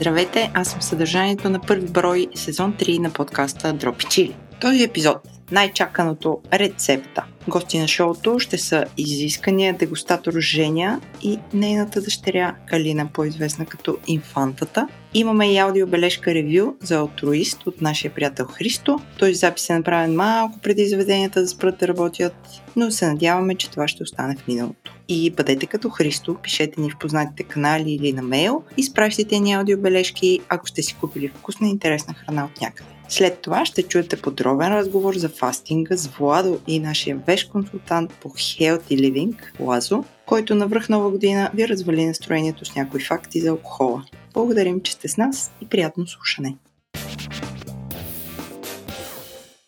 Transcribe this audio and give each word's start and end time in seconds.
Здравейте, 0.00 0.50
аз 0.54 0.70
съм 0.70 0.82
съдържанието 0.82 1.50
на 1.50 1.60
първи 1.60 1.86
брой 1.86 2.26
сезон 2.34 2.72
3 2.72 2.98
на 2.98 3.10
подкаста 3.10 3.72
Дропи 3.72 4.04
Чили. 4.04 4.36
Този 4.60 4.82
епизод 4.82 5.16
най-чаканото 5.50 6.40
рецепта. 6.52 7.24
Гости 7.48 7.78
на 7.78 7.88
шоуто 7.88 8.38
ще 8.38 8.58
са 8.58 8.84
изискания 8.96 9.74
дегустатор 9.74 10.40
Женя 10.40 11.00
и 11.22 11.38
нейната 11.54 12.00
дъщеря 12.00 12.54
Калина, 12.66 13.08
по-известна 13.12 13.66
като 13.66 13.96
Инфантата. 14.06 14.88
Имаме 15.14 15.52
и 15.52 15.58
аудиобележка 15.58 16.34
ревю 16.34 16.74
за 16.82 16.96
алтруист 16.96 17.66
от 17.66 17.80
нашия 17.80 18.14
приятел 18.14 18.46
Христо. 18.46 18.98
Този 19.18 19.34
запис 19.34 19.70
е 19.70 19.74
направен 19.74 20.14
малко 20.14 20.58
преди 20.58 20.88
заведенията 20.88 21.40
да 21.40 21.48
спрат 21.48 21.78
да 21.78 21.88
работят, 21.88 22.34
но 22.76 22.90
се 22.90 23.06
надяваме, 23.06 23.54
че 23.54 23.70
това 23.70 23.88
ще 23.88 24.02
остане 24.02 24.36
в 24.36 24.48
миналото. 24.48 24.94
И 25.08 25.30
бъдете 25.30 25.66
като 25.66 25.90
Христо, 25.90 26.36
пишете 26.42 26.80
ни 26.80 26.90
в 26.90 26.98
познатите 27.00 27.42
канали 27.42 27.92
или 27.92 28.12
на 28.12 28.22
мейл, 28.22 28.62
изпращайте 28.76 29.40
ни 29.40 29.52
аудиобележки, 29.52 30.40
ако 30.48 30.68
сте 30.68 30.82
си 30.82 30.94
купили 30.94 31.28
вкусна 31.28 31.66
и 31.68 31.70
интересна 31.70 32.14
храна 32.14 32.44
от 32.44 32.60
някъде. 32.60 32.97
След 33.10 33.40
това 33.40 33.64
ще 33.66 33.82
чуете 33.82 34.22
подробен 34.22 34.68
разговор 34.68 35.14
за 35.14 35.28
фастинга 35.28 35.96
с 35.96 36.06
Владо 36.06 36.60
и 36.66 36.80
нашия 36.80 37.16
веш 37.26 37.44
консултант 37.44 38.12
по 38.20 38.28
Healthy 38.28 38.80
Living, 38.80 39.34
Лазо, 39.60 40.04
който 40.26 40.54
на 40.54 40.66
връх 40.66 40.88
нова 40.88 41.10
година 41.10 41.50
ви 41.54 41.68
развали 41.68 42.06
настроението 42.06 42.64
с 42.64 42.74
някои 42.74 43.00
факти 43.00 43.40
за 43.40 43.50
алкохола. 43.50 44.04
Благодарим, 44.34 44.80
че 44.80 44.92
сте 44.92 45.08
с 45.08 45.16
нас 45.16 45.52
и 45.62 45.68
приятно 45.68 46.06
слушане! 46.06 46.56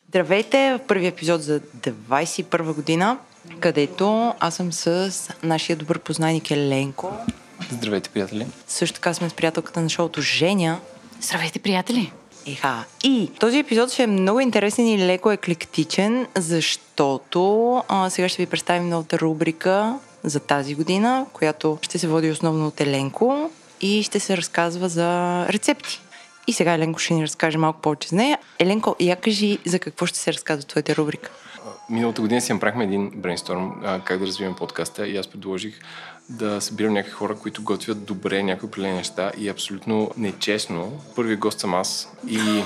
Здравейте 0.08 0.78
в 0.78 0.86
първи 0.86 1.06
епизод 1.06 1.42
за 1.42 1.60
21 1.60 2.74
година, 2.74 3.18
където 3.60 4.34
аз 4.40 4.54
съм 4.54 4.72
с 4.72 5.12
нашия 5.42 5.76
добър 5.76 5.98
познайник 5.98 6.50
Еленко. 6.50 7.12
Здравейте, 7.70 8.10
приятели! 8.10 8.46
Също 8.66 8.94
така 8.94 9.14
сме 9.14 9.28
с 9.28 9.34
приятелката 9.34 9.80
на 9.80 9.88
шоуто 9.88 10.20
Женя. 10.20 10.80
Здравейте, 11.20 11.58
приятели! 11.58 12.12
Еха. 12.46 12.84
И 13.02 13.30
този 13.40 13.58
епизод 13.58 13.92
ще 13.92 14.02
е 14.02 14.06
много 14.06 14.40
интересен 14.40 14.86
и 14.86 15.06
леко 15.06 15.30
еклектичен, 15.30 16.26
защото 16.36 17.76
а, 17.88 18.10
сега 18.10 18.28
ще 18.28 18.42
ви 18.42 18.46
представим 18.46 18.88
новата 18.88 19.18
рубрика 19.18 19.98
за 20.24 20.40
тази 20.40 20.74
година, 20.74 21.26
която 21.32 21.78
ще 21.82 21.98
се 21.98 22.08
води 22.08 22.30
основно 22.30 22.66
от 22.66 22.80
Еленко 22.80 23.50
и 23.80 24.02
ще 24.02 24.20
се 24.20 24.36
разказва 24.36 24.88
за 24.88 25.46
рецепти. 25.48 26.00
И 26.46 26.52
сега 26.52 26.72
Еленко 26.72 26.98
ще 26.98 27.14
ни 27.14 27.22
разкаже 27.22 27.58
малко 27.58 27.80
повече 27.80 28.08
за 28.08 28.16
нея. 28.16 28.38
Еленко, 28.58 28.96
я 29.00 29.16
кажи 29.16 29.58
за 29.66 29.78
какво 29.78 30.06
ще 30.06 30.18
се 30.18 30.32
разказва 30.32 30.64
твоята 30.64 30.96
рубрика. 30.96 31.30
Миналата 31.90 32.20
година 32.20 32.40
си 32.40 32.52
направихме 32.52 32.84
един 32.84 33.10
брейнсторм 33.10 33.72
как 34.04 34.18
да 34.18 34.26
развиваме 34.26 34.56
подкаста 34.56 35.08
и 35.08 35.16
аз 35.16 35.26
предложих 35.26 35.80
да 36.30 36.60
събирам 36.60 36.92
някакви 36.92 37.12
хора, 37.12 37.36
които 37.36 37.62
готвят 37.62 38.04
добре 38.04 38.42
някои 38.42 38.66
определени 38.66 38.96
неща 38.96 39.32
и 39.38 39.48
абсолютно 39.48 40.10
нечестно. 40.16 41.00
Първи 41.16 41.36
гост 41.36 41.60
съм 41.60 41.74
аз 41.74 42.12
и 42.28 42.62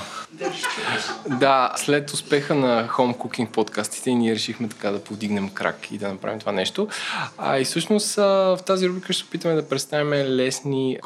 да, 1.29 1.73
след 1.75 2.13
успеха 2.13 2.55
на 2.55 2.87
Home 2.87 3.17
Cooking 3.17 3.47
подкастите 3.47 4.13
ние 4.13 4.35
решихме 4.35 4.67
така 4.67 4.91
да 4.91 5.03
повдигнем 5.03 5.49
крак 5.49 5.91
и 5.91 5.97
да 5.97 6.09
направим 6.09 6.39
това 6.39 6.51
нещо. 6.51 6.87
А 7.37 7.59
и 7.59 7.65
всъщност 7.65 8.15
в 8.15 8.59
тази 8.65 8.89
рубрика 8.89 9.13
ще 9.13 9.23
опитаме 9.23 9.55
да 9.55 9.69
представим 9.69 10.09
лесни 10.13 10.99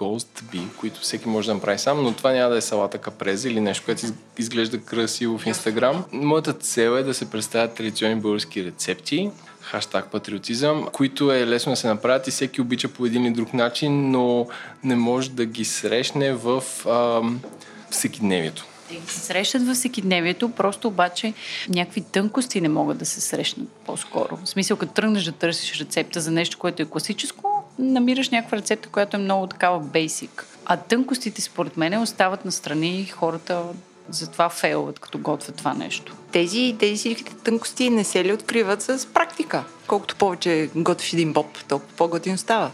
би, 0.52 0.62
които 0.78 1.02
всеки 1.02 1.30
може 1.30 1.48
да 1.48 1.54
направи 1.54 1.80
сам, 1.80 2.04
но 2.04 2.14
това 2.14 2.32
няма 2.32 2.50
да 2.50 2.58
е 2.58 2.62
салата 2.62 2.98
капреза 2.98 3.50
или 3.50 3.60
нещо, 3.60 3.86
което 3.86 4.06
изглежда 4.38 4.82
красиво 4.82 5.38
в 5.38 5.46
Инстаграм. 5.46 6.04
Моята 6.12 6.54
цел 6.54 6.92
е 6.92 7.04
да 7.04 7.14
се 7.14 7.30
представят 7.30 7.74
традиционни 7.74 8.16
български 8.16 8.66
рецепти, 8.66 9.32
хаштаг 9.72 10.12
патриотизъм, 10.12 10.88
които 10.94 11.32
е 11.32 11.48
лесно 11.48 11.72
да 11.72 11.76
се 11.76 11.88
направят 11.88 12.28
и 12.28 12.32
всеки 12.32 12.62
обича 12.62 12.88
по 12.88 13.06
един 13.06 13.26
или 13.26 13.34
друг 13.34 13.54
начин, 13.54 14.12
но 14.12 14.48
не 14.84 14.96
може 14.96 15.30
да 15.30 15.46
ги 15.46 15.66
срещне 15.66 16.34
в 16.34 16.64
ам, 16.88 17.42
всекидневието. 17.90 18.66
Те 18.90 18.96
ги 18.96 19.08
се 19.08 19.20
срещат 19.20 19.68
във 19.68 19.76
всекидневието, 19.76 20.50
просто 20.50 20.88
обаче 20.88 21.34
някакви 21.70 22.02
тънкости 22.02 22.62
не 22.62 22.70
могат 22.70 22.98
да 22.98 23.06
се 23.06 23.22
срещнат 23.22 23.70
по-скоро. 23.86 24.38
В 24.44 24.50
смисъл, 24.50 24.78
като 24.78 24.94
тръгнеш 24.94 25.24
да 25.24 25.32
търсиш 25.32 25.80
рецепта 25.80 26.22
за 26.22 26.32
нещо, 26.32 26.58
което 26.58 26.82
е 26.82 26.86
класическо, 26.86 27.64
намираш 27.80 28.30
някаква 28.30 28.58
рецепта, 28.58 28.90
която 28.90 29.18
е 29.18 29.20
много 29.20 29.48
такава 29.48 29.80
бейсик. 29.80 30.46
А 30.66 30.78
тънкостите, 30.78 31.42
според 31.42 31.78
мен, 31.78 32.02
остават 32.02 32.46
настрани 32.46 33.02
и 33.02 33.06
хората 33.06 33.64
затова 34.12 34.50
фейлват, 34.50 35.00
като 35.00 35.18
готвят 35.18 35.56
това 35.56 35.74
нещо. 35.74 36.16
Тези, 36.32 36.76
тези 36.80 36.96
всичките 36.96 37.36
тънкости 37.36 37.90
не 37.90 38.04
се 38.04 38.24
ли 38.24 38.34
откриват 38.34 38.82
с 38.82 39.08
практика? 39.14 39.64
Колкото 39.88 40.16
повече 40.16 40.70
готвиш 40.76 41.14
един 41.14 41.34
боб, 41.34 41.46
толкова 41.68 41.96
по-готин 41.98 42.38
става. 42.38 42.72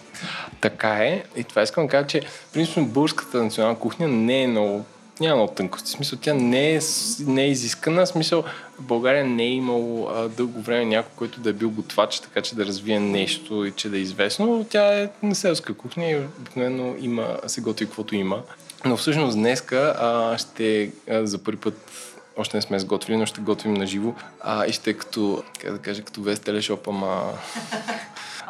Така 0.62 0.90
е. 0.90 1.24
И 1.36 1.44
това 1.44 1.62
искам 1.62 1.86
да 1.86 1.90
кажа, 1.90 2.08
че 2.08 2.22
принципно 2.54 2.86
българската 2.86 3.44
национална 3.44 3.80
кухня 3.80 4.08
не 4.08 4.44
е 4.44 4.48
много 4.48 4.86
няма 5.20 5.36
много 5.36 5.54
тънкости. 5.54 5.88
В 5.88 5.96
смисъл, 5.96 6.20
тя 6.22 6.34
не 6.34 6.76
е, 6.76 6.80
не 7.20 7.44
е 7.44 7.50
изискана. 7.50 8.06
В 8.06 8.10
смисъл, 8.10 8.44
България 8.80 9.26
не 9.26 9.44
е 9.44 9.50
имало 9.50 10.08
а, 10.10 10.30
дълго 10.30 10.62
време 10.62 10.86
някой, 10.86 11.12
който 11.16 11.40
да 11.40 11.50
е 11.50 11.54
бил 11.54 11.70
готвач, 11.70 12.20
така 12.20 12.42
че 12.42 12.56
да 12.56 12.66
развие 12.66 13.00
нещо 13.00 13.66
и 13.66 13.72
че 13.72 13.90
да 13.90 13.98
е 13.98 14.02
известно. 14.02 14.66
Тя 14.70 15.00
е 15.02 15.10
на 15.24 15.36
селска 15.36 15.74
кухня 15.74 16.10
и 16.10 16.16
обикновено 16.16 16.96
има, 17.00 17.38
се 17.48 17.62
готви 17.62 17.86
каквото 17.86 18.16
има. 18.16 18.42
Но 18.86 18.98
всъщност 18.98 19.38
днеска 19.38 19.96
а, 20.00 20.38
ще 20.38 20.92
а, 21.10 21.26
за 21.26 21.38
първи 21.38 21.60
път 21.60 21.92
още 22.38 22.58
не 22.58 22.62
сме 22.62 22.80
сготвили, 22.80 23.18
но 23.18 23.26
ще 23.26 23.42
готвим 23.42 23.74
на 23.74 23.86
живо. 23.86 24.14
А, 24.42 24.66
и 24.66 24.72
ще 24.72 24.94
като, 24.94 25.44
как 25.62 25.72
да 25.72 25.78
кажа, 25.78 26.02
като 26.02 26.22
без 26.22 26.40
телешоп, 26.40 26.88
ама... 26.88 27.24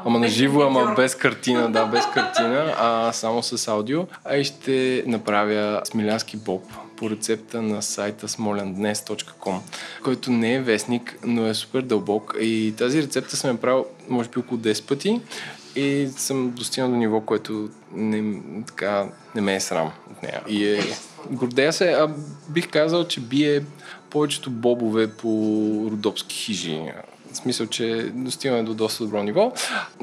Ама 0.08 0.20
на 0.20 0.28
живо, 0.28 0.62
ама 0.62 0.94
без 0.96 1.16
картина, 1.16 1.72
да, 1.72 1.86
без 1.86 2.06
картина, 2.14 2.76
а 2.78 3.12
само 3.14 3.44
с 3.44 3.68
аудио. 3.68 4.06
А 4.26 4.38
и 4.38 4.44
ще 4.44 5.04
направя 5.08 5.82
смилянски 5.86 6.38
боб 6.38 6.64
по 6.98 7.10
рецепта 7.10 7.62
на 7.62 7.82
сайта 7.82 8.28
smolendnes.com, 8.28 9.60
който 10.04 10.32
не 10.32 10.54
е 10.54 10.62
вестник, 10.62 11.18
но 11.24 11.48
е 11.48 11.54
супер 11.54 11.82
дълбок. 11.82 12.36
И 12.42 12.74
тази 12.78 13.02
рецепта 13.02 13.38
съм 13.38 13.52
я 13.52 13.62
правил, 13.62 13.86
може 14.10 14.30
би, 14.30 14.40
около 14.40 14.62
10 14.62 14.88
пъти 14.88 15.22
и 15.76 16.10
съм 16.18 16.52
достигнал 16.52 16.92
до 16.92 16.98
ниво, 16.98 17.22
което 17.22 17.70
не, 17.94 18.42
така, 18.68 19.10
не 19.36 19.42
ме 19.42 19.56
е 19.56 19.60
срам 19.60 19.92
от 20.12 20.24
нея. 20.24 20.42
И 20.48 20.68
е, 20.68 20.98
гордея 21.32 21.74
се, 21.74 21.92
а 21.92 22.10
бих 22.50 22.70
казал, 22.70 23.08
че 23.08 23.20
бие 23.20 23.64
повечето 24.10 24.50
бобове 24.50 25.12
по 25.12 25.28
родопски 25.92 26.36
хижи. 26.36 26.82
В 27.32 27.38
смисъл, 27.38 27.68
че 27.68 28.12
достигаме 28.14 28.64
до 28.64 28.74
доста 28.74 29.04
добро 29.04 29.24
ниво. 29.24 29.54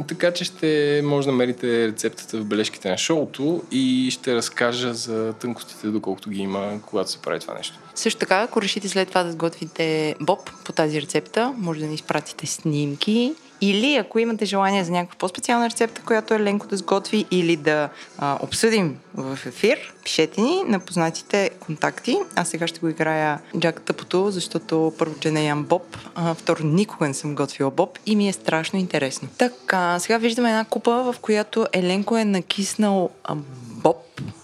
Така 0.09 0.33
че 0.33 0.45
ще 0.45 1.01
може 1.05 1.27
да 1.27 1.33
намерите 1.33 1.89
рецептата 1.89 2.39
в 2.39 2.45
бележките 2.45 2.91
на 2.91 2.99
шоуто 2.99 3.63
и 3.71 4.09
ще 4.11 4.35
разкажа 4.35 4.95
за 4.95 5.33
тънкостите, 5.33 5.87
доколкото 5.87 6.31
ги 6.31 6.41
има, 6.41 6.79
когато 6.87 7.11
се 7.11 7.19
прави 7.19 7.41
това 7.41 7.55
нещо. 7.55 7.79
Също 7.95 8.21
така, 8.21 8.43
ако 8.43 8.63
решите 8.63 8.89
след 8.89 9.09
това 9.09 9.23
да 9.23 9.33
сготвите 9.33 10.15
боб 10.21 10.51
по 10.65 10.73
тази 10.73 11.03
рецепта, 11.03 11.55
може 11.57 11.81
да 11.81 11.87
ни 11.87 11.95
изпратите 11.95 12.47
снимки 12.47 13.35
или 13.63 13.97
ако 13.97 14.19
имате 14.19 14.45
желание 14.45 14.85
за 14.85 14.93
някаква 14.93 15.19
по-специална 15.19 15.71
рецепта, 15.71 16.03
която 16.03 16.35
е 16.35 16.41
ленко 16.41 16.67
да 16.67 16.77
сготви 16.77 17.27
или 17.31 17.57
да 17.57 17.89
а, 18.19 18.39
обсъдим 18.41 18.99
в 19.15 19.39
ефир, 19.47 19.95
пишете 20.05 20.41
ни 20.41 20.63
на 20.67 20.81
познатите 20.81 21.51
контакти. 21.61 22.17
Аз 22.37 22.49
сега 22.49 22.67
ще 22.67 22.81
го 22.81 22.89
играя 22.89 23.41
Джак 23.59 23.83
Тъпото, 23.83 24.31
защото 24.31 24.93
първо, 24.99 25.15
че 25.21 25.31
не 25.31 25.45
ям 25.45 25.65
боб, 25.65 25.97
а, 26.15 26.35
второ, 26.35 26.65
никога 26.65 27.09
не 27.09 27.15
съм 27.15 27.35
готвила 27.35 27.71
боб 27.71 27.99
и 28.07 28.17
ми 28.17 28.29
е 28.29 28.33
страшно 28.33 28.79
интересно. 28.79 29.29
Така, 29.39 29.99
сега 29.99 30.19
виждаме 30.19 30.51
една 30.51 30.65
купа, 30.65 31.13
в 31.13 31.15
която 31.21 31.67
Еленко 31.73 32.17
е 32.17 32.25
накиснал 32.25 33.11
а, 33.25 33.35
боб. 33.83 33.97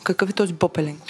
Какъв 0.03 0.31
е 0.31 0.33
този 0.33 0.53
боб, 0.53 0.78
Еленко? 0.78 1.07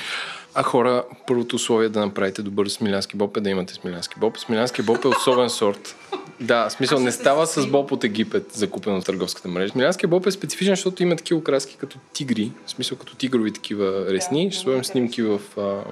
А 0.61 0.63
хора, 0.63 1.05
първото 1.27 1.57
условие 1.57 1.89
да 1.89 2.01
направите 2.01 2.43
добър 2.43 2.69
смилянски 2.69 3.17
боб 3.17 3.37
е 3.37 3.41
да 3.41 3.51
имате 3.51 3.75
смилянски 3.75 4.15
боб. 4.19 4.39
Смилянски 4.39 4.83
боб 4.83 5.05
е 5.05 5.09
особен 5.09 5.51
сорт. 5.51 5.97
Да, 6.41 6.69
в 6.69 6.73
смисъл 6.73 6.99
не 6.99 7.13
става 7.13 7.47
с 7.47 7.67
боб 7.67 7.93
от 7.93 8.05
Египет, 8.05 8.53
закупен 8.53 8.97
от 8.97 9.05
търговската 9.05 9.49
мрежа. 9.49 9.73
Смилянския 9.73 10.09
боб 10.09 10.27
е 10.27 10.31
специфичен, 10.31 10.73
защото 10.73 11.03
има 11.03 11.17
такива 11.17 11.41
окраски 11.41 11.77
като 11.77 11.99
тигри, 12.13 12.53
в 12.67 12.71
смисъл 12.71 12.99
като 12.99 13.17
тигрови 13.17 13.53
такива 13.53 14.07
ресни. 14.09 14.51
Ще 14.51 14.61
сложим 14.61 14.85
снимки 14.85 15.23
в 15.23 15.41
а, 15.59 15.85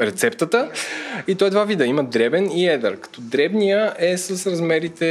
рецептата. 0.00 0.70
И 1.26 1.34
той 1.34 1.48
е 1.48 1.50
два 1.50 1.64
вида. 1.64 1.86
Има 1.86 2.04
дребен 2.04 2.50
и 2.50 2.68
едър. 2.68 2.96
Като 2.96 3.20
дребния 3.20 3.94
е 3.98 4.18
с 4.18 4.50
размерите 4.50 5.06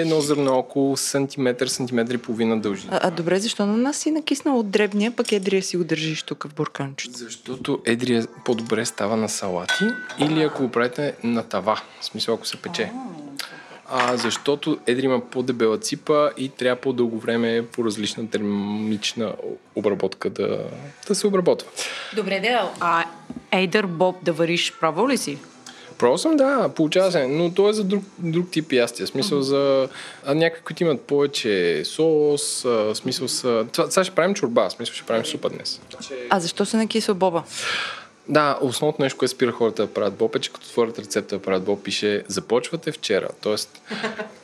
едно 0.00 0.20
зърно 0.20 0.54
около 0.54 0.96
сантиметър, 0.96 1.66
сантиметър 1.66 2.14
и 2.14 2.18
половина 2.18 2.60
дължина. 2.60 2.92
А, 2.92 3.08
а 3.08 3.10
добре, 3.10 3.38
защо 3.38 3.66
на 3.66 3.76
нас 3.76 3.96
си 3.96 4.10
накиснал 4.10 4.58
от 4.58 4.70
дребния, 4.70 5.10
пък 5.16 5.32
едрия 5.32 5.62
си 5.62 5.76
го 5.76 5.84
държиш 5.84 6.22
тук 6.22 6.46
в 6.48 6.54
бурканчето? 6.54 7.18
Защото 7.18 7.80
едрия 7.84 8.26
по-добре 8.44 8.84
става 8.84 9.16
на 9.16 9.28
салати 9.28 9.84
или 10.18 10.42
ако 10.42 10.62
го 10.62 10.68
правите 10.68 11.14
на 11.24 11.42
тава. 11.42 11.80
В 12.00 12.04
смисъл, 12.04 12.34
ако 12.34 12.46
се 12.46 12.56
пече. 12.56 12.90
А, 13.90 14.16
защото 14.16 14.78
едри 14.86 15.04
има 15.04 15.20
по-дебела 15.20 15.78
ципа 15.78 16.30
и 16.36 16.48
трябва 16.48 16.80
по-дълго 16.80 17.18
време 17.18 17.66
по 17.72 17.84
различна 17.84 18.30
термична 18.30 19.34
обработка 19.74 20.30
да, 20.30 20.64
да 21.08 21.14
се 21.14 21.26
обработва. 21.26 21.68
Добре, 22.16 22.40
да. 22.40 22.70
А 22.80 23.04
Ейдър 23.52 23.86
Боб 23.86 24.16
да 24.22 24.32
вариш 24.32 24.72
право 24.80 25.08
ли 25.08 25.16
си? 25.16 25.38
Пробвал 25.98 26.18
съм, 26.18 26.36
да, 26.36 26.68
получава 26.68 27.12
се, 27.12 27.26
но 27.26 27.54
то 27.54 27.68
е 27.68 27.72
за 27.72 27.84
друг, 27.84 28.04
друг 28.18 28.50
тип 28.50 28.72
ястия. 28.72 29.06
Смисъл 29.06 29.42
за 29.42 29.88
а, 30.26 30.34
някакви, 30.34 30.64
които 30.64 30.82
имат 30.82 31.00
повече 31.00 31.82
сос, 31.84 32.64
а, 32.64 32.94
смисъл 32.94 33.28
са... 33.28 33.66
Това, 33.72 33.90
сега 33.90 34.04
ще 34.04 34.14
правим 34.14 34.34
чорба, 34.34 34.70
смисъл 34.70 34.94
ще 34.94 35.06
правим 35.06 35.24
супа 35.24 35.48
днес. 35.48 35.80
А 36.30 36.40
защо 36.40 36.66
се 36.66 36.76
накисва 36.76 37.14
боба? 37.14 37.42
Да, 38.28 38.58
основното 38.60 39.02
нещо, 39.02 39.18
което 39.18 39.34
спира 39.34 39.52
хората 39.52 39.86
да 39.86 39.92
правят 39.92 40.14
боб 40.14 40.36
е, 40.36 40.38
че 40.38 40.52
като 40.52 40.66
отворят 40.66 40.98
рецепта 40.98 41.36
да 41.36 41.42
правят 41.42 41.64
боб, 41.64 41.82
пише 41.82 42.22
започвате 42.28 42.92
вчера. 42.92 43.28
Тоест, 43.42 43.82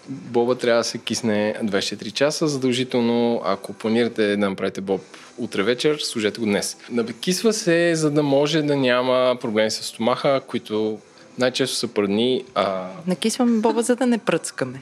боба 0.08 0.54
трябва 0.54 0.81
да 0.81 0.84
се 0.84 0.98
кисне 0.98 1.54
24 1.62 2.12
часа. 2.12 2.48
Задължително, 2.48 3.42
ако 3.44 3.72
планирате 3.72 4.36
да 4.36 4.48
направите 4.48 4.81
боб 4.81 5.02
утре 5.38 5.62
вечер, 5.62 5.98
служете 5.98 6.40
го 6.40 6.46
днес. 6.46 6.76
Накисва 6.90 7.52
се, 7.52 7.94
за 7.94 8.10
да 8.10 8.22
може 8.22 8.62
да 8.62 8.76
няма 8.76 9.36
проблеми 9.40 9.70
с 9.70 9.82
стомаха, 9.82 10.40
които 10.46 10.98
най-често 11.38 11.76
са 11.76 11.88
пърдни. 11.88 12.44
А, 12.54 12.87
Накисваме 13.06 13.60
боба, 13.60 13.82
за 13.82 13.96
да 13.96 14.06
не 14.06 14.19
пръцкаме. 14.19 14.80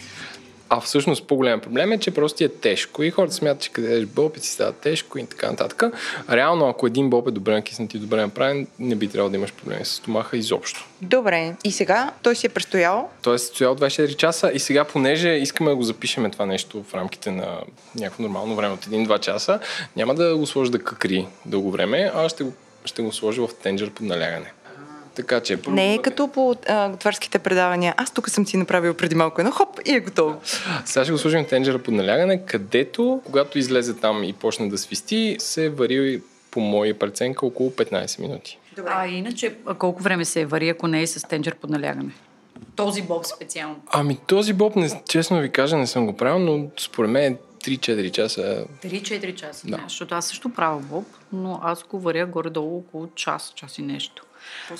А 0.75 0.81
всъщност 0.81 1.27
по-голям 1.27 1.61
проблем 1.61 1.93
е, 1.93 1.99
че 1.99 2.11
просто 2.11 2.39
ти 2.39 2.45
е 2.45 2.49
тежко 2.49 3.03
и 3.03 3.11
хората 3.11 3.35
смятат, 3.35 3.63
че 3.63 3.71
къде 3.71 3.89
ядеш 3.89 4.07
боб 4.07 4.37
и 4.37 4.41
ти 4.41 4.49
става 4.49 4.73
тежко 4.73 5.19
и 5.19 5.27
така 5.27 5.51
нататък. 5.51 5.83
Реално, 6.31 6.69
ако 6.69 6.87
един 6.87 7.11
боб 7.11 7.29
е 7.29 7.31
добре 7.31 7.55
накиснат 7.55 7.95
и 7.95 7.99
добре 7.99 8.21
направен, 8.21 8.67
не 8.79 8.95
би 8.95 9.09
трябвало 9.09 9.31
да 9.31 9.37
имаш 9.37 9.53
проблеми 9.53 9.85
с 9.85 9.89
стомаха 9.89 10.37
изобщо. 10.37 10.89
Добре, 11.03 11.55
и 11.65 11.73
сега 11.73 12.13
той 12.23 12.37
си 12.37 12.47
е 12.47 12.51
престоял. 12.51 13.11
Той 13.23 13.35
е 13.35 13.39
стоял 13.39 13.77
24 13.77 14.17
часа 14.17 14.51
и 14.55 14.59
сега, 14.59 14.85
понеже 14.85 15.29
искаме 15.29 15.71
да 15.71 15.77
го 15.77 15.83
запишеме 15.83 16.31
това 16.31 16.47
нещо 16.47 16.83
в 16.83 16.95
рамките 16.95 17.31
на 17.31 17.59
някакво 17.95 18.23
нормално 18.23 18.57
време 18.57 18.75
от 18.75 18.85
1-2 18.85 19.21
часа, 19.21 19.59
няма 19.97 20.15
да 20.15 20.37
го 20.37 20.47
сложа 20.47 20.71
да 20.71 20.79
какри 20.79 21.27
дълго 21.47 21.71
време, 21.71 22.13
а 22.15 22.29
ще 22.29 22.45
го, 22.45 22.53
ще 22.85 23.03
го 23.03 23.13
сложа 23.13 23.47
в 23.47 23.55
тенджер 23.63 23.91
под 23.91 24.07
налягане. 24.07 24.53
Така 25.15 25.41
че... 25.41 25.59
Не 25.69 25.95
е 25.95 25.99
като 25.99 26.29
по 26.29 26.57
а, 26.69 26.89
готварските 26.89 27.39
предавания. 27.39 27.95
Аз 27.97 28.11
тук 28.11 28.31
съм 28.31 28.47
си 28.47 28.57
направил 28.57 28.95
преди 28.95 29.15
малко 29.15 29.41
едно 29.41 29.51
хоп 29.51 29.81
и 29.87 29.95
е 29.95 30.01
готово. 30.01 30.41
Сега 30.85 31.05
ще 31.05 31.13
го 31.13 31.19
сложим 31.19 31.45
тенджера 31.45 31.79
под 31.79 31.95
налягане, 31.95 32.45
където, 32.47 33.23
когато 33.25 33.59
излезе 33.59 33.95
там 33.95 34.25
и 34.25 34.33
почне 34.33 34.69
да 34.69 34.79
свисти, 34.79 35.37
се 35.39 35.69
вари 35.69 36.23
по 36.51 36.61
моя 36.61 36.99
преценка 36.99 37.47
около 37.47 37.71
15 37.71 38.21
минути. 38.21 38.59
А 38.87 39.07
иначе, 39.07 39.55
а 39.67 39.75
колко 39.75 40.03
време 40.03 40.25
се 40.25 40.41
е 40.41 40.47
вари, 40.47 40.69
ако 40.69 40.89
не 40.89 41.03
е 41.03 41.07
с 41.07 41.29
тенджер 41.29 41.55
под 41.55 41.71
налягане? 41.71 42.13
Този 42.77 43.03
боб 43.03 43.27
специално. 43.27 43.77
Ами 43.93 44.19
този 44.27 44.53
боб, 44.53 44.77
не, 44.77 45.03
честно 45.09 45.41
ви 45.41 45.51
кажа, 45.51 45.77
не 45.77 45.87
съм 45.87 46.07
го 46.07 46.17
правил, 46.17 46.39
но 46.39 46.67
според 46.79 47.11
мен 47.11 47.39
3-4 47.65 48.11
часа 48.11 48.65
3-4 48.85 49.35
часа. 49.35 49.67
Да. 49.67 49.77
Да. 49.77 49.83
Защото 49.89 50.15
аз 50.15 50.27
също 50.27 50.49
правя 50.49 50.81
боб, 50.81 51.05
но 51.33 51.61
аз 51.63 51.83
го 51.83 52.01
варя 52.01 52.27
горе-долу 52.27 52.79
около 52.79 53.09
час, 53.15 53.53
час 53.57 53.79
и 53.79 53.83
нещо. 53.83 54.25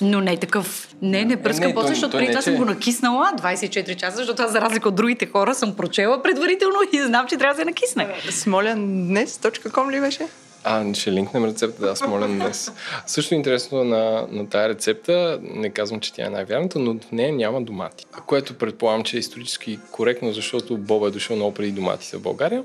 Но 0.01 0.21
не 0.21 0.33
е 0.33 0.37
такъв. 0.37 0.87
Не, 1.01 1.25
не 1.25 1.41
пръскам 1.43 1.67
не, 1.67 1.73
после, 1.73 1.87
той- 1.87 1.95
защото 1.95 2.17
преди 2.17 2.31
това 2.31 2.41
съм 2.41 2.53
че- 2.53 2.57
го 2.57 2.65
накиснала 2.65 3.31
24 3.37 3.95
часа, 3.95 4.17
защото 4.17 4.41
аз 4.41 4.51
за 4.51 4.61
разлика 4.61 4.89
от 4.89 4.95
другите 4.95 5.25
хора 5.25 5.55
съм 5.55 5.75
прочела 5.75 6.23
предварително 6.23 6.75
и 6.93 6.99
знам, 6.99 7.27
че 7.27 7.37
трябва 7.37 7.53
да 7.53 7.59
се 7.59 7.65
накисне. 7.65 8.07
Смолян 8.29 9.07
днес, 9.07 9.37
.com 9.37 9.91
ли 9.91 9.99
беше? 9.99 10.27
А, 10.65 10.93
ще 10.93 11.11
линкнем 11.11 11.45
рецепта, 11.45 11.93
да, 11.93 12.07
моля 12.07 12.27
днес. 12.27 12.71
Също 13.07 13.35
интересно 13.35 13.83
на, 13.83 14.27
на 14.31 14.49
тая 14.49 14.69
рецепта, 14.69 15.39
не 15.43 15.69
казвам, 15.69 15.99
че 15.99 16.13
тя 16.13 16.25
е 16.25 16.29
най-вярната, 16.29 16.79
но 16.79 16.93
в 16.93 17.11
нея 17.11 17.33
няма 17.33 17.61
домати. 17.61 18.05
Което 18.25 18.53
предполагам, 18.53 19.03
че 19.03 19.17
е 19.17 19.19
исторически 19.19 19.79
коректно, 19.91 20.33
защото 20.33 20.77
Боба 20.77 21.07
е 21.07 21.11
дошъл 21.11 21.35
много 21.35 21.53
преди 21.53 21.71
доматите 21.71 22.17
в 22.17 22.21
България. 22.21 22.63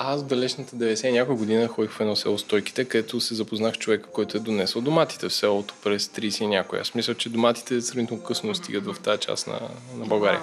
Аз 0.00 0.20
в 0.20 0.24
далечната 0.24 0.76
90 0.76 1.06
и 1.06 1.12
някоя 1.12 1.38
година 1.38 1.68
ходих 1.68 1.90
в 1.90 2.00
едно 2.00 2.16
село 2.16 2.38
Стойките, 2.38 2.84
където 2.84 3.20
се 3.20 3.34
запознах 3.34 3.74
с 3.74 3.78
човека, 3.78 4.08
който 4.10 4.36
е 4.36 4.40
донесъл 4.40 4.82
доматите 4.82 5.28
в 5.28 5.34
селото 5.34 5.74
през 5.82 6.06
30 6.06 6.42
и 6.42 6.46
някоя. 6.46 6.82
Аз 6.82 6.94
мисля, 6.94 7.14
че 7.14 7.28
доматите 7.28 7.80
сравнително 7.80 8.22
късно 8.22 8.54
стигат 8.54 8.86
в 8.86 8.96
тази 9.02 9.20
част 9.20 9.46
на, 9.46 9.60
на 9.96 10.06
България. 10.06 10.40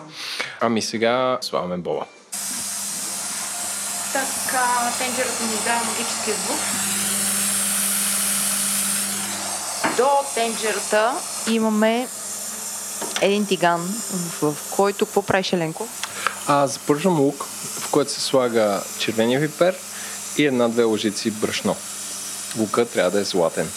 Ами 0.62 0.82
сега 0.82 1.38
слагаме 1.42 1.78
Боба. 1.78 2.06
Така, 4.14 4.92
тенджерът 4.98 5.42
ни 5.42 5.54
издава 5.54 5.86
магическия 5.86 6.36
звук. 6.36 6.60
До 9.98 10.10
тенджерата 10.34 11.14
имаме 11.52 12.08
един 13.22 13.46
тиган, 13.46 13.82
в, 13.82 14.52
в 14.52 14.76
който 14.76 15.06
какво 15.06 15.22
правиш, 15.22 15.54
Еленко? 15.54 15.88
А 16.48 16.68
запържам 16.68 17.20
лук, 17.20 17.46
в 17.96 17.98
който 17.98 18.12
се 18.12 18.22
слага 18.22 18.82
червения 19.00 19.40
випер 19.40 19.76
и 20.38 20.46
една-две 20.46 20.84
лъжици 20.84 21.32
брашно. 21.32 21.76
Лука 22.58 22.86
трябва 22.86 23.12
да 23.12 23.20
е 23.20 23.24
златен. 23.24 23.70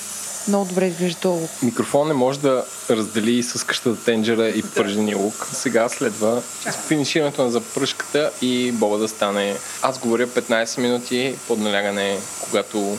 Много 0.49 0.65
добре 0.65 0.87
изглежда 0.87 1.29
лук. 1.29 1.51
Микрофон 1.63 2.09
не 2.09 2.15
може 2.15 2.39
да 2.39 2.65
раздели 2.91 3.43
съскащата 3.43 4.05
тенджера 4.05 4.49
и 4.49 4.63
пържения 4.63 5.17
лук. 5.17 5.49
Сега 5.53 5.89
следва 5.89 6.43
финиширането 6.89 7.45
на 7.45 7.51
запръшката 7.51 8.31
и 8.43 8.73
боба 8.73 8.99
да 8.99 9.09
стане. 9.09 9.57
Аз 9.83 9.99
говоря 9.99 10.27
15 10.27 10.81
минути 10.81 11.35
под 11.49 11.59
налягане, 11.59 12.19
когато 12.41 12.99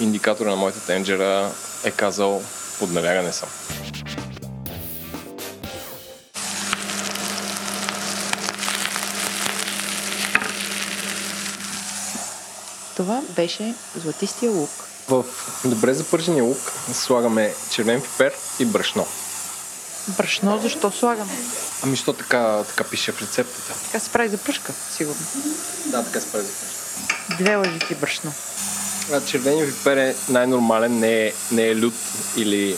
индикатора 0.00 0.50
на 0.50 0.56
моята 0.56 0.80
тенджера 0.80 1.50
е 1.84 1.90
казал 1.90 2.42
под 2.78 2.92
налягане 2.92 3.32
съм. 3.32 3.48
Това 12.96 13.22
беше 13.36 13.74
златистия 13.96 14.50
лук. 14.50 14.70
В 15.08 15.24
добре 15.64 15.94
запържения 15.94 16.44
лук 16.44 16.72
слагаме 16.92 17.54
червен 17.70 18.02
пипер 18.02 18.32
и 18.58 18.64
брашно. 18.64 19.06
Брашно, 20.08 20.58
защо 20.62 20.90
слагаме? 20.90 21.32
Ами, 21.82 21.96
що 21.96 22.12
така, 22.12 22.64
така 22.68 22.84
пише 22.84 23.12
в 23.12 23.22
рецептата? 23.22 23.74
Така 23.84 24.00
се 24.00 24.10
прави 24.10 24.28
за 24.28 24.38
пръшка, 24.38 24.72
сигурно. 24.96 25.20
Да, 25.86 26.04
така 26.04 26.20
се 26.20 26.32
прави. 26.32 26.46
Две 27.38 27.56
лъжици 27.56 27.94
брашно. 27.94 28.32
А, 29.12 29.20
червения 29.20 29.66
пипер 29.66 29.96
е 29.96 30.14
най-нормален, 30.28 30.98
не 30.98 31.26
е, 31.26 31.32
не 31.52 31.62
е 31.68 31.76
лют 31.76 31.94
или, 32.36 32.76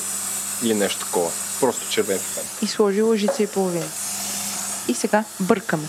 или 0.63 0.75
нещо 0.75 1.05
такова. 1.05 1.31
Просто 1.61 1.91
червен 1.91 2.19
пипер. 2.19 2.43
И 2.63 2.67
сложи 2.67 3.03
лъжица 3.03 3.43
и 3.43 3.47
половина. 3.47 3.87
И 4.89 4.95
сега 4.95 5.25
бъркаме. 5.41 5.89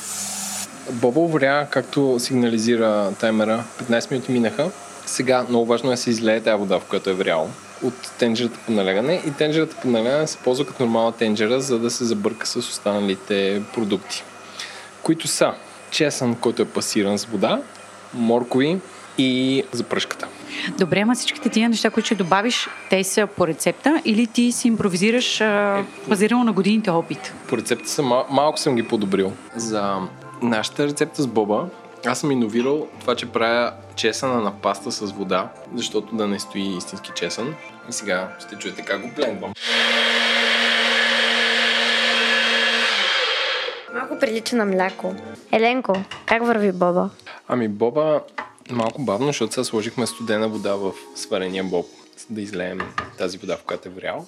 Боба 0.91 1.19
увря, 1.19 1.67
както 1.69 2.15
сигнализира 2.19 3.11
таймера, 3.19 3.63
15 3.83 4.11
минути 4.11 4.31
минаха. 4.31 4.71
Сега 5.05 5.45
много 5.49 5.65
важно 5.65 5.89
е 5.89 5.93
да 5.93 5.97
се 5.97 6.09
излее 6.09 6.41
тази 6.41 6.59
вода, 6.59 6.79
в 6.79 6.85
която 6.85 7.09
е 7.09 7.13
вряло 7.13 7.49
от 7.83 8.11
тенджерата 8.19 8.59
по 8.65 8.71
налягане 8.71 9.21
и 9.27 9.31
тенджерата 9.31 9.75
по 9.81 9.87
налягане 9.87 10.27
се 10.27 10.37
ползва 10.37 10.65
като 10.65 10.83
нормална 10.83 11.11
тенджера, 11.11 11.61
за 11.61 11.79
да 11.79 11.89
се 11.89 12.05
забърка 12.05 12.47
с 12.47 12.55
останалите 12.55 13.61
продукти, 13.73 14.23
които 15.03 15.27
са 15.27 15.53
чесън, 15.91 16.35
който 16.35 16.61
е 16.61 16.65
пасиран 16.65 17.19
с 17.19 17.25
вода, 17.25 17.61
моркови 18.13 18.77
и 19.17 19.63
запръшката. 19.71 20.27
Добре, 20.77 20.99
ама 20.99 21.15
всичките 21.15 21.49
тия 21.49 21.69
неща, 21.69 21.89
които 21.89 22.05
ще 22.05 22.15
добавиш, 22.15 22.67
те 22.89 23.03
са 23.03 23.27
по 23.27 23.47
рецепта 23.47 24.01
или 24.05 24.27
ти 24.27 24.51
си 24.51 24.67
импровизираш 24.67 25.41
а, 25.41 25.83
базирано 26.07 26.43
на 26.43 26.51
годините 26.53 26.91
опит? 26.91 27.33
По 27.47 27.57
рецепта 27.57 27.89
съм, 27.89 28.05
мал- 28.05 28.25
малко 28.29 28.59
съм 28.59 28.75
ги 28.75 28.83
подобрил. 28.83 29.33
За 29.55 29.97
нашата 30.41 30.87
рецепта 30.87 31.21
с 31.21 31.27
боба, 31.27 31.65
аз 32.05 32.19
съм 32.19 32.31
иновирал 32.31 32.87
това, 32.99 33.15
че 33.15 33.25
правя 33.25 33.73
чесъна 33.95 34.41
на 34.41 34.51
паста 34.51 34.91
с 34.91 35.11
вода, 35.11 35.49
защото 35.75 36.15
да 36.15 36.27
не 36.27 36.39
стои 36.39 36.77
истински 36.77 37.11
чесън. 37.15 37.55
И 37.89 37.93
сега 37.93 38.35
ще 38.39 38.55
чуете 38.55 38.81
как 38.81 39.01
го 39.01 39.15
блендвам. 39.15 39.53
Малко 43.93 44.19
прилича 44.19 44.55
на 44.55 44.65
мляко. 44.65 45.15
Еленко, 45.51 45.95
как 46.25 46.45
върви 46.45 46.71
Боба? 46.71 47.09
Ами 47.47 47.67
боба 47.67 48.21
малко 48.71 49.01
бавно, 49.01 49.27
защото 49.27 49.53
сега 49.53 49.63
сложихме 49.63 50.07
студена 50.07 50.49
вода 50.49 50.75
в 50.75 50.91
сварения 51.15 51.63
боб, 51.63 51.85
за 52.17 52.25
да 52.29 52.41
излеем 52.41 52.79
тази 53.17 53.37
вода, 53.37 53.57
в 53.57 53.63
която 53.63 53.89
е 53.89 53.91
врял. 53.91 54.27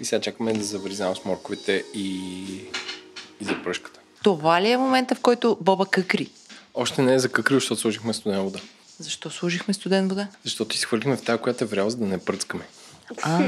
И 0.00 0.04
сега 0.04 0.20
чакаме 0.20 0.52
да 0.52 0.64
завризам 0.64 1.16
с 1.16 1.24
морковите 1.24 1.84
и, 1.94 2.34
и 3.40 3.44
запръшката. 3.44 3.97
Това 4.22 4.62
ли 4.62 4.70
е 4.70 4.76
момента, 4.76 5.14
в 5.14 5.20
който 5.20 5.58
Боба 5.60 5.86
къкри? 5.86 6.30
Още 6.74 7.02
не 7.02 7.14
е 7.14 7.18
закакрил, 7.18 7.56
защото 7.56 7.80
сложихме 7.80 8.12
студена 8.14 8.42
вода. 8.42 8.58
Защо 8.98 9.30
сложихме 9.30 9.74
студен 9.74 10.08
вода? 10.08 10.28
Защото 10.44 10.76
изхвърлихме 10.76 11.16
в 11.16 11.22
тази, 11.22 11.38
която 11.38 11.64
е 11.64 11.66
врял, 11.66 11.90
за 11.90 11.96
да 11.96 12.06
не 12.06 12.18
пръцкаме. 12.18 12.64
А, 13.22 13.40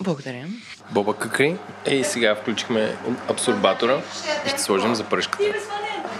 благодаря. 0.00 0.46
Боба 0.90 1.14
какри. 1.14 1.56
Е, 1.84 2.04
сега 2.04 2.34
включихме 2.34 2.96
абсорбатора 3.30 4.02
и 4.46 4.48
ще 4.48 4.62
сложим 4.62 4.94
запръшката. 4.94 5.44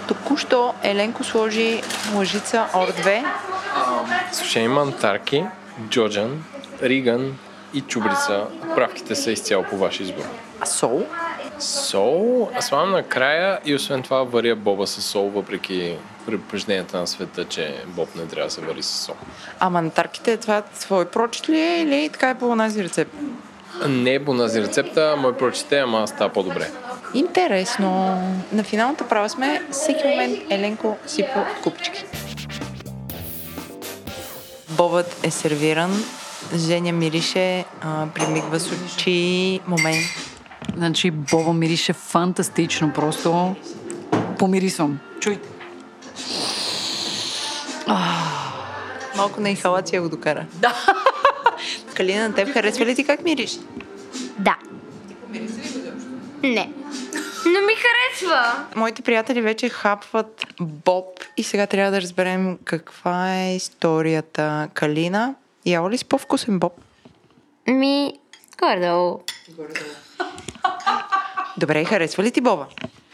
Току-що 0.07 0.73
Еленко 0.83 1.23
сложи 1.23 1.81
лъжица 2.15 2.67
ОР-2. 2.73 3.25
Сушени 4.33 4.67
мантарки, 4.67 5.43
джоджан, 5.89 6.43
риган 6.81 7.37
и 7.73 7.81
чубрица. 7.81 8.47
Правките 8.75 9.15
са 9.15 9.31
изцяло 9.31 9.63
по 9.69 9.77
ваш 9.77 9.99
избор. 9.99 10.23
А 10.59 10.65
сол? 10.65 11.05
Сол, 11.59 12.49
а 12.55 12.61
слагам 12.61 12.91
накрая 12.91 13.59
и 13.65 13.75
освен 13.75 14.03
това 14.03 14.23
варя 14.23 14.55
боба 14.55 14.87
с 14.87 15.01
сол, 15.01 15.29
въпреки 15.29 15.97
предупрежденията 16.25 16.97
на 16.97 17.07
света, 17.07 17.45
че 17.45 17.83
боб 17.87 18.15
не 18.15 18.25
трябва 18.25 18.47
да 18.47 18.53
се 18.53 18.61
вари 18.61 18.83
с 18.83 18.87
сол. 18.87 19.15
А 19.59 19.69
мантарките, 19.69 20.37
това 20.37 20.61
твой 20.61 21.05
прочит 21.05 21.49
ли 21.49 21.59
е 21.59 21.81
или 21.81 22.09
така 22.09 22.29
е 22.29 22.37
по 22.37 22.47
онази 22.47 22.83
рецепт? 22.83 23.13
Не 23.87 24.13
е 24.13 24.25
по 24.25 24.37
тази 24.37 24.61
рецепта, 24.61 25.15
мой 25.17 25.37
прочете, 25.37 25.79
ама 25.79 25.99
аз 25.99 26.09
става 26.09 26.33
по-добре. 26.33 26.71
Интересно. 27.13 28.21
На 28.51 28.63
финалната 28.63 29.07
права 29.07 29.29
сме. 29.29 29.61
Всеки 29.71 30.07
момент 30.07 30.39
Еленко 30.49 30.97
сипва 31.07 31.47
купички. 31.63 32.05
Бобът 34.69 35.19
е 35.23 35.31
сервиран. 35.31 36.03
Женя 36.55 36.91
мирише, 36.91 37.65
примигва 38.13 38.59
с 38.59 38.71
очи. 38.71 39.59
Момент. 39.67 40.05
Значи 40.75 41.11
Боба 41.11 41.53
мирише 41.53 41.93
фантастично, 41.93 42.93
просто 42.93 43.55
помирисвам. 44.39 44.99
Чуйте. 45.19 45.49
Малко 49.15 49.41
на 49.41 49.49
инхалация 49.49 50.01
го 50.01 50.09
докара. 50.09 50.45
Да. 50.53 50.75
Калина, 51.95 52.29
на 52.29 52.35
теб 52.35 52.53
харесва 52.53 52.85
ли 52.85 52.95
ти 52.95 53.05
как 53.05 53.23
мириш? 53.23 53.59
Да. 54.39 54.57
Не. 56.43 56.71
Не 57.45 57.61
ми 57.61 57.73
харесва. 57.75 58.65
Моите 58.75 59.01
приятели 59.01 59.41
вече 59.41 59.69
хапват 59.69 60.45
Боб 60.61 61.05
и 61.37 61.43
сега 61.43 61.67
трябва 61.67 61.91
да 61.91 62.01
разберем 62.01 62.57
каква 62.63 63.35
е 63.35 63.55
историята. 63.55 64.69
Калина, 64.73 65.35
яла 65.65 65.89
ли 65.89 65.97
си 65.97 66.05
по-вкусен 66.05 66.59
Боб? 66.59 66.73
Ми, 67.67 68.19
горе-долу. 68.59 69.19
Добре, 71.57 71.85
харесва 71.85 72.23
ли 72.23 72.31
ти 72.31 72.41
Боба? 72.41 72.67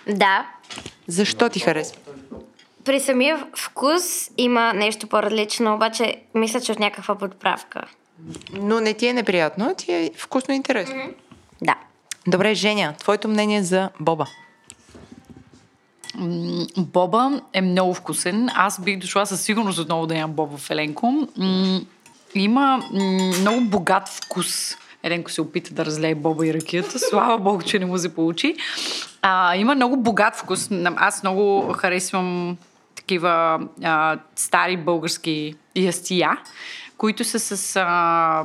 Да. 0.08 0.48
Защо 1.08 1.50
ти 1.50 1.60
харесва? 1.60 1.98
При 2.86 3.00
самия 3.00 3.48
вкус 3.56 4.32
има 4.38 4.74
нещо 4.74 5.08
по-различно, 5.08 5.76
обаче 5.76 6.22
мисля, 6.36 6.62
че 6.62 6.72
от 6.72 6.80
някаква 6.80 7.16
подправка. 7.16 7.84
Но 8.54 8.80
не 8.80 8.94
ти 8.94 9.08
е 9.08 9.14
неприятно, 9.14 9.70
а 9.72 9.76
ти 9.76 9.92
е 9.92 10.12
вкусно 10.18 10.54
и 10.54 10.58
интересно. 10.58 10.96
Да. 11.62 11.76
Добре, 12.28 12.56
Женя, 12.56 12.94
твоето 12.98 13.28
мнение 13.28 13.64
за 13.64 13.90
Боба? 14.00 14.26
Боба 16.78 17.42
е 17.54 17.62
много 17.62 17.94
вкусен. 17.94 18.50
Аз 18.54 18.82
бих 18.82 19.00
дошла 19.00 19.26
със 19.26 19.42
сигурност 19.42 19.80
отново 19.80 20.08
да 20.08 20.16
ям 20.16 20.32
боба 20.32 20.58
в 20.58 20.70
Еленко. 20.70 21.28
Има 22.36 22.84
много 23.40 23.62
богат 23.62 24.10
вкус. 24.10 24.78
Еленко 25.04 25.32
се 25.32 25.42
опита 25.42 25.74
да 25.74 25.86
разлее 25.86 26.16
боба 26.16 26.48
и 26.48 26.54
ракията. 26.54 27.00
Слава 27.00 27.38
Богу, 27.38 27.62
че 27.62 27.80
не 27.80 27.86
му 27.86 27.98
се 27.98 28.16
получи. 28.16 28.56
А, 29.22 29.56
има 29.56 29.76
много 29.76 29.98
богат 29.98 30.36
вкус. 30.36 30.70
Аз 30.96 31.24
много 31.24 31.74
харесвам 31.74 32.58
такива 32.96 33.60
а, 33.84 34.20
стари 34.36 34.78
български 34.78 35.56
ястия, 35.76 36.32
които 36.98 37.24
са 37.24 37.40
с 37.40 37.76
а, 37.76 38.44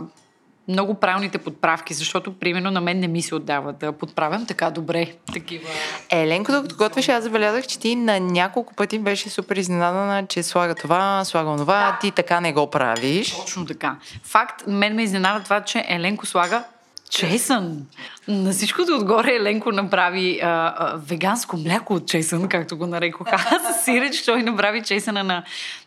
много 0.68 0.94
правилните 0.94 1.38
подправки, 1.38 1.94
защото, 1.94 2.38
примерно, 2.38 2.70
на 2.70 2.80
мен 2.80 3.00
не 3.00 3.08
ми 3.08 3.22
се 3.22 3.34
отдава 3.34 3.72
да 3.72 3.92
подправям 3.92 4.46
така 4.46 4.70
добре 4.70 5.12
такива 5.32 5.68
Еленко, 6.10 6.52
докато 6.52 6.76
готвеше, 6.76 7.12
аз 7.12 7.24
забелязах, 7.24 7.66
че 7.66 7.78
ти 7.78 7.96
на 7.96 8.20
няколко 8.20 8.74
пъти 8.74 8.98
беше 8.98 9.30
супер 9.30 9.56
изненадана, 9.56 10.26
че 10.26 10.42
слага 10.42 10.74
това, 10.74 11.24
слага 11.24 11.50
онова, 11.50 11.98
ти 12.00 12.10
така 12.10 12.40
не 12.40 12.52
го 12.52 12.70
правиш. 12.70 13.36
Точно 13.36 13.66
така. 13.66 13.96
Факт, 14.22 14.62
мен 14.66 14.94
ме 14.94 15.02
изненада 15.02 15.44
това, 15.44 15.60
че 15.60 15.84
Еленко 15.88 16.26
слага 16.26 16.64
чесън. 17.10 17.86
На 18.28 18.52
всичкото 18.52 18.92
отгоре 18.92 19.34
Еленко 19.34 19.72
направи 19.72 20.40
а, 20.42 20.74
а, 20.78 20.96
веганско 20.96 21.56
мляко 21.56 21.94
от 21.94 22.08
чесън, 22.08 22.48
както 22.48 22.76
го 22.76 22.86
нарекох 22.86 23.28
аз. 23.32 23.84
Сиреч, 23.84 24.24
той 24.24 24.42
направи 24.42 24.82
чесъна 24.82 25.24
на, 25.24 25.44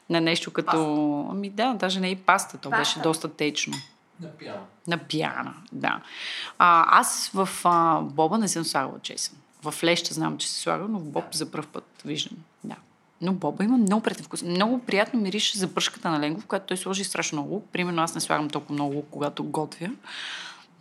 на 0.09 0.21
нещо 0.21 0.51
като... 0.51 1.27
Ами 1.31 1.49
да, 1.49 1.73
даже 1.73 1.99
не 1.99 2.07
и 2.07 2.15
паста, 2.15 2.57
то 2.57 2.69
беше 2.69 2.99
доста 2.99 3.27
течно. 3.35 3.73
На 4.87 4.97
пиана, 4.97 5.53
да. 5.71 6.01
А, 6.57 6.99
аз 6.99 7.31
в 7.33 7.49
а, 7.63 8.01
боба 8.01 8.37
не 8.37 8.47
съм 8.47 8.63
слагала 8.63 8.99
чесън. 8.99 9.37
В 9.63 9.83
леща 9.83 10.13
знам, 10.13 10.37
че 10.37 10.49
се 10.49 10.59
слага, 10.59 10.85
но 10.89 10.99
в 10.99 11.03
боб 11.03 11.33
за 11.33 11.51
първ 11.51 11.67
път 11.73 12.01
виждам. 12.05 12.37
Да. 12.63 12.75
Но 13.21 13.33
боба 13.33 13.63
има 13.63 13.77
много 13.77 14.03
приятен 14.03 14.25
вкус. 14.25 14.43
Много 14.43 14.79
приятно 14.79 15.19
мирише 15.19 15.57
за 15.57 15.73
пръшката 15.73 16.09
на 16.09 16.19
Ленгов, 16.19 16.45
която 16.45 16.65
той 16.65 16.77
сложи 16.77 17.03
страшно 17.03 17.35
много 17.35 17.53
лук. 17.53 17.65
Примерно 17.71 18.01
аз 18.01 18.15
не 18.15 18.21
слагам 18.21 18.49
толкова 18.49 18.73
много 18.73 18.95
лук, 18.95 19.07
когато 19.11 19.43
готвя. 19.43 19.89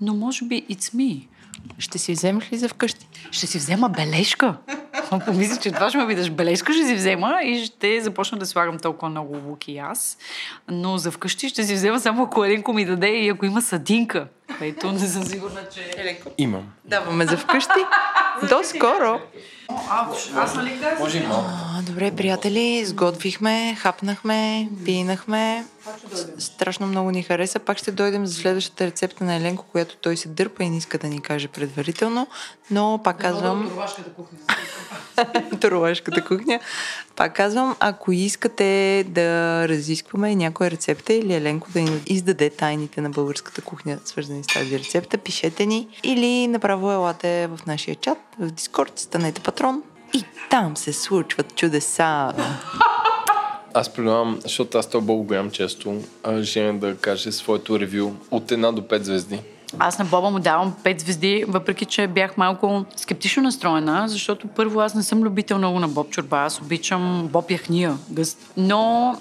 Но 0.00 0.14
може 0.14 0.45
би 0.45 0.62
it's 0.71 0.95
me. 0.95 1.26
Ще 1.78 1.99
си 1.99 2.12
вземеш 2.12 2.52
ли 2.52 2.59
за 2.59 2.68
вкъщи? 2.68 3.09
Ще 3.30 3.47
си 3.47 3.59
взема 3.59 3.88
бележка. 3.88 4.57
Помисля, 5.26 5.56
че 5.56 5.72
това 5.72 5.88
ще 5.88 5.98
ме 5.98 6.06
видиш 6.06 6.30
бележка, 6.30 6.72
ще 6.72 6.86
си 6.86 6.94
взема 6.94 7.38
и 7.44 7.64
ще 7.64 8.00
започна 8.00 8.38
да 8.38 8.46
слагам 8.46 8.78
толкова 8.78 9.08
много 9.08 9.36
лук 9.46 9.68
и 9.68 9.78
аз. 9.78 10.18
Но 10.68 10.98
за 10.98 11.10
вкъщи 11.10 11.48
ще 11.48 11.64
си 11.64 11.74
взема 11.74 12.00
само 12.00 12.22
ако 12.22 12.44
Еленко 12.44 12.72
ми 12.72 12.84
даде 12.84 13.08
и 13.08 13.28
ако 13.28 13.46
има 13.46 13.62
съдинка. 13.62 14.26
Ето, 14.60 14.92
не 14.92 14.98
съм 14.98 15.24
сигурна, 15.24 15.60
че... 15.74 15.90
Еленко. 15.96 16.30
Имам. 16.38 16.62
Даваме 16.84 17.26
за 17.26 17.36
вкъщи. 17.36 17.80
До 18.48 18.60
скоро. 18.64 19.20
Аз 20.36 20.54
нали? 20.54 20.80
Може 20.98 21.26
малко. 21.26 21.50
Добре, 21.82 22.10
приятели, 22.16 22.84
сготвихме, 22.84 23.76
хапнахме, 23.78 24.68
пинахме. 24.84 25.64
Страшно 26.38 26.86
много 26.86 27.10
ни 27.10 27.22
хареса. 27.22 27.58
Пак 27.58 27.78
ще 27.78 27.92
дойдем 27.92 28.26
за 28.26 28.34
следващата 28.34 28.86
рецепта 28.86 29.24
на 29.24 29.34
Еленко, 29.34 29.64
която 29.72 29.96
той 29.96 30.16
се 30.16 30.28
дърпа 30.28 30.64
и 30.64 30.70
не 30.70 30.76
иска 30.76 30.98
да 30.98 31.06
ни 31.06 31.20
каже 31.20 31.48
предварително. 31.48 32.26
Но 32.70 33.00
пак 33.04 33.18
казвам... 33.18 33.70
Турлашката 35.61 36.25
кухня. 36.25 36.61
Пак 37.16 37.35
казвам, 37.37 37.76
ако 37.80 38.12
искате 38.12 39.04
да 39.09 39.68
разискваме 39.68 40.35
някоя 40.35 40.71
рецепта 40.71 41.12
или 41.12 41.35
Еленко 41.35 41.68
да 41.73 41.80
ни 41.80 42.02
издаде 42.07 42.50
тайните 42.50 43.00
на 43.00 43.11
българската 43.11 43.62
кухня, 43.62 43.99
свързани 44.04 44.45
с 44.45 44.47
тази 44.47 44.78
рецепта, 44.78 45.18
пишете 45.18 45.66
ни 45.66 45.88
или 46.02 46.49
направо 46.49 46.92
елате 46.92 47.47
в 47.47 47.66
нашия 47.66 47.95
чат, 47.95 48.18
в 48.40 48.50
Дискорд, 48.50 48.99
станете 48.99 49.40
патрон 49.40 49.83
и 50.14 50.25
там 50.50 50.76
се 50.76 50.92
случват 50.92 51.57
чудеса. 51.57 52.33
Аз 53.75 53.92
предлагам, 53.92 54.38
защото 54.42 54.78
аз 54.78 54.88
това 54.88 55.00
Бог 55.00 55.26
го 55.26 55.35
ям 55.35 55.50
често, 55.50 56.02
Женя 56.40 56.78
да 56.78 56.97
каже 56.97 57.33
своето 57.33 57.80
ревю 57.80 58.11
от 58.30 58.52
една 58.52 58.73
до 58.73 58.88
пет 58.88 59.04
звезди. 59.04 59.40
Аз 59.78 59.98
на 59.98 60.04
Боба 60.04 60.30
му 60.30 60.38
давам 60.38 60.75
5 60.84 61.00
звезди, 61.00 61.44
въпреки 61.48 61.84
че 61.84 62.06
бях 62.06 62.37
малко 62.37 62.84
скептично 62.96 63.42
настроена, 63.42 64.08
защото 64.08 64.48
първо 64.48 64.80
аз 64.80 64.94
не 64.94 65.02
съм 65.02 65.22
любител 65.22 65.58
много 65.58 65.80
на 65.80 65.88
Боб 65.88 66.10
Чорба, 66.10 66.38
аз 66.38 66.60
обичам 66.60 67.28
Боб 67.32 67.50
Яхния. 67.50 67.96
гъст. 68.10 68.52
Но, 68.56 69.14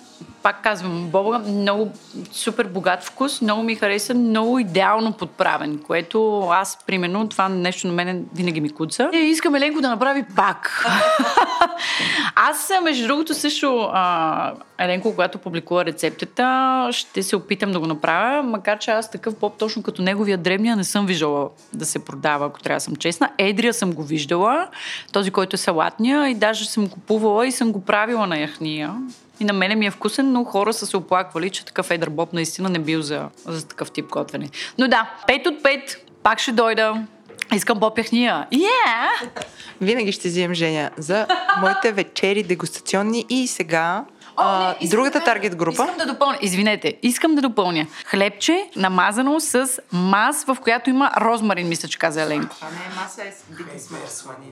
пак 0.48 0.64
казвам, 0.64 1.10
Боба 1.10 1.40
много 1.40 1.92
супер 2.32 2.66
богат 2.66 3.04
вкус, 3.04 3.42
много 3.42 3.64
ми 3.64 3.76
хареса, 3.76 4.14
много 4.14 4.60
идеално 4.60 5.14
подправен, 5.14 5.80
което 5.88 6.40
аз, 6.52 6.78
примерно, 6.86 7.30
това 7.30 7.50
нещо 7.50 7.88
на 7.88 7.94
мен 7.94 8.26
винаги 8.36 8.62
ми 8.62 8.70
куца. 8.70 9.10
И 9.14 9.18
искам 9.18 9.56
Еленко 9.56 9.82
да 9.82 9.90
направи 9.90 10.26
пак. 10.36 10.86
аз, 12.36 12.72
между 12.84 13.08
другото, 13.08 13.34
също 13.34 13.90
а, 13.94 14.54
Еленко, 14.78 15.12
когато 15.12 15.38
публикува 15.38 15.86
рецептата, 15.86 16.90
ще 16.92 17.24
се 17.24 17.36
опитам 17.36 17.72
да 17.72 17.80
го 17.80 17.88
направя, 17.88 18.44
макар 18.44 18.80
че 18.80 18.92
аз 18.92 19.12
такъв 19.12 19.36
поп, 19.36 19.58
точно 19.58 19.84
като 19.84 20.02
неговия 20.02 20.38
дребния, 20.38 20.76
не 20.76 20.84
съм 20.84 21.06
виждала 21.06 21.50
да 21.74 21.86
се 21.86 22.06
продава, 22.06 22.46
ако 22.46 22.60
трябва 22.60 22.78
да 22.78 22.82
съм 22.82 22.96
честна. 22.96 23.30
Едрия 23.38 23.74
съм 23.74 23.94
го 23.94 24.04
виждала, 24.04 24.68
този, 25.12 25.32
който 25.32 25.56
е 25.56 25.58
салатния, 25.58 26.30
и 26.30 26.36
даже 26.36 26.70
съм 26.70 26.90
купувала 26.90 27.48
и 27.48 27.52
съм 27.52 27.72
го 27.72 27.86
правила 27.86 28.28
на 28.28 28.40
яхния. 28.40 28.94
И 29.40 29.46
на 29.46 29.54
мене 29.54 29.76
ми 29.76 29.86
е 29.86 29.92
вкусен, 29.92 30.32
но 30.32 30.44
хора 30.44 30.74
са 30.74 30.86
се 30.86 30.98
оплаквали, 30.98 31.50
че 31.50 31.66
такъв 31.66 31.92
едър 31.92 32.10
боб 32.10 32.34
наистина 32.34 32.70
не 32.70 32.80
бил 32.80 33.02
за, 33.02 33.30
за 33.46 33.68
такъв 33.68 33.92
тип 33.92 34.06
готвене. 34.10 34.50
Но 34.78 34.88
да, 34.88 35.12
5 35.28 35.48
от 35.48 35.64
5, 35.64 35.98
пак 36.24 36.40
ще 36.40 36.52
дойда. 36.52 37.04
Искам 37.54 37.80
боб 37.80 37.98
яхния. 37.98 38.48
Yeah! 38.54 39.30
Винаги 39.82 40.12
ще 40.12 40.28
вземем 40.28 40.54
Женя 40.54 40.92
за 40.98 41.28
моите 41.62 41.92
вечери 41.92 42.44
дегустационни 42.44 43.26
и 43.30 43.48
сега 43.48 44.06
а, 44.38 44.76
не, 44.82 44.90
другата 44.90 45.20
да- 45.20 45.26
таргет 45.26 45.56
група. 45.56 45.84
Искам 45.84 45.98
да 45.98 46.06
допълня. 46.06 46.38
Извинете, 46.42 46.98
искам 47.02 47.36
да 47.36 47.42
допълня. 47.42 47.88
Хлебче, 48.06 48.70
намазано 48.76 49.40
с 49.40 49.68
мас, 49.92 50.44
в 50.46 50.58
която 50.62 50.90
има 50.90 51.12
розмарин, 51.22 51.68
мисля, 51.68 51.88
че 51.88 52.00
каза 52.00 52.22
Еленко. 52.22 52.56
Това 52.56 52.70
не 52.70 52.76
е 52.76 53.02
маса, 53.02 53.24
е 53.24 53.34
бита 53.50 54.10
сланина. 54.10 54.52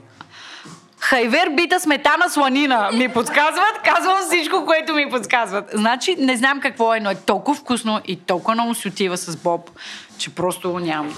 Хайвер 1.00 1.48
бита 1.56 1.80
сметана 1.80 2.30
сланина 2.30 2.90
ми 2.92 3.08
подсказват. 3.08 3.80
Казвам 3.84 4.16
всичко, 4.30 4.64
което 4.66 4.94
ми 4.94 5.10
подсказват. 5.10 5.64
Значи, 5.74 6.16
не 6.18 6.36
знам 6.36 6.60
какво 6.60 6.94
е, 6.94 7.00
но 7.00 7.10
е 7.10 7.14
толкова 7.14 7.58
вкусно 7.58 8.00
и 8.04 8.16
толкова 8.16 8.54
много 8.54 8.74
си 8.74 8.88
отива 8.88 9.16
с 9.16 9.36
Боб, 9.36 9.70
че 10.18 10.34
просто 10.34 10.78
нямам. 10.78 11.16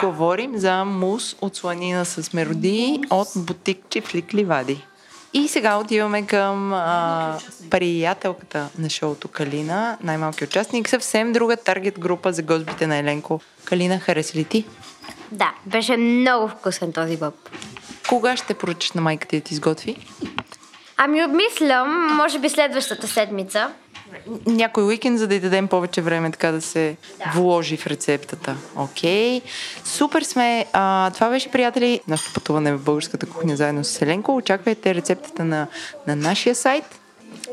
Говорим 0.00 0.58
за 0.58 0.84
мус 0.84 1.36
от 1.40 1.56
сланина 1.56 2.04
с 2.04 2.32
меродии 2.32 3.00
от 3.10 3.28
бутик 3.36 3.78
Чифлик 3.88 4.34
Ливади. 4.34 4.86
И 5.32 5.48
сега 5.48 5.76
отиваме 5.76 6.26
към 6.26 6.72
а, 6.72 7.38
приятелката 7.70 8.68
на 8.78 8.90
шоуто 8.90 9.28
Калина, 9.28 9.98
най-малкият 10.02 10.50
участник, 10.50 10.88
съвсем 10.88 11.32
друга 11.32 11.56
таргет 11.56 11.98
група 11.98 12.32
за 12.32 12.42
гостбите 12.42 12.86
на 12.86 12.96
Еленко. 12.96 13.40
Калина, 13.64 13.98
хареса 13.98 14.38
ли 14.38 14.44
ти? 14.44 14.64
Да, 15.32 15.52
беше 15.66 15.96
много 15.96 16.48
вкусен 16.48 16.92
този 16.92 17.16
боб. 17.16 17.34
Кога 18.08 18.36
ще 18.36 18.54
поръчаш 18.54 18.92
на 18.92 19.00
майка 19.00 19.28
ти 19.28 19.38
да 19.38 19.44
ти 19.44 19.54
изготви? 19.54 19.96
Ами 20.96 21.24
обмислям, 21.24 22.16
може 22.16 22.38
би 22.38 22.48
следващата 22.48 23.08
седмица. 23.08 23.70
Някой 24.46 24.84
уикенд, 24.84 25.18
за 25.18 25.26
да 25.26 25.34
й 25.34 25.40
дадем 25.40 25.68
повече 25.68 26.02
време 26.02 26.30
така 26.30 26.52
да 26.52 26.60
се 26.60 26.96
да. 27.18 27.32
вложи 27.34 27.76
в 27.76 27.86
рецептата. 27.86 28.56
Окей. 28.76 29.40
Супер 29.84 30.22
сме. 30.22 30.66
А, 30.72 31.10
това 31.10 31.28
беше, 31.28 31.50
приятели, 31.50 32.00
нашето 32.08 32.32
пътуване 32.32 32.72
в 32.72 32.84
българската 32.84 33.26
кухня 33.26 33.56
заедно 33.56 33.84
с 33.84 33.88
Селенко. 33.88 34.36
Очаквайте 34.36 34.94
рецептата 34.94 35.44
на, 35.44 35.66
на 36.06 36.16
нашия 36.16 36.54
сайт. 36.54 36.84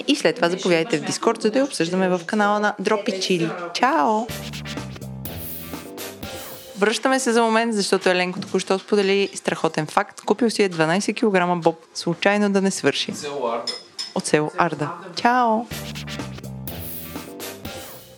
И 0.07 0.15
след 0.15 0.35
това 0.35 0.49
заповядайте 0.49 0.97
в 0.97 1.03
Дискорд, 1.03 1.41
за 1.41 1.51
да 1.51 1.59
я 1.59 1.65
обсъждаме 1.65 2.09
в 2.09 2.21
канала 2.25 2.59
на 2.59 2.75
Дропи 2.79 3.21
Чили. 3.21 3.49
Чао! 3.73 4.27
Връщаме 6.77 7.19
се 7.19 7.31
за 7.31 7.43
момент, 7.43 7.73
защото 7.73 8.09
Еленко 8.09 8.39
току-що 8.39 8.79
сподели 8.79 9.29
страхотен 9.35 9.85
факт. 9.85 10.21
Купил 10.21 10.49
си 10.49 10.63
е 10.63 10.69
12 10.69 11.13
кг 11.13 11.63
боб, 11.63 11.75
случайно 11.93 12.49
да 12.49 12.61
не 12.61 12.71
свърши. 12.71 13.13
От 14.15 14.25
село 14.25 14.51
Арда. 14.57 14.89
Чао! 15.15 15.65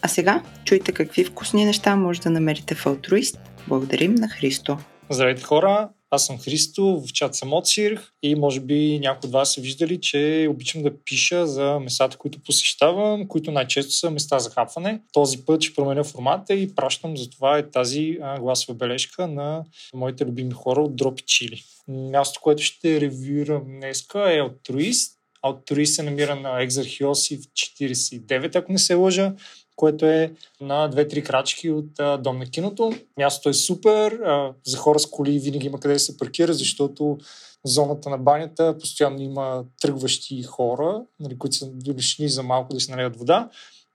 А 0.01 0.08
сега 0.08 0.42
чуйте 0.66 0.92
какви 0.92 1.24
вкусни 1.24 1.66
неща 1.66 1.96
може 1.96 2.22
да 2.22 2.30
намерите 2.30 2.75
в 2.75 2.86
Алтруист. 2.86 3.39
Благодарим 3.68 4.16
на 4.16 4.30
Христо. 4.30 4.78
Здравейте 5.10 5.44
хора! 5.44 5.89
Аз 6.12 6.25
съм 6.25 6.39
Христо, 6.39 7.04
в 7.08 7.13
чат 7.13 7.36
съм 7.36 7.54
от 7.54 7.68
Сирх 7.68 8.12
и 8.24 8.36
може 8.36 8.60
би 8.60 9.00
някои 9.00 9.28
от 9.28 9.34
вас 9.34 9.54
са 9.54 9.62
виждали, 9.62 10.01
че 10.01 10.48
обичам 10.50 10.84
да 10.84 11.04
пиша 11.04 11.48
за 11.48 11.80
местата, 11.80 12.18
които 12.18 12.39
посещавам, 12.44 13.28
които 13.28 13.51
най-често 13.51 13.92
са 13.92 14.12
места 14.12 14.39
за 14.39 14.50
хапване. 14.50 15.01
Този 15.13 15.46
път 15.46 15.62
ще 15.62 15.75
променя 15.75 16.04
формата 16.04 16.54
и 16.54 16.75
пращам 16.75 17.18
за 17.18 17.30
това 17.30 17.58
е 17.58 17.70
тази 17.70 18.18
гласова 18.39 18.78
бележка 18.78 19.28
на 19.28 19.63
моите 19.94 20.25
любими 20.25 20.51
хора 20.51 20.82
от 20.82 20.96
Дропи 20.96 21.24
Чили. 21.25 21.63
Място, 21.88 22.39
което 22.44 22.63
ще 22.63 23.01
ревюирам 23.01 23.63
днеска 23.66 24.38
е 24.38 24.42
от 24.42 24.63
Труист. 24.63 25.16
От 25.44 25.66
Труист 25.66 25.96
се 25.96 26.04
намира 26.04 26.36
на 26.36 26.62
Екзархиоси 26.62 27.38
в 27.38 27.42
49, 27.42 28.56
ако 28.56 28.72
не 28.72 28.78
се 28.78 28.94
лъжа 28.94 29.34
което 29.79 30.05
е 30.05 30.33
на 30.62 30.88
две-три 30.88 31.24
крачки 31.24 31.71
от 31.71 32.00
а, 32.00 32.17
дом 32.17 32.39
на 32.39 32.45
киното. 32.45 32.93
Мястото 33.17 33.50
е 33.50 33.53
супер, 33.53 34.12
а, 34.12 34.53
за 34.65 34.77
хора 34.77 35.00
с 35.00 35.05
коли 35.05 35.39
винаги 35.39 35.67
има 35.67 35.79
къде 35.79 35.93
да 35.93 36.00
се 36.00 36.17
паркира, 36.17 36.53
защото 36.53 37.17
зоната 37.65 38.09
на 38.09 38.17
банята 38.17 38.77
постоянно 38.79 39.21
има 39.21 39.63
тръгващи 39.81 40.43
хора, 40.43 41.01
нали, 41.19 41.38
които 41.38 41.55
са 41.55 41.69
дошли 41.71 42.29
за 42.29 42.43
малко 42.43 42.74
да 42.74 42.79
си 42.79 42.91
налеят 42.91 43.15
вода, 43.15 43.50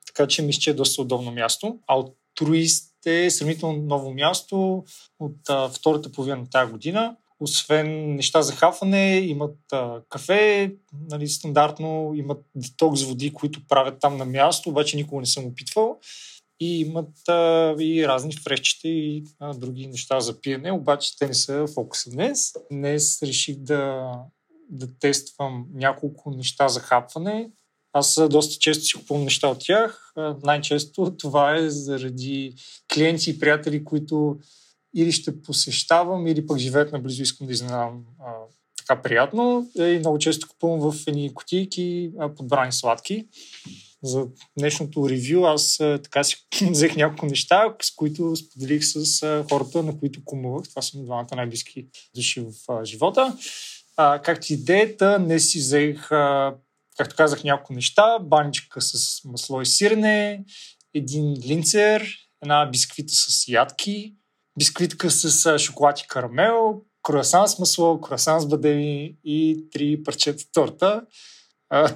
така 0.06 0.26
че 0.26 0.42
мисля, 0.42 0.60
че 0.60 0.70
е 0.70 0.74
доста 0.74 1.02
удобно 1.02 1.32
място. 1.32 1.78
А 1.86 1.98
от 1.98 2.16
Труист 2.34 3.06
е 3.06 3.30
сравнително 3.30 3.82
ново 3.82 4.14
място 4.14 4.84
от 5.20 5.36
а, 5.48 5.68
втората 5.68 6.12
половина 6.12 6.36
на 6.36 6.50
тази 6.50 6.72
година 6.72 7.16
освен 7.44 8.14
неща 8.14 8.42
за 8.42 8.52
хафане, 8.52 9.16
имат 9.16 9.58
а, 9.72 10.00
кафе, 10.08 10.72
нали, 11.10 11.28
стандартно, 11.28 12.12
имат 12.14 12.44
детокс 12.54 13.02
води, 13.02 13.32
които 13.32 13.66
правят 13.68 14.00
там 14.00 14.16
на 14.16 14.24
място, 14.24 14.70
обаче 14.70 14.96
никога 14.96 15.20
не 15.20 15.26
съм 15.26 15.46
опитвал. 15.46 15.98
И 16.60 16.80
имат 16.80 17.28
а, 17.28 17.74
и 17.78 18.08
разни 18.08 18.32
фрещите 18.32 18.88
и 18.88 19.24
а, 19.40 19.54
други 19.54 19.86
неща 19.86 20.20
за 20.20 20.40
пиене, 20.40 20.72
обаче 20.72 21.18
те 21.18 21.26
не 21.26 21.34
са 21.34 21.66
фокуса 21.74 22.10
днес. 22.10 22.52
Днес 22.72 23.22
реших 23.22 23.56
да, 23.56 24.12
да 24.70 24.98
тествам 24.98 25.66
няколко 25.74 26.30
неща 26.30 26.68
за 26.68 26.80
хапване. 26.80 27.50
Аз 27.92 28.20
доста 28.30 28.58
често 28.58 28.84
си 28.84 28.94
купувам 28.94 29.24
неща 29.24 29.48
от 29.48 29.58
тях. 29.60 30.12
Най-често 30.42 31.16
това 31.18 31.56
е 31.56 31.70
заради 31.70 32.54
клиенти 32.94 33.30
и 33.30 33.38
приятели, 33.38 33.84
които 33.84 34.38
или 34.94 35.12
ще 35.12 35.42
посещавам, 35.42 36.26
или 36.26 36.46
пък 36.46 36.58
живеят 36.58 36.92
наблизо, 36.92 37.22
искам 37.22 37.46
да 37.46 37.52
изненадам 37.52 38.04
така 38.86 39.02
приятно. 39.02 39.70
Е, 39.78 39.84
и 39.84 39.98
много 39.98 40.18
често 40.18 40.48
купувам 40.48 40.92
в 40.92 41.06
едни 41.06 41.34
кутийки 41.34 42.10
подбрани 42.36 42.72
сладки. 42.72 43.26
За 44.02 44.26
днешното 44.58 45.08
ревю 45.08 45.44
аз 45.44 45.76
така 45.78 46.24
си 46.24 46.36
взех 46.70 46.96
няколко 46.96 47.26
неща, 47.26 47.74
с 47.82 47.94
които 47.94 48.36
споделих 48.36 48.82
с 48.84 49.20
хората, 49.50 49.82
на 49.82 49.98
които 49.98 50.24
кумувах. 50.24 50.68
Това 50.68 50.82
са 50.82 50.98
двамата 50.98 51.36
най-близки 51.36 51.86
души 52.14 52.40
в 52.40 52.84
живота. 52.84 53.36
А, 53.96 54.22
както 54.22 54.52
идеята, 54.52 55.18
не 55.18 55.40
си 55.40 55.58
взех, 55.58 56.12
а, 56.12 56.54
както 56.96 57.16
казах, 57.16 57.44
няколко 57.44 57.72
неща. 57.72 58.18
Баничка 58.18 58.82
с 58.82 59.24
масло 59.24 59.60
и 59.60 59.66
сирене, 59.66 60.44
един 60.94 61.34
линцер, 61.46 62.16
една 62.42 62.66
бисквита 62.66 63.14
с 63.14 63.48
ядки, 63.48 64.14
бисквитка 64.58 65.10
с 65.10 65.58
шоколад 65.58 66.00
и 66.00 66.06
карамел, 66.06 66.82
круасан 67.02 67.48
с 67.48 67.58
масло, 67.58 68.00
круасан 68.00 68.40
с 68.40 68.46
бадеми 68.46 69.16
и 69.24 69.64
три 69.72 70.02
парчета 70.02 70.44
торта. 70.52 71.02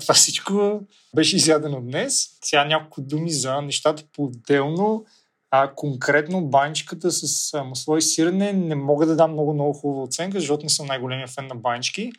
Това 0.00 0.14
всичко 0.14 0.80
беше 1.16 1.36
изядено 1.36 1.80
днес. 1.80 2.28
Сега 2.44 2.64
няколко 2.64 3.00
думи 3.00 3.30
за 3.30 3.62
нещата 3.62 4.02
по-отделно. 4.12 5.04
А 5.50 5.74
конкретно 5.74 6.46
баничката 6.46 7.10
с 7.10 7.52
масло 7.64 7.96
и 7.96 8.02
сирене 8.02 8.52
не 8.52 8.74
мога 8.74 9.06
да 9.06 9.16
дам 9.16 9.32
много, 9.32 9.54
много 9.54 9.72
хубава 9.72 10.02
оценка, 10.02 10.40
защото 10.40 10.64
не 10.64 10.70
съм 10.70 10.86
най-големия 10.86 11.28
фен 11.28 11.46
на 11.46 11.54
банички. 11.54 12.10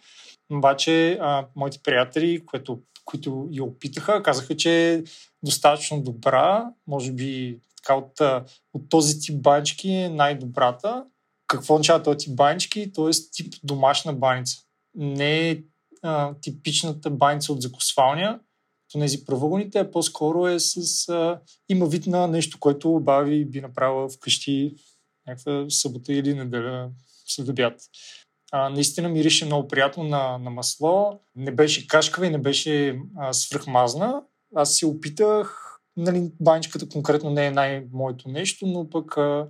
Обаче 0.51 1.17
а, 1.21 1.47
моите 1.55 1.79
приятели, 1.83 2.45
което, 2.45 2.79
които 3.05 3.47
я 3.51 3.63
опитаха, 3.63 4.23
казаха, 4.23 4.57
че 4.57 4.93
е 4.93 5.03
достатъчно 5.43 6.01
добра. 6.01 6.65
Може 6.87 7.11
би 7.11 7.59
така 7.81 7.95
от, 7.95 8.43
от 8.73 8.89
този 8.89 9.19
тип 9.19 9.41
банички 9.41 9.89
е 9.89 10.09
най-добрата. 10.09 11.05
Какво 11.47 11.73
означава 11.73 12.03
този 12.03 12.17
тип 12.17 12.35
банички? 12.35 12.91
Т.е. 12.91 13.11
тип 13.31 13.53
домашна 13.63 14.13
баница. 14.13 14.57
Не 14.95 15.49
е 15.49 15.57
типичната 16.41 17.09
баница 17.09 17.53
от 17.53 17.61
закосвалня, 17.61 18.39
тези 18.91 19.25
правъгълните, 19.25 19.79
а 19.79 19.91
по-скоро 19.91 20.47
е 20.47 20.59
с... 20.59 21.09
А, 21.09 21.39
има 21.69 21.85
вид 21.85 22.07
на 22.07 22.27
нещо, 22.27 22.57
което 22.59 22.99
бави 22.99 23.45
би 23.45 23.61
направила 23.61 24.09
вкъщи 24.09 24.75
някаква 25.27 25.65
събота 25.69 26.13
или 26.13 26.33
неделя 26.33 26.89
след 27.25 27.49
обяд. 27.49 27.81
А, 28.51 28.69
наистина 28.69 29.09
мирише 29.09 29.45
много 29.45 29.67
приятно 29.67 30.03
на, 30.03 30.37
на 30.37 30.49
масло. 30.49 31.19
Не 31.35 31.51
беше 31.51 31.87
кашкава 31.87 32.27
и 32.27 32.29
не 32.29 32.37
беше 32.37 32.99
а, 33.17 33.33
свръхмазна. 33.33 34.21
Аз 34.55 34.75
си 34.75 34.85
опитах 34.85 35.68
нали, 35.99 36.31
баничката 36.39 36.89
конкретно 36.89 37.29
не 37.29 37.45
е 37.45 37.51
най-моето 37.51 38.29
нещо, 38.29 38.67
но 38.67 38.89
пък 38.89 39.17
а, 39.17 39.47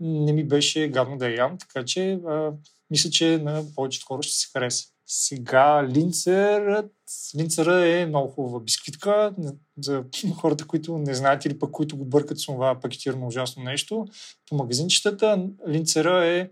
не 0.00 0.32
ми 0.32 0.44
беше 0.44 0.88
гадно 0.88 1.18
да 1.18 1.28
я 1.28 1.36
ям, 1.36 1.58
така 1.58 1.84
че 1.84 2.12
а, 2.12 2.52
мисля, 2.90 3.10
че 3.10 3.38
на 3.38 3.64
повечето 3.74 4.06
хора 4.06 4.22
ще 4.22 4.34
се 4.34 4.48
хареса. 4.52 4.88
Сега 5.06 5.88
линцерът, 5.88 6.92
линцера 7.36 7.88
е 7.88 8.06
много 8.06 8.28
хубава 8.28 8.60
бисквитка 8.60 9.34
за 9.78 10.04
хората, 10.36 10.66
които 10.66 10.98
не 10.98 11.14
знаят 11.14 11.44
или 11.44 11.58
пък 11.58 11.70
които 11.70 11.96
го 11.96 12.04
бъркат 12.04 12.38
с 12.38 12.46
това 12.46 12.80
пакетирано 12.80 13.26
ужасно 13.26 13.62
нещо. 13.62 14.06
По 14.48 14.56
магазинчетата 14.56 15.48
линцера 15.68 16.26
е 16.26 16.50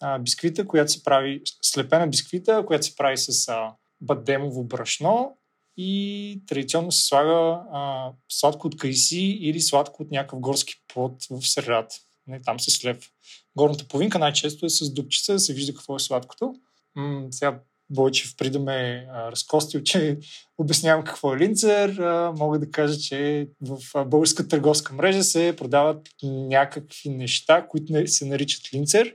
а, 0.00 0.18
бисквита, 0.18 0.66
която 0.66 0.92
се 0.92 1.02
прави, 1.02 1.42
слепена 1.62 2.06
бисквита, 2.06 2.66
която 2.66 2.86
се 2.86 2.96
прави 2.96 3.16
с 3.16 3.48
а, 3.48 3.74
бадемово 4.00 4.64
брашно 4.64 5.36
и 5.80 6.42
традиционно 6.46 6.92
се 6.92 7.06
слага 7.06 7.60
а, 7.72 8.10
сладко 8.28 8.66
от 8.66 8.76
кайси 8.76 9.38
или 9.40 9.60
сладко 9.60 10.02
от 10.02 10.10
някакъв 10.10 10.40
горски 10.40 10.74
плод 10.94 11.12
в 11.30 11.48
средата. 11.48 11.94
Не, 12.26 12.42
там 12.42 12.60
се 12.60 12.70
слев. 12.70 13.10
Горната 13.56 13.88
половинка 13.88 14.18
най-често 14.18 14.66
е 14.66 14.70
с 14.70 14.94
дупчица, 14.94 15.32
да 15.32 15.38
се 15.38 15.54
вижда 15.54 15.74
какво 15.74 15.96
е 15.96 16.00
сладкото. 16.00 16.54
М- 16.96 17.26
сега 17.30 17.60
Бойчев 17.90 18.36
преди 18.36 18.50
да 18.50 18.58
ме 18.58 19.06
а, 19.12 19.32
разкостил, 19.32 19.82
че 19.82 20.18
обяснявам 20.58 21.04
какво 21.04 21.34
е 21.34 21.38
линцер, 21.38 21.88
а, 21.98 22.32
мога 22.38 22.58
да 22.58 22.70
кажа, 22.70 22.98
че 22.98 23.48
в 23.60 24.04
българска 24.04 24.48
търговска 24.48 24.94
мрежа 24.94 25.24
се 25.24 25.54
продават 25.56 26.08
някакви 26.22 27.08
неща, 27.08 27.66
които 27.68 28.06
се 28.06 28.24
наричат 28.24 28.74
линцер 28.74 29.14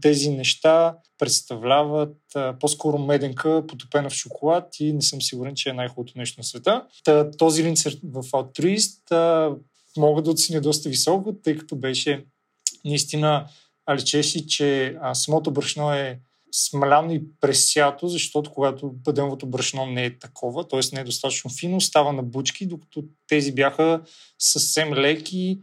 тези 0.00 0.30
неща 0.30 0.96
представляват 1.18 2.16
а, 2.34 2.58
по-скоро 2.58 2.98
меденка, 2.98 3.64
потопена 3.68 4.10
в 4.10 4.14
шоколад 4.14 4.80
и 4.80 4.92
не 4.92 5.02
съм 5.02 5.22
сигурен, 5.22 5.54
че 5.54 5.70
е 5.70 5.72
най-хубавото 5.72 6.18
нещо 6.18 6.40
на 6.40 6.44
света. 6.44 6.86
Та, 7.04 7.30
този 7.30 7.64
линцер 7.64 7.98
в 8.04 8.22
Altruist 8.22 9.12
а, 9.12 9.56
мога 9.96 10.22
да 10.22 10.30
оценя 10.30 10.60
доста 10.60 10.88
високо, 10.88 11.32
тъй 11.32 11.56
като 11.56 11.76
беше 11.76 12.24
наистина 12.84 13.46
лечеше, 13.90 14.46
че 14.46 14.96
а, 15.00 15.14
самото 15.14 15.50
брашно 15.50 15.92
е 15.92 16.20
смаляно 16.52 17.12
и 17.12 17.22
пресято, 17.40 18.08
защото 18.08 18.50
когато 18.50 18.90
бъдемовото 18.90 19.46
брашно 19.46 19.86
не 19.86 20.04
е 20.04 20.18
такова, 20.18 20.68
т.е. 20.68 20.80
не 20.92 21.00
е 21.00 21.04
достатъчно 21.04 21.50
фино, 21.50 21.80
става 21.80 22.12
на 22.12 22.22
бучки, 22.22 22.66
докато 22.66 23.04
тези 23.26 23.52
бяха 23.52 24.02
съвсем 24.38 24.94
леки, 24.94 25.58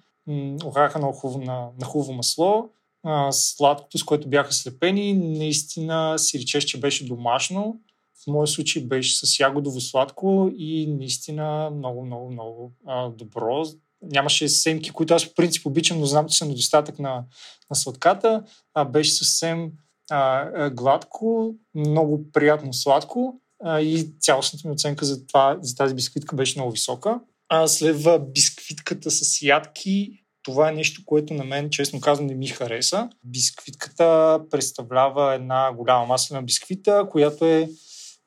охаха 0.66 1.00
на 1.00 1.14
на, 1.46 1.70
на 1.80 1.86
хубаво 1.86 2.14
масло 2.14 2.70
сладкото, 3.32 3.98
с 3.98 4.04
което 4.04 4.30
бяха 4.30 4.54
слепени, 4.54 5.14
наистина 5.14 6.20
си 6.20 6.40
речеш, 6.40 6.64
че 6.64 6.80
беше 6.80 7.06
домашно. 7.06 7.80
В 8.24 8.28
моя 8.28 8.48
случай 8.48 8.84
беше 8.84 9.26
с 9.26 9.40
ягодово 9.40 9.82
сладко 9.82 10.52
и 10.58 10.88
наистина 10.88 11.70
много, 11.76 12.06
много, 12.06 12.32
много 12.32 12.72
а, 12.86 13.10
добро. 13.10 13.64
Нямаше 14.02 14.50
семки, 14.50 14.90
които 14.90 15.14
аз 15.14 15.26
по 15.26 15.34
принцип 15.34 15.66
обичам, 15.66 16.00
но 16.00 16.06
знам, 16.06 16.28
че 16.30 16.38
са 16.38 16.46
недостатък 16.46 17.00
на, 17.00 17.24
на 17.70 17.76
сладката. 17.76 18.44
А, 18.74 18.86
беше 18.86 19.12
съвсем 19.12 19.72
а, 20.10 20.70
гладко, 20.70 21.56
много 21.76 22.32
приятно 22.32 22.74
сладко 22.74 23.42
а, 23.64 23.82
и 23.82 24.10
цялостната 24.20 24.68
ми 24.68 24.74
оценка 24.74 25.06
за, 25.06 25.28
това, 25.28 25.58
за 25.62 25.76
тази 25.76 25.96
бисквитка 25.96 26.36
беше 26.36 26.60
много 26.60 26.72
висока. 26.72 27.20
А 27.50 27.68
следва 27.68 28.20
бисквитката 28.20 29.12
с 29.12 29.42
ядки. 29.42 30.25
Това 30.46 30.70
е 30.70 30.76
нещо, 30.76 31.02
което 31.06 31.34
на 31.34 31.44
мен, 31.44 31.70
честно 31.70 32.02
казвам, 32.02 32.28
не 32.28 32.36
ми 32.36 32.48
хареса. 32.48 33.10
Бисквитката 33.24 34.40
представлява 34.52 35.36
една 35.36 35.74
голяма 35.74 36.06
маслена 36.06 36.44
бисквита, 36.44 37.08
която 37.12 37.46
е 37.46 37.70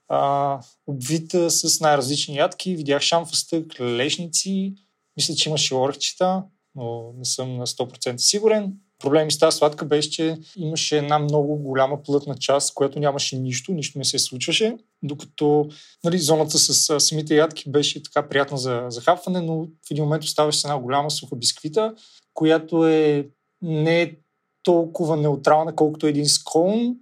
а, 0.09 0.61
обвита 0.87 1.51
с 1.51 1.81
най-различни 1.81 2.37
ядки. 2.37 2.77
Видях 2.77 3.03
шамфастък, 3.03 3.81
лешници, 3.81 4.75
мисля, 5.17 5.35
че 5.35 5.49
имаше 5.49 5.75
орехчета, 5.75 6.43
но 6.75 7.13
не 7.19 7.25
съм 7.25 7.57
на 7.57 7.67
100% 7.67 8.17
сигурен. 8.17 8.73
Проблеми 8.99 9.31
с 9.31 9.39
тази 9.39 9.57
сладка 9.57 9.85
беше, 9.85 10.11
че 10.11 10.37
имаше 10.57 10.99
една 10.99 11.19
много 11.19 11.57
голяма 11.57 12.03
плътна 12.03 12.35
част, 12.39 12.75
която 12.75 12.99
нямаше 12.99 13.39
нищо, 13.39 13.73
нищо 13.73 13.99
не 13.99 14.05
се 14.05 14.19
случваше, 14.19 14.77
докато 15.03 15.69
нали, 16.05 16.19
зоната 16.19 16.59
с 16.59 17.01
самите 17.01 17.37
ядки 17.37 17.71
беше 17.71 18.03
така 18.03 18.29
приятна 18.29 18.59
за, 18.59 18.87
за 18.89 19.01
хапване, 19.01 19.41
но 19.41 19.63
в 19.63 19.91
един 19.91 20.05
момент 20.05 20.25
оставаше 20.25 20.67
една 20.67 20.79
голяма 20.79 21.11
суха 21.11 21.37
бисквита, 21.37 21.95
която 22.35 22.87
е 22.87 23.29
не 23.63 24.03
е 24.03 24.15
толкова 24.63 25.17
неутрална, 25.17 25.77
колкото 25.77 26.07
един 26.07 26.27
скон 26.27 26.97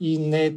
и 0.00 0.18
не 0.18 0.46
е 0.46 0.54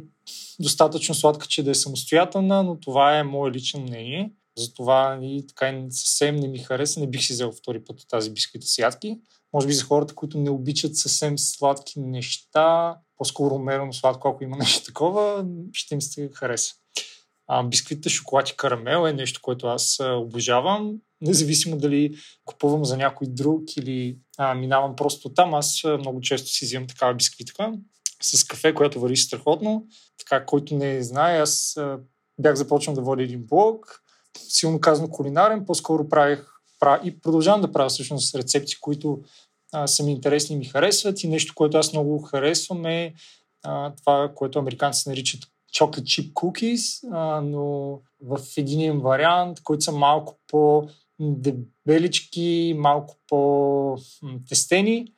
достатъчно 0.60 1.14
сладка, 1.14 1.46
че 1.46 1.62
да 1.62 1.70
е 1.70 1.74
самостоятелна, 1.74 2.62
но 2.62 2.80
това 2.80 3.18
е 3.18 3.22
мое 3.22 3.50
лично 3.50 3.80
мнение. 3.80 4.32
Затова 4.58 5.18
и 5.22 5.46
така 5.46 5.68
и 5.68 5.86
съвсем 5.90 6.36
не 6.36 6.48
ми 6.48 6.58
хареса. 6.58 7.00
Не 7.00 7.06
бих 7.06 7.22
си 7.22 7.32
взел 7.32 7.52
втори 7.52 7.84
път 7.84 8.04
тази 8.08 8.30
бисквита 8.30 8.66
с 8.66 8.78
ядки. 8.78 9.18
Може 9.52 9.66
би 9.66 9.72
за 9.72 9.84
хората, 9.84 10.14
които 10.14 10.38
не 10.38 10.50
обичат 10.50 10.96
съвсем 10.96 11.38
сладки 11.38 12.00
неща, 12.00 12.96
по-скоро 13.16 13.54
умерено 13.54 13.92
сладко, 13.92 14.28
ако 14.28 14.44
има 14.44 14.56
нещо 14.58 14.84
такова, 14.84 15.46
ще 15.72 15.94
им 15.94 16.02
се 16.02 16.30
хареса. 16.34 16.74
А, 17.50 17.62
бисквита, 17.62 18.10
шоколад 18.10 18.48
и 18.48 18.56
карамел 18.56 19.08
е 19.08 19.12
нещо, 19.12 19.40
което 19.42 19.66
аз 19.66 20.00
обожавам. 20.00 20.94
Независимо 21.20 21.76
дали 21.76 22.16
купувам 22.44 22.84
за 22.84 22.96
някой 22.96 23.26
друг 23.26 23.76
или 23.76 24.18
а, 24.38 24.54
минавам 24.54 24.96
просто 24.96 25.28
там, 25.28 25.54
аз 25.54 25.82
много 25.98 26.20
често 26.20 26.50
си 26.50 26.64
взимам 26.64 26.86
такава 26.86 27.14
бисквитка 27.14 27.72
с 28.22 28.44
кафе, 28.44 28.74
което 28.74 29.00
върви 29.00 29.16
страхотно. 29.16 29.86
Така, 30.18 30.44
който 30.44 30.74
не 30.74 31.02
знае, 31.02 31.38
аз 31.38 31.78
бях 32.40 32.54
започнал 32.54 32.96
да 32.96 33.02
водя 33.02 33.22
един 33.22 33.46
блог, 33.46 34.02
силно 34.48 34.80
казано 34.80 35.08
кулинарен, 35.08 35.66
по-скоро 35.66 36.08
правих 36.08 36.57
и 37.04 37.20
продължавам 37.20 37.60
да 37.60 37.72
правя 37.72 37.88
всъщност 37.88 38.34
рецепти, 38.34 38.80
които 38.80 39.20
а, 39.72 39.86
са 39.86 40.04
ми 40.04 40.12
интересни 40.12 40.54
и 40.56 40.58
ми 40.58 40.64
харесват. 40.64 41.22
И 41.22 41.28
нещо, 41.28 41.52
което 41.56 41.78
аз 41.78 41.92
много 41.92 42.18
харесвам 42.18 42.86
е 42.86 43.14
а, 43.62 43.92
това, 43.94 44.32
което 44.34 44.58
американците 44.58 45.10
наричат 45.10 45.40
chocolate 45.76 46.02
chip 46.02 46.32
cookies, 46.32 47.08
а, 47.12 47.40
но 47.40 47.90
в 48.22 48.40
един 48.56 49.00
вариант, 49.00 49.62
които 49.62 49.84
са 49.84 49.92
малко 49.92 50.38
по-дебелички, 50.46 51.64
малко 52.78 53.16
по-тестени. 53.28 55.12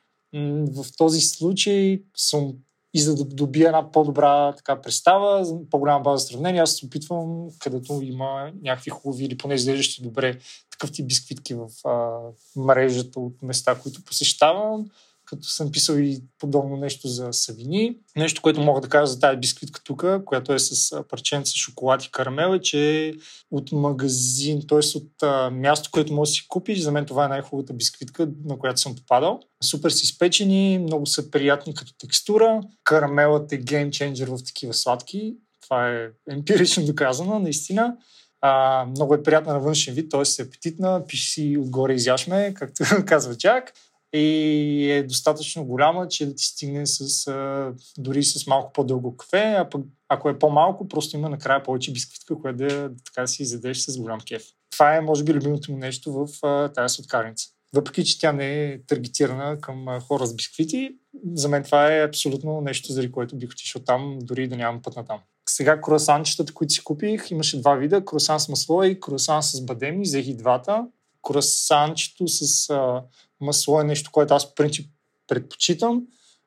В 0.73 0.85
този 0.97 1.21
случай 1.21 2.03
съм 2.17 2.53
и 2.93 3.01
за 3.01 3.15
да 3.15 3.25
добия 3.25 3.67
една 3.67 3.91
по-добра 3.91 4.55
така 4.55 4.81
представа, 4.81 5.59
по-голяма 5.69 5.99
база 5.99 6.27
сравнение, 6.27 6.61
аз 6.61 6.75
се 6.75 6.85
опитвам, 6.85 7.47
където 7.59 8.01
има 8.01 8.51
някакви 8.61 8.89
хубави 8.89 9.25
или 9.25 9.37
поне 9.37 9.53
изглеждащи 9.53 10.01
добре 10.01 10.37
такъв 10.81 10.95
тип 10.95 11.07
бисквитки 11.07 11.53
в 11.53 11.67
а, 11.87 12.19
мрежата 12.55 13.19
от 13.19 13.41
места, 13.41 13.75
които 13.75 14.03
посещавам 14.03 14.85
като 15.25 15.47
съм 15.47 15.71
писал 15.71 15.95
и 15.95 16.23
подобно 16.39 16.77
нещо 16.77 17.07
за 17.07 17.33
Савини. 17.33 17.97
Нещо, 18.15 18.41
което 18.41 18.61
мога 18.61 18.81
да 18.81 18.89
кажа 18.89 19.07
за 19.07 19.19
тази 19.19 19.37
бисквитка 19.37 19.81
тук, 19.83 20.05
която 20.25 20.53
е 20.53 20.59
с 20.59 21.03
парченца 21.09 21.53
шоколад 21.55 22.05
и 22.05 22.11
карамел, 22.11 22.55
е, 22.55 22.61
че 22.61 23.13
от 23.51 23.71
магазин, 23.71 24.61
т.е. 24.67 24.97
от 24.97 25.23
а, 25.23 25.49
място, 25.49 25.89
което 25.91 26.13
можеш 26.13 26.31
да 26.31 26.35
си 26.35 26.47
купиш. 26.47 26.79
За 26.79 26.91
мен 26.91 27.05
това 27.05 27.25
е 27.25 27.27
най-хубавата 27.27 27.73
бисквитка, 27.73 28.29
на 28.45 28.59
която 28.59 28.81
съм 28.81 28.95
попадал. 28.95 29.39
Супер 29.63 29.89
си 29.89 30.03
изпечени, 30.03 30.79
много 30.79 31.05
са 31.05 31.31
приятни 31.31 31.75
като 31.75 31.93
текстура. 31.97 32.61
Карамелът 32.83 33.51
е 33.51 33.57
геймченджер 33.57 34.27
в 34.27 34.43
такива 34.45 34.73
сладки. 34.73 35.35
Това 35.61 35.89
е 35.91 36.07
емпирично 36.29 36.85
доказано, 36.85 37.39
наистина. 37.39 37.97
А, 38.41 38.85
много 38.85 39.13
е 39.13 39.23
приятна 39.23 39.53
на 39.53 39.59
външен 39.59 39.93
вид, 39.93 40.11
т.е. 40.11 40.21
е 40.41 40.45
апетитна, 40.45 41.03
пише 41.07 41.31
си 41.31 41.57
отгоре 41.57 41.93
изяшме, 41.93 42.53
както 42.53 42.83
казва 43.05 43.37
Чак 43.37 43.73
и 44.13 44.91
е 44.91 45.03
достатъчно 45.03 45.65
голяма, 45.65 46.07
че 46.07 46.25
да 46.25 46.35
ти 46.35 46.45
стигне 46.45 46.85
с, 46.85 47.27
а, 47.27 47.73
дори 47.97 48.23
с 48.23 48.47
малко 48.47 48.73
по-дълго 48.73 49.17
кафе, 49.17 49.55
а 49.57 49.69
пък 49.69 49.81
ако 50.09 50.29
е 50.29 50.39
по-малко, 50.39 50.87
просто 50.87 51.17
има 51.17 51.29
накрая 51.29 51.63
повече 51.63 51.93
бисквитка, 51.93 52.39
която 52.41 52.57
да, 52.57 52.67
да 52.67 52.95
така 53.05 53.27
си 53.27 53.43
изядеш 53.43 53.77
с 53.77 53.97
голям 53.97 54.19
кеф. 54.27 54.43
Това 54.71 54.95
е, 54.95 55.01
може 55.01 55.23
би, 55.23 55.33
любимото 55.33 55.71
му 55.71 55.77
нещо 55.77 56.13
в 56.13 56.45
а, 56.47 56.69
тази 56.69 56.95
сладкарница. 56.95 57.47
Въпреки, 57.73 58.05
че 58.05 58.19
тя 58.19 58.31
не 58.31 58.63
е 58.63 58.81
таргетирана 58.85 59.61
към 59.61 59.87
а, 59.87 59.99
хора 59.99 60.25
с 60.25 60.35
бисквити, 60.35 60.95
за 61.33 61.49
мен 61.49 61.63
това 61.63 61.95
е 61.95 62.03
абсолютно 62.03 62.61
нещо, 62.61 62.93
заради 62.93 63.11
което 63.11 63.37
бих 63.37 63.51
отишъл 63.51 63.81
там, 63.81 64.19
дори 64.21 64.47
да 64.47 64.57
нямам 64.57 64.81
път 64.81 64.95
на 64.95 65.05
там. 65.05 65.19
Сега 65.49 65.81
круасанчетата, 65.81 66.53
които 66.53 66.73
си 66.73 66.83
купих, 66.83 67.31
имаше 67.31 67.59
два 67.59 67.75
вида. 67.75 68.05
Круасан 68.05 68.39
с 68.39 68.49
масло 68.49 68.83
и 68.83 68.99
круасан 68.99 69.43
с 69.43 69.61
бадеми. 69.61 70.03
Взех 70.03 70.27
и 70.27 70.37
двата. 70.37 70.85
Круасанчето 71.21 72.27
с 72.27 72.69
а, 72.69 73.03
масло 73.41 73.81
е 73.81 73.83
нещо, 73.83 74.11
което 74.11 74.33
аз 74.33 74.45
в 74.45 74.55
принцип 74.55 74.91
предпочитам. 75.27 76.01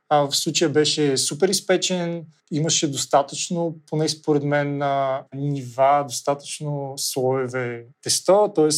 А, 0.08 0.18
в 0.18 0.36
случая 0.36 0.70
беше 0.70 1.16
супер 1.16 1.48
изпечен, 1.48 2.26
имаше 2.50 2.90
достатъчно, 2.90 3.76
поне 3.86 4.08
според 4.08 4.42
мен, 4.42 4.78
на 4.78 5.22
нива, 5.34 6.04
достатъчно 6.08 6.94
слоеве 6.96 7.86
тесто, 8.02 8.52
т.е. 8.54 8.68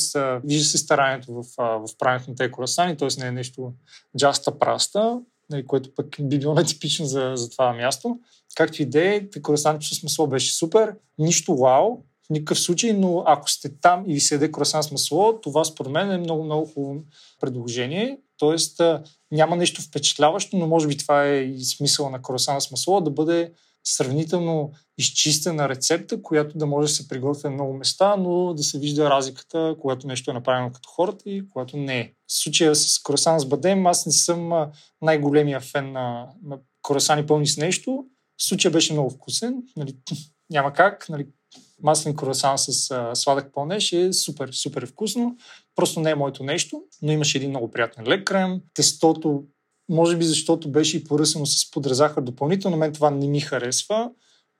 вижда 0.44 0.64
се 0.64 0.78
старанието 0.78 1.34
в, 1.34 1.44
в 1.58 1.98
правенето 1.98 2.30
на 2.30 2.36
тези 2.36 2.50
корасани, 2.50 2.96
т.е. 2.96 3.08
не 3.18 3.26
е 3.26 3.32
нещо 3.32 3.72
джаста 4.18 4.58
праста, 4.58 5.20
нали, 5.50 5.66
което 5.66 5.94
пък 5.94 6.16
би 6.20 6.38
било 6.38 6.54
нетипично 6.60 7.06
за, 7.06 7.32
за 7.34 7.50
това 7.50 7.72
място. 7.72 8.18
Както 8.56 8.82
и 8.82 8.86
да 8.86 9.14
е, 9.14 9.28
корасанчето 9.42 9.94
с 9.94 10.02
масло 10.02 10.26
беше 10.26 10.54
супер, 10.54 10.94
нищо 11.18 11.56
вау, 11.56 12.02
в 12.26 12.30
никакъв 12.30 12.60
случай, 12.60 12.92
но 12.92 13.22
ако 13.26 13.50
сте 13.50 13.80
там 13.80 14.04
и 14.06 14.14
ви 14.14 14.20
се 14.20 14.34
яде 14.34 14.52
круасан 14.52 14.82
с 14.82 14.90
масло, 14.90 15.40
това 15.40 15.64
според 15.64 15.92
мен 15.92 16.10
е 16.10 16.18
много, 16.18 16.44
много 16.44 16.66
хубаво 16.66 17.02
предложение. 17.40 18.18
Тоест 18.38 18.80
няма 19.32 19.56
нещо 19.56 19.82
впечатляващо, 19.82 20.56
но 20.56 20.66
може 20.66 20.88
би 20.88 20.96
това 20.96 21.24
е 21.24 21.36
и 21.38 21.64
смисъл 21.64 22.10
на 22.10 22.22
круасан 22.22 22.60
с 22.60 22.70
масло, 22.70 23.00
да 23.00 23.10
бъде 23.10 23.52
сравнително 23.84 24.72
изчистена 24.98 25.68
рецепта, 25.68 26.22
която 26.22 26.58
да 26.58 26.66
може 26.66 26.88
да 26.88 26.94
се 26.94 27.08
приготвя 27.08 27.50
на 27.50 27.54
много 27.54 27.74
места, 27.74 28.16
но 28.16 28.54
да 28.54 28.62
се 28.62 28.78
вижда 28.78 29.10
разликата, 29.10 29.76
когато 29.80 30.06
нещо 30.06 30.30
е 30.30 30.34
направено 30.34 30.72
като 30.72 30.88
хората 30.88 31.30
и 31.30 31.48
когато 31.50 31.76
не 31.76 31.98
е. 31.98 32.12
В 32.26 32.32
случая 32.32 32.74
с 32.74 33.02
круасан 33.02 33.40
с 33.40 33.46
бадем, 33.46 33.86
аз 33.86 34.06
не 34.06 34.12
съм 34.12 34.52
най-големия 35.02 35.60
фен 35.60 35.92
на, 35.92 36.28
на 36.44 36.58
круасани 36.82 37.26
пълни 37.26 37.46
с 37.46 37.56
нещо. 37.56 38.04
Случая 38.38 38.72
беше 38.72 38.92
много 38.92 39.10
вкусен. 39.10 39.62
Нали, 39.76 39.96
няма 40.50 40.72
как. 40.72 41.08
Нали, 41.08 41.26
маслен 41.82 42.16
круасан 42.16 42.58
с 42.58 42.90
а, 42.90 43.14
сладък 43.14 43.52
пълнеж 43.54 43.92
е 43.92 44.12
супер, 44.12 44.48
супер 44.52 44.86
вкусно. 44.86 45.36
Просто 45.74 46.00
не 46.00 46.10
е 46.10 46.14
моето 46.14 46.44
нещо, 46.44 46.82
но 47.02 47.12
имаше 47.12 47.38
един 47.38 47.50
много 47.50 47.70
приятен 47.70 48.08
лек 48.08 48.24
крем. 48.26 48.60
Тестото, 48.74 49.44
може 49.88 50.16
би 50.16 50.24
защото 50.24 50.70
беше 50.70 50.96
и 50.96 51.04
поръсено 51.04 51.46
с 51.46 51.70
подразахар 51.70 52.22
допълнително, 52.22 52.76
мен 52.76 52.92
това 52.92 53.10
не 53.10 53.26
ми 53.26 53.40
харесва. 53.40 54.10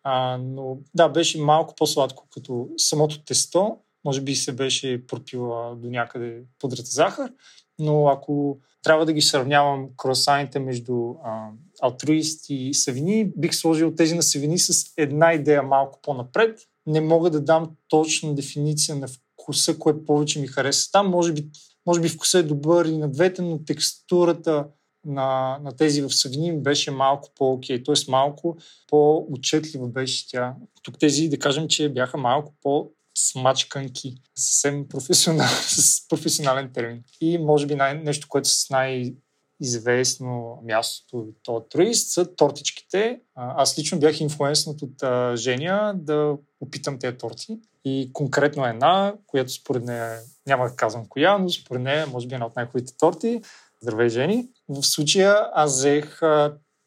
А, 0.03 0.39
но 0.39 0.79
да, 0.95 1.09
беше 1.09 1.41
малко 1.41 1.75
по-сладко 1.75 2.27
като 2.31 2.69
самото 2.77 3.25
тесто. 3.25 3.77
Може 4.05 4.21
би 4.21 4.35
се 4.35 4.53
беше 4.53 5.07
пропила 5.07 5.77
до 5.77 5.91
някъде 5.91 6.43
подрата 6.59 6.91
захар, 6.91 7.33
но 7.79 8.09
ако 8.09 8.59
трябва 8.83 9.07
да 9.07 9.13
ги 9.13 9.23
сравнявам 9.23 9.89
круасаните 9.97 10.59
между 10.59 11.15
а, 11.25 11.49
Алтруист 11.81 12.47
и 12.49 12.75
Савини, 12.75 13.33
бих 13.37 13.55
сложил 13.55 13.95
тези 13.95 14.15
на 14.15 14.23
Савини 14.23 14.59
с 14.59 14.93
една 14.97 15.33
идея 15.33 15.63
малко 15.63 15.99
по-напред. 16.03 16.61
Не 16.87 17.01
мога 17.01 17.31
да 17.31 17.41
дам 17.41 17.71
точна 17.89 18.35
дефиниция 18.35 18.97
на 18.97 19.09
вкуса, 19.09 19.79
кое 19.79 20.05
повече 20.05 20.41
ми 20.41 20.47
хареса. 20.47 20.93
Там 20.93 21.11
може 21.11 21.33
би, 21.33 21.47
може 21.87 22.01
би 22.01 22.09
вкусът 22.09 22.45
е 22.45 22.49
добър 22.49 22.87
и 22.87 22.99
на 22.99 23.09
двете, 23.09 23.43
но 23.43 23.65
текстурата 23.65 24.67
на, 25.07 25.59
на 25.63 25.77
тези 25.77 26.03
в 26.03 26.11
Савини 26.11 26.59
беше 26.59 26.91
малко 26.91 27.29
по-окей, 27.35 27.83
т.е. 27.83 27.95
малко 28.09 28.57
по-отчетлива 28.89 29.89
беше 29.89 30.29
тя. 30.29 30.55
Тук 30.83 30.99
тези, 30.99 31.29
да 31.29 31.39
кажем, 31.39 31.69
че 31.69 31.89
бяха 31.89 32.19
малко 32.19 32.55
по 32.63 32.91
смачканки. 33.17 34.15
Съвсем 34.37 34.89
професионал, 34.89 35.49
с 35.67 36.09
професионален 36.09 36.73
термин. 36.73 37.03
И 37.21 37.39
може 37.39 37.67
би 37.67 37.75
най- 37.75 37.99
нещо, 37.99 38.29
което 38.29 38.49
с 38.49 38.71
най- 38.71 39.15
известно 39.61 40.59
мястото 40.65 41.27
то 41.43 41.67
турист 41.71 42.11
са 42.11 42.35
тортичките. 42.37 43.21
Аз 43.35 43.79
лично 43.79 43.99
бях 43.99 44.21
инфлуенснат 44.21 44.83
от 44.83 45.03
а, 45.03 45.37
Женя 45.37 45.95
да 45.97 46.37
опитам 46.61 46.99
тези 46.99 47.17
торти. 47.17 47.59
И 47.85 48.11
конкретно 48.13 48.67
една, 48.67 49.15
която 49.27 49.53
според 49.53 49.85
нея, 49.85 50.19
няма 50.47 50.69
да 50.69 50.77
казвам 50.77 51.07
коя, 51.09 51.39
но 51.39 51.49
според 51.49 51.83
нея 51.83 52.07
може 52.07 52.27
би 52.27 52.35
една 52.35 52.47
от 52.47 52.57
най-хубавите 52.57 52.93
торти. 52.99 53.41
Здравей, 53.83 54.09
Жени! 54.09 54.49
В 54.69 54.83
случая 54.83 55.51
аз 55.53 55.73
взех 55.73 56.21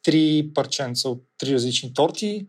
три 0.03 0.51
парченца 0.55 1.09
от 1.09 1.23
три 1.37 1.53
различни 1.53 1.93
торти. 1.93 2.47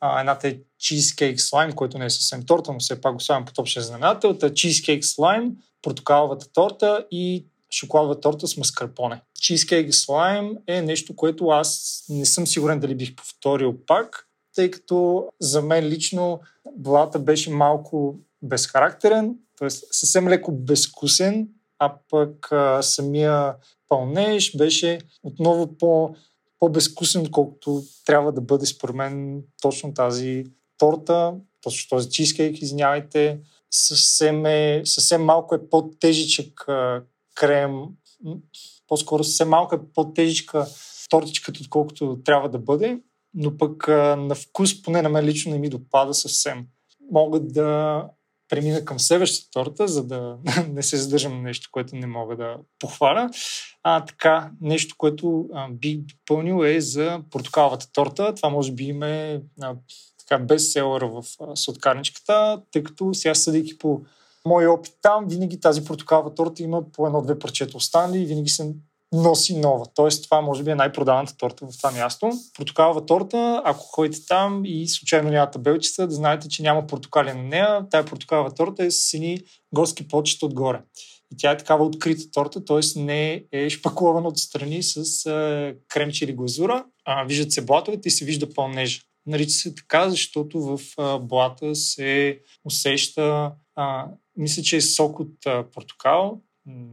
А, 0.00 0.20
едната 0.20 0.48
е 0.48 0.58
cheesecake 0.80 1.36
slime, 1.36 1.74
който 1.74 1.98
не 1.98 2.04
е 2.04 2.10
съвсем 2.10 2.46
торта, 2.46 2.72
но 2.72 2.78
все 2.78 3.00
пак 3.00 3.14
го 3.14 3.20
слагам 3.20 3.44
под 3.44 3.58
общия 3.58 3.82
знаменател. 3.82 4.38
Та 4.38 4.50
cheesecake 4.50 5.02
slime, 5.02 5.52
портокаловата 5.82 6.52
торта 6.52 7.06
и 7.10 7.46
шоколадова 7.70 8.20
торта 8.20 8.48
с 8.48 8.56
маскарпоне. 8.56 9.22
Cheesecake 9.38 9.90
slime 9.90 10.56
е 10.66 10.82
нещо, 10.82 11.16
което 11.16 11.46
аз 11.46 12.00
не 12.08 12.26
съм 12.26 12.46
сигурен 12.46 12.80
дали 12.80 12.94
бих 12.94 13.16
повторил 13.16 13.76
пак, 13.86 14.28
тъй 14.54 14.70
като 14.70 15.28
за 15.40 15.62
мен 15.62 15.84
лично 15.84 16.40
блата 16.76 17.18
беше 17.18 17.50
малко 17.50 18.18
безхарактерен, 18.42 19.34
т.е. 19.58 19.70
съвсем 19.70 20.28
леко 20.28 20.52
безкусен, 20.52 21.48
а 21.78 21.94
пък 22.10 22.52
а, 22.52 22.82
самия 22.82 23.54
пълнеж 23.88 24.56
беше 24.56 24.98
отново 25.22 25.78
по, 25.78 26.14
по-безкусен, 26.60 27.22
отколкото 27.22 27.82
трябва 28.06 28.32
да 28.32 28.40
бъде 28.40 28.66
според 28.66 28.96
мен 28.96 29.42
точно 29.62 29.94
тази 29.94 30.44
торта, 30.78 31.34
точно 31.60 31.88
този 31.96 32.10
чизкейк, 32.10 32.62
извинявайте, 32.62 33.40
съвсем, 33.70 34.46
е, 34.46 34.82
съвсем 34.84 35.24
малко 35.24 35.54
е 35.54 35.68
по-тежичък 35.68 36.66
крем, 37.34 37.82
по-скоро 38.88 39.24
съвсем 39.24 39.48
малко 39.48 39.74
е 39.74 39.92
по-тежичка 39.94 40.66
тортичката, 41.10 41.60
отколкото 41.62 42.18
трябва 42.24 42.48
да 42.48 42.58
бъде, 42.58 43.00
но 43.34 43.56
пък 43.56 43.88
на 43.88 44.34
вкус, 44.34 44.82
поне 44.82 45.02
на 45.02 45.08
мен 45.08 45.24
лично 45.24 45.52
не 45.52 45.58
ми 45.58 45.68
допада 45.68 46.14
съвсем. 46.14 46.66
Мога 47.10 47.40
да 47.40 48.04
премина 48.50 48.84
към 48.84 49.00
следващата 49.00 49.50
торта, 49.50 49.88
за 49.88 50.06
да 50.06 50.36
не 50.68 50.82
се 50.82 50.96
задържам 50.96 51.36
на 51.36 51.42
нещо, 51.42 51.68
което 51.72 51.96
не 51.96 52.06
мога 52.06 52.36
да 52.36 52.56
похваля. 52.78 53.30
А 53.82 54.04
така, 54.04 54.50
нещо, 54.60 54.94
което 54.98 55.48
а, 55.54 55.68
бих 55.70 55.98
допълнил 55.98 56.64
е 56.64 56.80
за 56.80 57.20
портокаловата 57.30 57.92
торта. 57.92 58.34
Това 58.34 58.48
може 58.48 58.72
би 58.72 58.84
има 58.84 59.08
е 59.08 59.40
така 60.18 60.44
бестселър 60.44 61.02
в 61.02 61.24
а, 61.40 61.56
сладкарничката, 61.56 62.62
тъй 62.72 62.82
като 62.82 63.14
сега 63.14 63.34
съдейки 63.34 63.78
по 63.78 64.00
моя 64.46 64.72
опит 64.72 64.92
там, 65.02 65.26
винаги 65.28 65.60
тази 65.60 65.84
портокалова 65.84 66.34
торта 66.34 66.62
има 66.62 66.90
по 66.92 67.06
едно-две 67.06 67.38
парчета 67.38 67.76
останали 67.76 68.22
и 68.22 68.26
винаги 68.26 68.50
се 68.50 68.74
носи 69.12 69.56
нова. 69.56 69.86
Тоест, 69.94 70.24
това 70.24 70.40
може 70.40 70.62
би 70.62 70.70
е 70.70 70.74
най-продаваната 70.74 71.36
торта 71.36 71.66
в 71.66 71.76
това 71.76 71.90
място. 71.90 72.30
Портокалова 72.56 73.06
торта, 73.06 73.62
ако 73.64 73.80
ходите 73.80 74.26
там 74.26 74.62
и 74.64 74.88
случайно 74.88 75.30
няма 75.30 75.50
табелчета, 75.50 76.06
да 76.06 76.14
знаете, 76.14 76.48
че 76.48 76.62
няма 76.62 76.86
портокали 76.86 77.32
на 77.32 77.42
нея. 77.42 77.86
Тая 77.90 78.04
портокалова 78.04 78.54
торта 78.54 78.84
е 78.84 78.90
с 78.90 78.96
сини 78.96 79.40
горски 79.74 80.08
почета 80.08 80.46
отгоре. 80.46 80.82
И 81.32 81.36
тя 81.36 81.50
е 81.50 81.56
такава 81.56 81.84
открита 81.84 82.30
торта, 82.30 82.64
т.е. 82.64 83.00
не 83.00 83.44
е 83.52 83.70
шпаклована 83.70 84.28
отстрани 84.28 84.82
с 84.82 85.26
е, 85.26 85.76
кремче 85.88 86.24
или 86.24 86.32
глазура. 86.32 86.84
А, 87.04 87.24
виждат 87.24 87.52
се 87.52 87.64
блатовете 87.64 88.08
и 88.08 88.10
се 88.10 88.24
вижда 88.24 88.54
пълнежа. 88.54 89.00
Нарича 89.26 89.50
се 89.50 89.74
така, 89.74 90.10
защото 90.10 90.60
в 90.60 90.80
а, 90.98 91.18
блата 91.18 91.74
се 91.74 92.40
усеща, 92.64 93.52
а, 93.76 94.06
мисля, 94.36 94.62
че 94.62 94.76
е 94.76 94.80
сок 94.80 95.20
от 95.20 95.46
а, 95.46 95.64
портокал, 95.70 96.40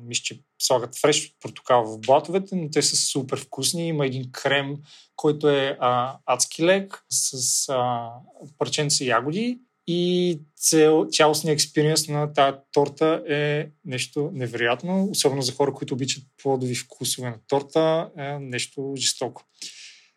мисля, 0.04 0.22
че 0.24 0.40
слагат 0.60 0.96
фреш 0.96 1.36
портокал 1.42 1.86
в 1.86 2.00
блатовете, 2.00 2.56
но 2.56 2.70
те 2.70 2.82
са 2.82 2.96
супер 2.96 3.40
вкусни. 3.40 3.88
Има 3.88 4.06
един 4.06 4.32
крем, 4.32 4.76
който 5.16 5.50
е 5.50 5.78
а, 5.80 6.18
адски 6.26 6.66
лек 6.66 7.04
с 7.10 7.70
а, 7.70 8.10
парченца 8.58 9.04
ягоди 9.04 9.60
и 9.88 10.40
цел, 10.58 11.08
цялостният 11.12 11.56
експириенс 11.56 12.08
на 12.08 12.34
тази 12.34 12.58
торта 12.72 13.24
е 13.30 13.70
нещо 13.86 14.32
невероятно, 14.34 15.08
особено 15.12 15.42
за 15.42 15.52
хора, 15.52 15.74
които 15.74 15.94
обичат 15.94 16.24
плодови 16.44 16.76
вкусове 16.76 17.30
на 17.30 17.38
торта, 17.48 18.10
е 18.18 18.40
нещо 18.40 18.94
жестоко. 18.98 19.44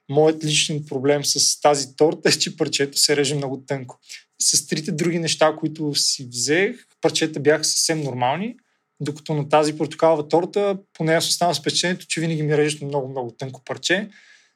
Моят 0.09 0.45
личен 0.45 0.85
проблем 0.89 1.25
с 1.25 1.61
тази 1.61 1.97
торта 1.97 2.29
е, 2.29 2.33
че 2.33 2.57
парчето 2.57 2.99
се 2.99 3.17
реже 3.17 3.35
много 3.35 3.65
тънко. 3.67 3.99
С 4.39 4.67
трите 4.67 4.93
други 4.93 5.19
неща, 5.19 5.57
които 5.57 5.95
си 5.95 6.25
взех, 6.25 6.87
парчета 7.01 7.41
бяха 7.41 7.65
съвсем 7.65 8.01
нормални, 8.01 8.57
докато 9.01 9.35
на 9.35 9.49
тази 9.49 9.77
портокалова 9.77 10.29
торта, 10.29 10.79
поне 10.93 11.13
аз 11.13 11.29
оставам 11.29 11.55
с 11.55 11.61
впечатлението, 11.61 12.07
че 12.09 12.21
винаги 12.21 12.43
ми 12.43 12.57
режеш 12.57 12.81
много-много 12.81 13.31
тънко 13.31 13.65
парче, 13.65 14.09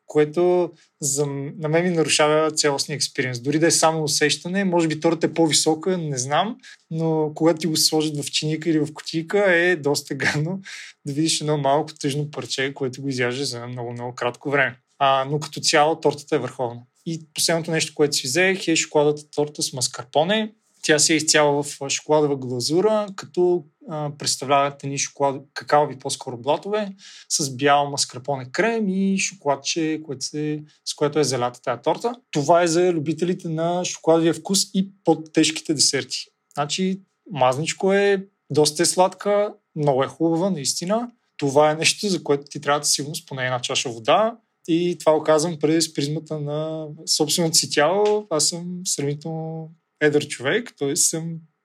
което 0.06 0.72
за, 1.00 1.26
на 1.58 1.68
мен 1.68 1.84
ми 1.84 1.90
нарушава 1.90 2.50
цялостния 2.50 2.96
експириенс. 2.96 3.40
Дори 3.40 3.58
да 3.58 3.66
е 3.66 3.70
само 3.70 4.04
усещане, 4.04 4.64
може 4.64 4.88
би 4.88 5.00
торта 5.00 5.26
е 5.26 5.34
по-висока, 5.34 5.98
не 5.98 6.18
знам, 6.18 6.56
но 6.90 7.32
когато 7.34 7.58
ти 7.58 7.66
го 7.66 7.76
сложат 7.76 8.24
в 8.24 8.30
чиника 8.30 8.70
или 8.70 8.78
в 8.78 8.94
кутийка 8.94 9.54
е 9.54 9.76
доста 9.76 10.14
гадно 10.14 10.60
да 11.06 11.12
видиш 11.12 11.40
едно 11.40 11.58
малко 11.58 11.94
тъжно 11.94 12.30
парче, 12.30 12.74
което 12.74 13.02
го 13.02 13.08
изяжда 13.08 13.44
за 13.44 13.66
много-много 13.66 14.14
кратко 14.14 14.50
време. 14.50 14.76
А, 14.98 15.24
но 15.30 15.40
като 15.40 15.60
цяло 15.60 16.00
тортата 16.00 16.36
е 16.36 16.38
върховна. 16.38 16.80
И 17.06 17.22
последното 17.34 17.70
нещо, 17.70 17.94
което 17.94 18.16
си 18.16 18.26
взех 18.26 18.68
е 18.68 18.76
шоколадата 18.76 19.30
торта 19.30 19.62
с 19.62 19.72
маскарпоне. 19.72 20.52
Тя 20.84 20.98
се 20.98 21.12
е 21.12 21.16
изцяла 21.16 21.62
в 21.62 21.88
шоколадова 21.88 22.36
глазура, 22.36 23.06
като 23.16 23.64
а, 23.90 24.10
представляват 24.18 24.84
едни 24.84 24.98
шоколад, 24.98 25.42
какаови 25.54 25.98
по-скоро 25.98 26.36
блатове 26.36 26.88
с 27.28 27.56
бял 27.56 27.90
маскарпоне 27.90 28.50
крем 28.52 28.88
и 28.88 29.18
шоколадче, 29.18 30.00
което 30.04 30.24
се, 30.24 30.62
с 30.84 30.94
което 30.94 31.18
е 31.18 31.24
залята 31.24 31.62
тази 31.62 31.82
торта. 31.82 32.14
Това 32.30 32.62
е 32.62 32.66
за 32.66 32.92
любителите 32.92 33.48
на 33.48 33.84
шоколадовия 33.84 34.34
вкус 34.34 34.60
и 34.74 34.90
по-тежките 35.04 35.74
десерти. 35.74 36.26
Значи, 36.54 37.00
мазничко 37.30 37.92
е, 37.92 38.26
доста 38.50 38.82
е 38.82 38.86
сладка, 38.86 39.54
много 39.76 40.04
е 40.04 40.06
хубава, 40.06 40.50
наистина. 40.50 41.10
Това 41.36 41.70
е 41.70 41.74
нещо, 41.74 42.08
за 42.08 42.24
което 42.24 42.44
ти 42.50 42.60
трябва 42.60 42.80
да 42.80 42.86
сигурност 42.86 43.28
поне 43.28 43.44
една 43.44 43.60
чаша 43.60 43.88
вода. 43.88 44.36
И 44.68 44.96
това 45.00 45.12
го 45.12 45.22
казвам 45.22 45.58
през 45.60 45.94
призмата 45.94 46.40
на 46.40 46.86
собственото 47.06 47.56
си 47.56 47.70
тяло. 47.70 48.26
Аз 48.30 48.48
съм 48.48 48.80
сравнително 48.84 49.70
едър 50.04 50.28
човек, 50.28 50.72
т.е. 50.78 50.96
съм 50.96 51.24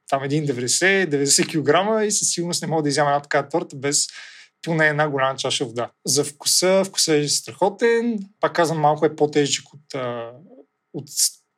там 0.09 0.23
1,90, 0.23 1.09
90 1.09 1.45
кг 1.47 2.05
и 2.07 2.11
със 2.11 2.29
сигурност 2.29 2.61
не 2.61 2.67
мога 2.67 2.83
да 2.83 2.89
изяма 2.89 3.09
една 3.09 3.21
такава 3.21 3.49
торта 3.49 3.75
без 3.75 4.07
поне 4.61 4.87
една 4.87 5.09
голяма 5.09 5.35
чаша 5.35 5.65
вода. 5.65 5.91
За 6.05 6.23
вкуса, 6.23 6.83
вкуса 6.85 7.15
е 7.15 7.27
страхотен. 7.27 8.19
Пак 8.39 8.53
казвам, 8.53 8.79
малко 8.79 9.05
е 9.05 9.15
по-тежък 9.15 9.65
от, 9.73 10.01
от 10.93 11.09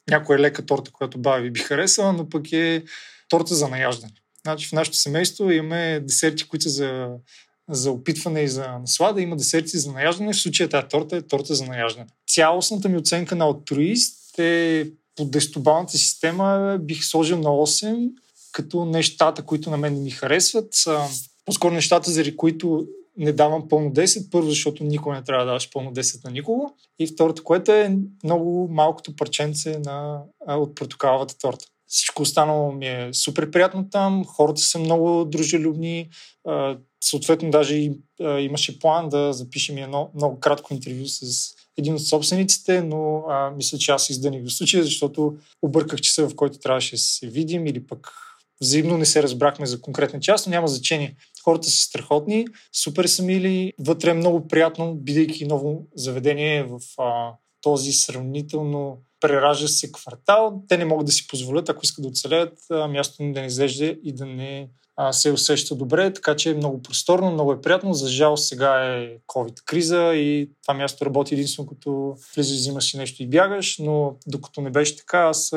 някоя 0.09 0.39
лека 0.39 0.65
торта, 0.65 0.91
която 0.91 1.17
баба 1.17 1.41
ви 1.41 1.51
би 1.51 1.59
харесала, 1.59 2.13
но 2.13 2.29
пък 2.29 2.51
е 2.51 2.83
торта 3.29 3.55
за 3.55 3.67
наяждане. 3.67 4.13
Значи 4.45 4.67
в 4.67 4.71
нашето 4.71 4.97
семейство 4.97 5.51
имаме 5.51 5.99
десерти, 5.99 6.47
които 6.47 6.63
са 6.63 6.69
за, 6.69 7.09
за 7.69 7.91
опитване 7.91 8.41
и 8.41 8.47
за 8.47 8.67
наслада. 8.67 9.21
Има 9.21 9.35
десерти 9.35 9.77
за 9.77 9.91
наяждане. 9.91 10.33
В 10.33 10.37
случая 10.37 10.69
тази 10.69 10.87
торта 10.87 11.17
е 11.17 11.21
торта 11.21 11.55
за 11.55 11.65
наяждане. 11.65 12.07
Цялостната 12.27 12.89
ми 12.89 12.97
оценка 12.97 13.35
на 13.35 13.45
алтруист 13.45 14.39
е 14.39 14.87
по 15.15 15.25
десетобалната 15.25 15.97
система 15.97 16.77
бих 16.81 17.03
сложил 17.03 17.37
на 17.37 17.49
8, 17.49 18.11
като 18.51 18.85
нещата, 18.85 19.43
които 19.43 19.69
на 19.69 19.77
мен 19.77 19.93
не 19.93 19.99
ми 19.99 20.11
харесват, 20.11 20.73
са 20.73 20.99
по-скоро 21.45 21.73
нещата, 21.73 22.11
заради 22.11 22.37
които 22.37 22.87
не 23.17 23.31
давам 23.31 23.67
пълно 23.69 23.91
10. 23.91 24.31
Първо, 24.31 24.49
защото 24.49 24.83
никога 24.83 25.15
не 25.15 25.23
трябва 25.23 25.45
да 25.45 25.49
даваш 25.49 25.69
пълно 25.71 25.93
10 25.93 26.25
на 26.25 26.31
никого. 26.31 26.75
И 26.99 27.07
второто, 27.07 27.43
което 27.43 27.71
е 27.71 27.97
много 28.23 28.67
малкото 28.71 29.15
парченце 29.15 29.79
на, 29.85 30.21
от 30.47 30.75
портокаловата 30.75 31.37
торта. 31.37 31.65
Всичко 31.87 32.21
останало 32.21 32.71
ми 32.71 32.87
е 32.87 33.09
супер 33.13 33.51
приятно 33.51 33.89
там, 33.89 34.25
хората 34.25 34.61
са 34.61 34.79
много 34.79 35.25
дружелюбни, 35.25 36.09
съответно 37.03 37.51
даже 37.51 37.91
имаше 38.19 38.79
план 38.79 39.09
да 39.09 39.33
запишем 39.33 39.77
едно 39.77 40.11
много 40.15 40.39
кратко 40.39 40.73
интервю 40.73 41.05
с 41.07 41.53
един 41.81 41.95
от 41.95 42.07
собствениците, 42.07 42.81
но 42.81 43.23
а, 43.29 43.51
мисля, 43.51 43.77
че 43.77 43.91
аз 43.91 44.09
издъних 44.09 44.43
в 44.45 44.53
случая, 44.53 44.83
защото 44.83 45.37
обърках 45.61 46.01
часа, 46.01 46.29
в 46.29 46.35
който 46.35 46.59
трябваше 46.59 46.95
да 46.95 47.01
се 47.01 47.27
видим 47.27 47.67
или 47.67 47.87
пък 47.87 48.07
взаимно 48.61 48.97
не 48.97 49.05
се 49.05 49.23
разбрахме 49.23 49.65
за 49.65 49.81
конкретна 49.81 50.19
част, 50.19 50.47
но 50.47 50.51
няма 50.51 50.67
значение. 50.67 51.15
Хората 51.43 51.69
са 51.69 51.79
страхотни, 51.79 52.47
супер 52.73 53.05
са 53.05 53.23
мили, 53.23 53.73
вътре 53.79 54.09
е 54.09 54.13
много 54.13 54.47
приятно, 54.47 54.95
бидейки 54.95 55.45
ново 55.45 55.87
заведение 55.95 56.63
в 56.63 56.79
а, 56.97 57.31
този 57.61 57.91
сравнително 57.91 59.01
преража 59.19 59.67
се 59.67 59.91
квартал. 59.91 60.63
Те 60.67 60.77
не 60.77 60.85
могат 60.85 61.05
да 61.05 61.11
си 61.11 61.27
позволят, 61.27 61.69
ако 61.69 61.79
искат 61.83 62.03
да 62.03 62.09
оцелеят, 62.09 62.53
място 62.89 63.15
да 63.19 63.41
не 63.41 63.47
изглежда 63.47 63.95
и 64.03 64.13
да 64.13 64.25
не 64.25 64.69
а, 65.03 65.13
се 65.13 65.31
усеща 65.31 65.75
добре, 65.75 66.13
така 66.13 66.35
че 66.35 66.49
е 66.49 66.53
много 66.53 66.81
просторно, 66.81 67.31
много 67.31 67.53
е 67.53 67.61
приятно. 67.61 67.93
За 67.93 68.09
жал 68.09 68.37
сега 68.37 68.85
е 68.85 69.17
COVID-криза 69.27 70.13
и 70.13 70.49
това 70.61 70.73
място 70.73 71.05
работи 71.05 71.33
единствено 71.33 71.69
като 71.69 72.15
влизаш, 72.35 72.57
взимаш 72.57 72.83
си 72.83 72.97
нещо 72.97 73.23
и 73.23 73.27
бягаш, 73.27 73.77
но 73.79 74.15
докато 74.27 74.61
не 74.61 74.69
беше 74.69 74.97
така, 74.97 75.19
аз 75.19 75.49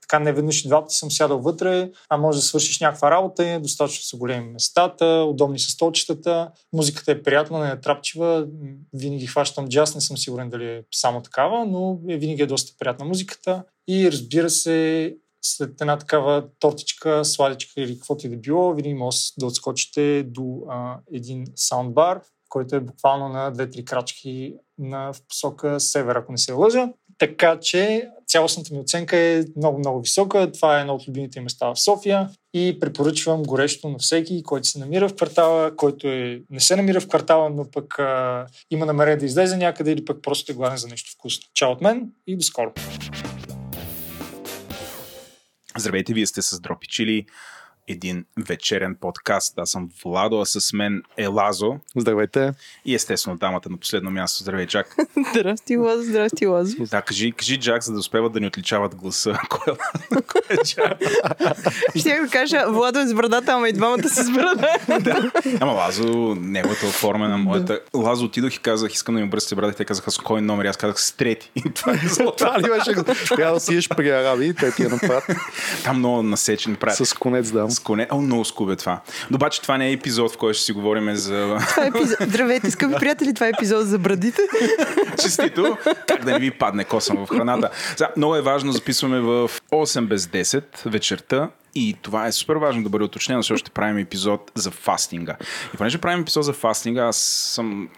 така 0.00 0.18
не 0.18 0.32
веднъж 0.32 0.64
и 0.64 0.68
два 0.68 0.82
пъти 0.82 0.96
съм 0.96 1.10
сядал 1.10 1.38
вътре, 1.38 1.90
а 2.08 2.16
може 2.16 2.38
да 2.38 2.42
свършиш 2.42 2.80
някаква 2.80 3.10
работа, 3.10 3.48
е 3.48 3.58
достатъчно 3.58 4.04
са 4.04 4.16
големи 4.16 4.52
местата, 4.52 5.26
удобни 5.28 5.58
са 5.58 5.70
столчетата, 5.70 6.50
музиката 6.72 7.12
е 7.12 7.22
приятна, 7.22 7.64
не 7.64 7.70
е 7.70 7.80
трапчива, 7.80 8.46
винаги 8.92 9.26
хващам 9.26 9.68
джаз, 9.68 9.94
не 9.94 10.00
съм 10.00 10.18
сигурен 10.18 10.50
дали 10.50 10.66
е 10.66 10.82
само 10.94 11.22
такава, 11.22 11.64
но 11.64 11.98
е, 12.08 12.16
винаги 12.16 12.42
е 12.42 12.46
доста 12.46 12.72
приятна 12.78 13.04
музиката 13.04 13.62
и 13.88 14.12
разбира 14.12 14.50
се, 14.50 15.14
след 15.44 15.80
една 15.80 15.98
такава 15.98 16.44
тортичка, 16.58 17.24
сладичка 17.24 17.80
или 17.80 17.94
каквото 17.94 18.26
и 18.26 18.30
да 18.30 18.36
било, 18.36 18.74
винаги 18.74 18.94
може 18.94 19.18
да 19.38 19.46
отскочите 19.46 20.22
до 20.22 20.62
а, 20.68 20.98
един 21.12 21.44
саундбар, 21.56 22.20
който 22.48 22.76
е 22.76 22.80
буквално 22.80 23.28
на 23.28 23.52
2-3 23.52 23.84
крачки 23.84 24.54
на, 24.78 25.12
в 25.12 25.20
посока 25.28 25.80
север, 25.80 26.16
ако 26.16 26.32
не 26.32 26.38
се 26.38 26.52
лъжа. 26.52 26.88
Така 27.18 27.60
че 27.60 28.08
цялостната 28.26 28.74
ми 28.74 28.80
оценка 28.80 29.16
е 29.16 29.44
много-много 29.56 30.00
висока. 30.00 30.52
Това 30.52 30.78
е 30.78 30.80
едно 30.80 30.94
от 30.94 31.08
любимите 31.08 31.40
места 31.40 31.66
в 31.66 31.80
София 31.80 32.30
и 32.54 32.78
препоръчвам 32.80 33.42
горещо 33.42 33.88
на 33.88 33.98
всеки, 33.98 34.42
който 34.42 34.68
се 34.68 34.78
намира 34.78 35.08
в 35.08 35.14
квартала, 35.14 35.76
който 35.76 36.08
е, 36.08 36.42
не 36.50 36.60
се 36.60 36.76
намира 36.76 37.00
в 37.00 37.08
квартала, 37.08 37.50
но 37.50 37.70
пък 37.70 37.98
а, 37.98 38.46
има 38.70 38.86
намерение 38.86 39.16
да 39.16 39.26
излезе 39.26 39.56
някъде 39.56 39.92
или 39.92 40.04
пък 40.04 40.22
просто 40.22 40.52
е 40.52 40.54
гладен 40.54 40.78
за 40.78 40.88
нещо 40.88 41.10
вкусно. 41.14 41.48
Чао 41.54 41.70
от 41.70 41.80
мен 41.80 42.10
и 42.26 42.36
до 42.36 42.42
скоро! 42.42 42.72
Здравейте, 45.76 46.12
вие 46.12 46.26
сте 46.26 46.40
с 46.40 46.56
Дропи 46.60 46.86
Чили 46.86 47.26
един 47.88 48.24
вечерен 48.46 48.96
подкаст. 49.00 49.58
Аз 49.58 49.70
съм 49.70 49.90
Владо, 50.04 50.40
а 50.40 50.46
с 50.46 50.72
мен 50.72 51.02
е 51.16 51.26
Лазо. 51.26 51.76
Здравейте. 51.96 52.52
И 52.84 52.94
естествено 52.94 53.36
дамата 53.36 53.70
на 53.70 53.76
последно 53.76 54.10
място. 54.10 54.42
Здравей, 54.42 54.66
Джак. 54.66 54.96
здрасти, 55.30 55.76
Лазо, 55.76 56.02
здрасти, 56.02 56.46
Лазо. 56.46 56.76
Да, 56.90 57.02
кажи, 57.02 57.32
кажи 57.32 57.60
Джак, 57.60 57.82
за 57.82 57.92
да 57.92 57.98
успеват 57.98 58.32
да 58.32 58.40
ни 58.40 58.46
отличават 58.46 58.94
гласа. 58.94 59.38
Кой 59.48 59.74
е 60.50 60.56
Джак? 60.64 60.98
Ще 61.96 62.20
да 62.20 62.28
кажа, 62.30 62.64
Владо 62.68 62.98
е 62.98 63.06
с 63.06 63.14
брадата, 63.14 63.52
ама 63.52 63.68
и 63.68 63.72
двамата 63.72 64.08
са 64.08 64.24
с 64.24 64.30
брада. 64.30 64.68
да. 65.00 65.30
Ама 65.60 65.72
Лазо, 65.72 66.34
неговата 66.40 66.86
форма 66.86 67.28
на 67.28 67.38
моята. 67.38 67.80
Лазо 67.94 68.24
отидох 68.24 68.54
и 68.54 68.58
казах, 68.58 68.92
искам 68.92 69.14
да 69.14 69.20
ми 69.20 69.26
обръсте 69.26 69.54
брада. 69.54 69.72
Те 69.72 69.84
казаха 69.84 70.10
с 70.10 70.18
кой 70.18 70.40
номер. 70.40 70.64
Аз 70.64 70.76
казах 70.76 71.00
с 71.00 71.12
трети. 71.12 71.50
И 71.56 71.62
това 71.74 71.92
е 71.92 71.98
Това 72.36 72.60
ли 72.60 72.68
беше? 72.68 73.04
Трябва 73.36 73.54
да 73.54 73.60
си 73.60 73.76
еш 73.76 73.88
при 73.88 74.10
араби, 74.10 74.54
те 74.54 74.74
ти 74.74 74.82
я 74.82 74.88
направят. 74.88 75.24
Там 75.84 75.98
много 75.98 76.22
насечен 76.22 76.76
правят. 76.76 77.06
С 77.06 77.14
конец 77.14 77.50
дам. 77.50 77.70
С 77.74 77.78
коне. 77.78 78.06
О, 78.10 78.20
много 78.20 78.44
скубе 78.44 78.76
това. 78.76 79.00
Обаче 79.34 79.62
това 79.62 79.78
не 79.78 79.88
е 79.88 79.92
епизод, 79.92 80.32
в 80.32 80.38
който 80.38 80.56
ще 80.56 80.64
си 80.64 80.72
говорим 80.72 81.14
за... 81.14 81.58
Това 81.68 81.84
е 81.84 81.88
епизод... 81.88 82.16
Здравейте, 82.20 82.70
скъпи 82.70 82.94
приятели, 82.94 83.34
това 83.34 83.46
е 83.46 83.50
епизод 83.50 83.86
за 83.86 83.98
брадите. 83.98 84.42
Честито. 85.22 85.76
Как 86.06 86.24
да 86.24 86.32
не 86.32 86.38
ви 86.38 86.50
падне 86.50 86.84
косъм 86.84 87.26
в 87.26 87.28
храната. 87.28 87.70
Сега, 87.90 88.10
много 88.16 88.36
е 88.36 88.42
важно, 88.42 88.72
записваме 88.72 89.20
в 89.20 89.50
8 89.72 90.06
без 90.06 90.26
10 90.26 90.64
вечерта 90.86 91.48
и 91.74 91.96
това 92.02 92.26
е 92.26 92.32
супер 92.32 92.56
важно 92.56 92.82
да 92.82 92.88
бъде 92.88 93.04
уточнено, 93.04 93.42
защото 93.42 93.58
ще 93.58 93.70
правим 93.70 93.98
епизод 93.98 94.52
за 94.54 94.70
фастинга. 94.70 95.36
И 95.74 95.76
понеже 95.76 95.98
правим 95.98 96.20
епизод 96.20 96.44
за 96.44 96.52
фастинга, 96.52 97.02
аз 97.02 97.16
съм 97.54 97.88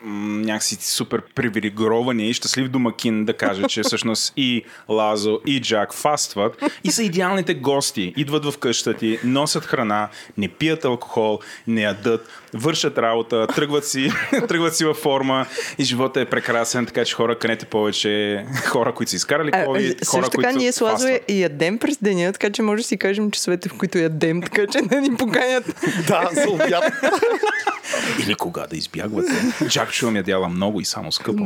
някакси 0.44 0.76
супер 0.80 1.22
привилегирован 1.34 2.20
и 2.20 2.34
щастлив 2.34 2.68
домакин 2.68 3.24
да 3.24 3.36
кажа, 3.36 3.68
че 3.68 3.82
всъщност 3.82 4.32
и 4.36 4.64
Лазо, 4.88 5.40
и 5.46 5.60
Джак 5.60 5.94
фастват 5.94 6.62
и 6.84 6.90
са 6.90 7.02
идеалните 7.02 7.54
гости. 7.54 8.14
Идват 8.16 8.44
в 8.44 8.58
къщата 8.58 8.98
ти, 8.98 9.18
носят 9.24 9.64
храна, 9.64 10.08
не 10.38 10.48
пият 10.48 10.84
алкохол, 10.84 11.38
не 11.66 11.82
ядат, 11.82 12.28
вършат 12.56 12.98
работа, 12.98 13.46
тръгват 13.46 13.86
си, 13.86 14.10
тръгват 14.48 14.76
си 14.76 14.84
във 14.84 14.96
форма 14.96 15.46
и 15.78 15.84
живота 15.84 16.20
е 16.20 16.24
прекрасен, 16.24 16.86
така 16.86 17.04
че 17.04 17.14
хора 17.14 17.38
канете 17.38 17.66
повече 17.66 18.44
хора, 18.66 18.94
които 18.94 19.10
са 19.10 19.16
изкарали 19.16 19.50
COVID, 19.50 20.02
а, 20.02 20.06
хора, 20.06 20.22
също 20.22 20.30
така 20.30 20.48
които 20.48 20.58
ние 20.58 20.72
с 20.72 20.80
Лазо 20.80 21.08
и 21.28 21.42
ядем 21.42 21.78
през 21.78 21.98
деня, 22.02 22.32
така 22.32 22.50
че 22.50 22.62
може 22.62 22.82
да 22.82 22.86
си 22.86 22.96
кажем 22.96 23.30
часовете, 23.30 23.68
в 23.68 23.78
които 23.78 23.98
ядем, 23.98 24.42
така 24.42 24.66
че 24.66 24.78
да 24.82 25.00
ни 25.00 25.16
поканят. 25.16 25.64
Да, 26.06 26.30
за 26.32 26.50
обяд. 26.50 26.84
Или 28.22 28.34
кога 28.34 28.66
да 28.66 28.76
избягвате. 28.76 29.32
Джак 29.68 29.92
чувам 29.92 30.16
ядяла 30.16 30.48
много 30.48 30.80
и 30.80 30.84
само 30.84 31.12
скъпо. 31.12 31.44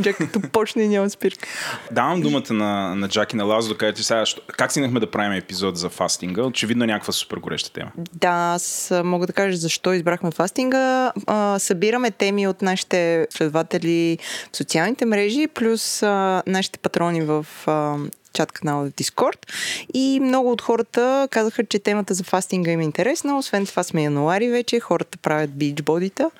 Джак 0.00 0.16
като 0.16 0.40
почне 0.40 0.82
и 0.82 0.88
няма 0.88 1.10
спирка. 1.10 1.48
Давам 1.90 2.20
думата 2.20 2.52
на, 2.52 2.94
на 2.94 3.08
Джак 3.08 3.32
и 3.32 3.36
на 3.36 3.44
Лазо 3.44 3.68
да 3.68 3.78
кажете 3.78 4.02
сега, 4.02 4.24
как 4.46 4.70
стигнахме 4.70 5.00
да 5.00 5.10
правим 5.10 5.32
епизод 5.32 5.76
за 5.76 5.88
фастинга? 5.88 6.42
Очевидно 6.42 6.84
е 6.84 6.86
някаква 6.86 7.12
супер 7.12 7.36
гореща 7.36 7.72
тема. 7.72 7.90
Да, 8.12 8.52
аз 8.54 8.90
а, 8.90 9.04
мога 9.04 9.26
да 9.26 9.32
кажа 9.32 9.56
защо 9.56 9.92
избрахме 9.92 10.30
фастинга. 10.38 11.12
А, 11.26 11.58
събираме 11.58 12.10
теми 12.10 12.48
от 12.48 12.62
нашите 12.62 13.26
следователи 13.30 14.18
в 14.52 14.56
социалните 14.56 15.04
мрежи, 15.04 15.46
плюс 15.46 16.02
а, 16.02 16.42
нашите 16.46 16.78
патрони 16.78 17.22
в 17.22 17.46
а, 17.66 17.96
чат 18.32 18.52
канала 18.52 18.84
в 18.84 18.94
Дискорд. 18.96 19.46
И 19.94 20.20
много 20.22 20.50
от 20.50 20.62
хората 20.62 21.28
казаха, 21.30 21.64
че 21.64 21.78
темата 21.78 22.14
за 22.14 22.24
фастинга 22.24 22.70
им 22.70 22.80
е 22.80 22.84
интересна. 22.84 23.38
Освен 23.38 23.66
това 23.66 23.82
сме 23.82 24.02
януари 24.02 24.48
вече, 24.48 24.80
хората 24.80 25.18
правят 25.18 25.50
бичбодита. 25.50 26.30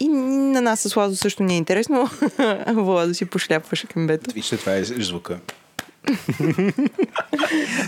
И 0.00 0.08
на 0.08 0.60
нас 0.60 0.80
с 0.80 0.96
Лазо 0.96 1.16
също 1.16 1.42
ни 1.42 1.54
е 1.54 1.56
интересно. 1.56 2.10
Владо 2.66 3.14
си 3.14 3.24
пошляпваше 3.24 3.86
кембето. 3.86 4.30
Вижте, 4.34 4.56
това 4.56 4.74
е 4.74 4.84
звука. 4.84 5.38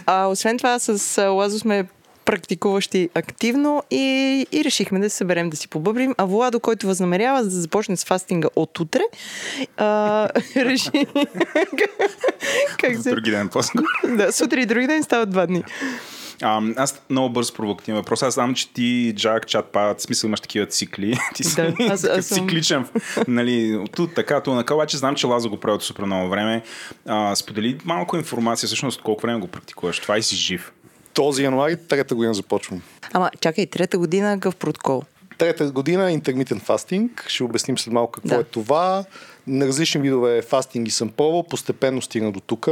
А, 0.07 0.27
освен 0.27 0.59
това, 0.59 0.79
с 0.79 1.23
Лазо 1.23 1.59
сме 1.59 1.87
практикуващи 2.25 3.09
активно 3.15 3.83
и, 3.91 4.07
и 4.53 4.65
решихме 4.65 4.99
да 4.99 5.11
се 5.11 5.17
съберем 5.17 5.51
да 5.51 5.57
си 5.57 5.69
побъбрим. 5.69 6.15
А 6.19 6.25
Владо, 6.25 6.61
който 6.61 6.87
възнамерява 6.87 7.45
да 7.45 7.51
започне 7.51 7.97
с 7.97 8.05
фастинга 8.05 8.49
от 8.57 8.81
утре, 8.81 9.01
а, 9.77 10.29
реши... 10.57 10.91
как 12.79 12.97
се... 12.97 13.11
Други 13.11 13.31
ден 13.31 13.49
после. 13.49 13.81
Да, 14.09 14.33
сутри 14.33 14.63
и 14.63 14.67
други 14.67 14.87
ден 14.87 15.03
стават 15.03 15.31
два 15.31 15.47
дни. 15.47 15.65
А, 16.43 16.63
аз 16.77 17.03
много 17.11 17.33
бърз 17.33 17.53
провокативен 17.53 18.01
въпрос. 18.01 18.23
Аз 18.23 18.35
знам, 18.35 18.55
че 18.55 18.73
ти, 18.73 19.13
Джак, 19.17 19.47
чат 19.47 19.67
падат, 19.67 19.99
в 19.99 20.03
смисъл 20.03 20.29
имаш 20.29 20.41
такива 20.41 20.67
цикли. 20.67 21.19
Ти 21.35 21.45
си 21.45 21.57
Да, 21.57 21.73
аз- 21.81 22.05
аз 22.05 22.27
съм- 22.27 22.39
цикличен. 22.39 22.87
Нали, 23.29 23.85
тут 23.97 24.15
така, 24.15 24.41
то 24.41 24.57
така, 24.57 24.75
обаче 24.75 24.97
знам, 24.97 25.15
че 25.15 25.27
Лазо 25.27 25.51
го 25.51 25.61
прави 25.61 25.75
от 25.75 25.83
супер 25.83 26.05
много 26.05 26.29
време. 26.29 26.63
А, 27.07 27.35
сподели 27.37 27.79
малко 27.85 28.17
информация, 28.17 28.67
всъщност 28.67 29.03
колко 29.03 29.23
време 29.23 29.41
го 29.41 29.47
практикуваш. 29.47 29.99
Това 29.99 30.19
и 30.19 30.23
си 30.23 30.37
жив. 30.37 30.73
Този 31.15 31.45
януари, 31.45 31.77
трета 31.77 32.15
година 32.15 32.35
започвам. 32.35 32.83
Ама, 33.13 33.31
чакай, 33.41 33.67
трета 33.67 33.99
година 33.99 34.35
какъв 34.35 34.57
протокол? 34.57 35.03
Трета 35.39 35.71
година 35.71 36.11
интермитент 36.13 36.63
фастинг. 36.63 37.25
Ще 37.29 37.45
обясним 37.45 37.79
след 37.79 37.93
малко 37.95 38.13
какво 38.13 38.29
Да. 38.29 38.41
е 38.41 38.45
това. 38.45 39.05
На 39.47 39.67
различни 39.67 40.01
видове 40.01 40.43
фастинги 40.43 40.91
съм 40.91 41.09
пробвал, 41.09 41.43
постепенно 41.43 42.03
стигна 42.03 42.33
до 42.33 42.41
тук. 42.41 42.69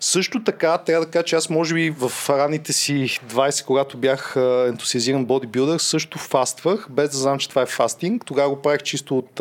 Също 0.00 0.44
така, 0.44 0.78
трябва 0.78 1.04
да 1.04 1.10
кажа, 1.10 1.24
че 1.24 1.36
аз 1.36 1.50
може 1.50 1.74
би 1.74 1.90
в 1.90 2.12
ранните 2.30 2.72
си 2.72 2.92
20, 3.32 3.64
когато 3.64 3.96
бях 3.96 4.36
ентусиазиран 4.68 5.24
бодибилдър, 5.24 5.78
също 5.78 6.18
фаствах, 6.18 6.86
без 6.90 7.10
да 7.10 7.16
знам, 7.16 7.38
че 7.38 7.48
това 7.48 7.62
е 7.62 7.66
фастинг. 7.66 8.24
Тогава 8.24 8.48
го 8.48 8.62
правих 8.62 8.82
чисто 8.82 9.18
от 9.18 9.40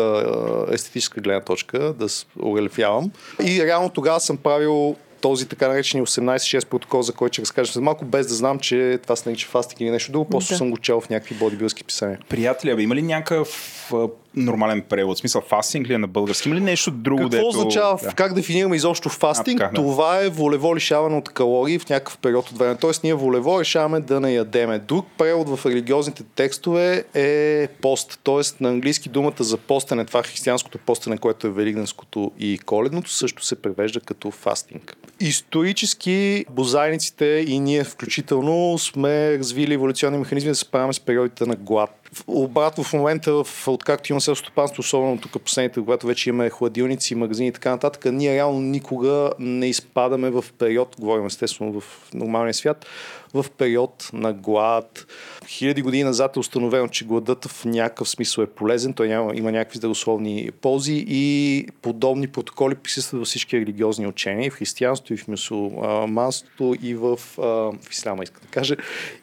естетическа 0.73 1.21
гледна 1.21 1.41
точка, 1.41 1.79
да 1.79 2.07
орелефявам. 2.43 3.11
И 3.43 3.63
реално 3.65 3.89
тогава 3.89 4.19
съм 4.19 4.37
правил 4.37 4.95
този 5.21 5.47
така 5.47 5.67
наречен 5.67 6.05
18-6 6.05 6.65
протокол, 6.65 7.01
за 7.01 7.13
който 7.13 7.33
ще 7.33 7.41
разкажа 7.41 7.71
след 7.71 7.83
малко, 7.83 8.05
без 8.05 8.27
да 8.27 8.33
знам, 8.33 8.59
че 8.59 8.99
това 9.03 9.15
се 9.15 9.29
нарича 9.29 9.47
фастинг 9.47 9.81
или 9.81 9.89
нещо 9.89 10.11
друго, 10.11 10.29
просто 10.29 10.53
Да. 10.53 10.57
съм 10.57 10.71
го 10.71 10.77
чел 10.77 11.01
в 11.01 11.09
някакви 11.09 11.35
бодибилски 11.35 11.83
писания. 11.83 12.19
Приятели, 12.29 12.71
абе, 12.71 12.81
има 12.81 12.95
ли 12.95 13.01
някакъв 13.01 13.91
нормален 14.35 14.81
превод? 14.81 15.17
В 15.17 15.19
смисъл, 15.19 15.41
фастинг 15.47 15.87
ли 15.89 15.93
е 15.93 15.97
на 15.97 16.07
български? 16.07 16.49
Има 16.49 16.55
ли 16.55 16.61
нещо 16.63 16.91
друго, 16.91 17.17
Какво 17.21 17.29
дето... 17.37 17.47
означава, 17.47 17.99
Да. 18.03 18.13
как 18.13 18.33
дефинираме 18.33 18.75
изобщо 18.75 19.09
фастинг? 19.09 19.61
А, 19.61 19.63
така, 19.63 19.75
да. 19.81 19.87
Това 19.87 20.19
е 20.23 20.29
волево 20.29 20.75
лишаване 20.75 21.17
от 21.17 21.29
калории 21.29 21.79
в 21.79 21.89
някакъв 21.89 22.17
период 22.17 22.49
от 22.49 22.57
време. 22.57 22.75
Тоест 22.75 23.03
ние 23.03 23.13
волево 23.13 23.59
решаваме 23.59 23.99
да 23.99 24.19
не 24.19 24.33
ядеме. 24.33 24.79
Друг 24.79 25.05
превод 25.17 25.49
в 25.49 25.65
религиозните 25.65 26.23
текстове 26.35 27.03
е 27.13 27.67
пост. 27.81 28.19
Тоест 28.23 28.61
на 28.61 28.69
английски 28.69 29.09
думата 29.09 29.33
за 29.39 29.57
постене, 29.57 30.05
това 30.05 30.23
християнското 30.23 30.77
постене, 30.77 31.17
което 31.17 31.47
е 31.47 31.51
велигденското 31.51 32.31
и 32.39 32.59
коледното, 32.65 33.09
също 33.11 33.45
се 33.45 33.61
превежда 33.61 33.99
като 33.99 34.31
фастинг. 34.31 34.97
Исторически 35.19 36.45
бозайниците 36.49 37.25
и 37.47 37.59
ние 37.59 37.83
включително 37.83 38.77
сме 38.77 39.37
развили 39.37 39.73
еволюционни 39.73 40.17
механизми 40.17 40.49
да 40.49 40.55
се 40.55 40.61
справяме 40.61 40.93
с 40.93 40.99
периодите 40.99 41.45
на 41.45 41.55
глад. 41.55 42.00
Обратно 42.27 42.83
в 42.83 42.93
момента, 42.93 43.43
в, 43.43 43.67
откакто 43.67 44.11
има 44.11 44.21
селско 44.21 44.45
стопанство, 44.45 44.79
особено 44.79 45.17
тук 45.17 45.41
последните, 45.41 45.79
когато 45.79 46.07
вече 46.07 46.29
имаме 46.29 46.49
хладилници, 46.49 47.15
магазини 47.15 47.47
и 47.47 47.51
така 47.51 47.69
нататък, 47.69 48.05
ние 48.05 48.35
реално 48.35 48.59
никога 48.59 49.31
не 49.39 49.67
изпадаме 49.69 50.29
в 50.29 50.45
период, 50.57 50.95
говорим 50.99 51.25
естествено 51.25 51.81
в 51.81 52.09
нормалния 52.13 52.53
свят, 52.53 52.85
в 53.33 53.45
период 53.57 54.09
на 54.13 54.33
глад. 54.33 55.05
Хиляди 55.47 55.81
години 55.81 56.03
назад 56.03 56.35
е 56.35 56.39
установено, 56.39 56.87
че 56.87 57.05
гладът 57.05 57.45
в 57.45 57.65
някакъв 57.65 58.09
смисъл 58.09 58.43
е 58.43 58.47
полезен, 58.47 58.93
той 58.93 59.07
няма, 59.07 59.35
има 59.35 59.51
някакви 59.51 59.77
здравословни 59.77 60.49
ползи 60.61 61.05
и 61.07 61.67
подобни 61.81 62.27
протоколи 62.27 62.75
присъстват 62.75 63.19
във 63.19 63.27
всички 63.27 63.59
религиозни 63.59 64.07
учения, 64.07 64.47
и 64.47 64.49
в 64.49 64.53
християнството, 64.53 65.13
и 65.13 65.17
в 65.17 65.27
мусулманството, 65.27 66.75
и 66.81 66.95
в, 66.95 67.19
а, 67.37 67.41
в 67.41 67.91
исляма, 67.91 68.23
иска 68.23 68.41
да 68.41 68.47
кажа, 68.47 68.75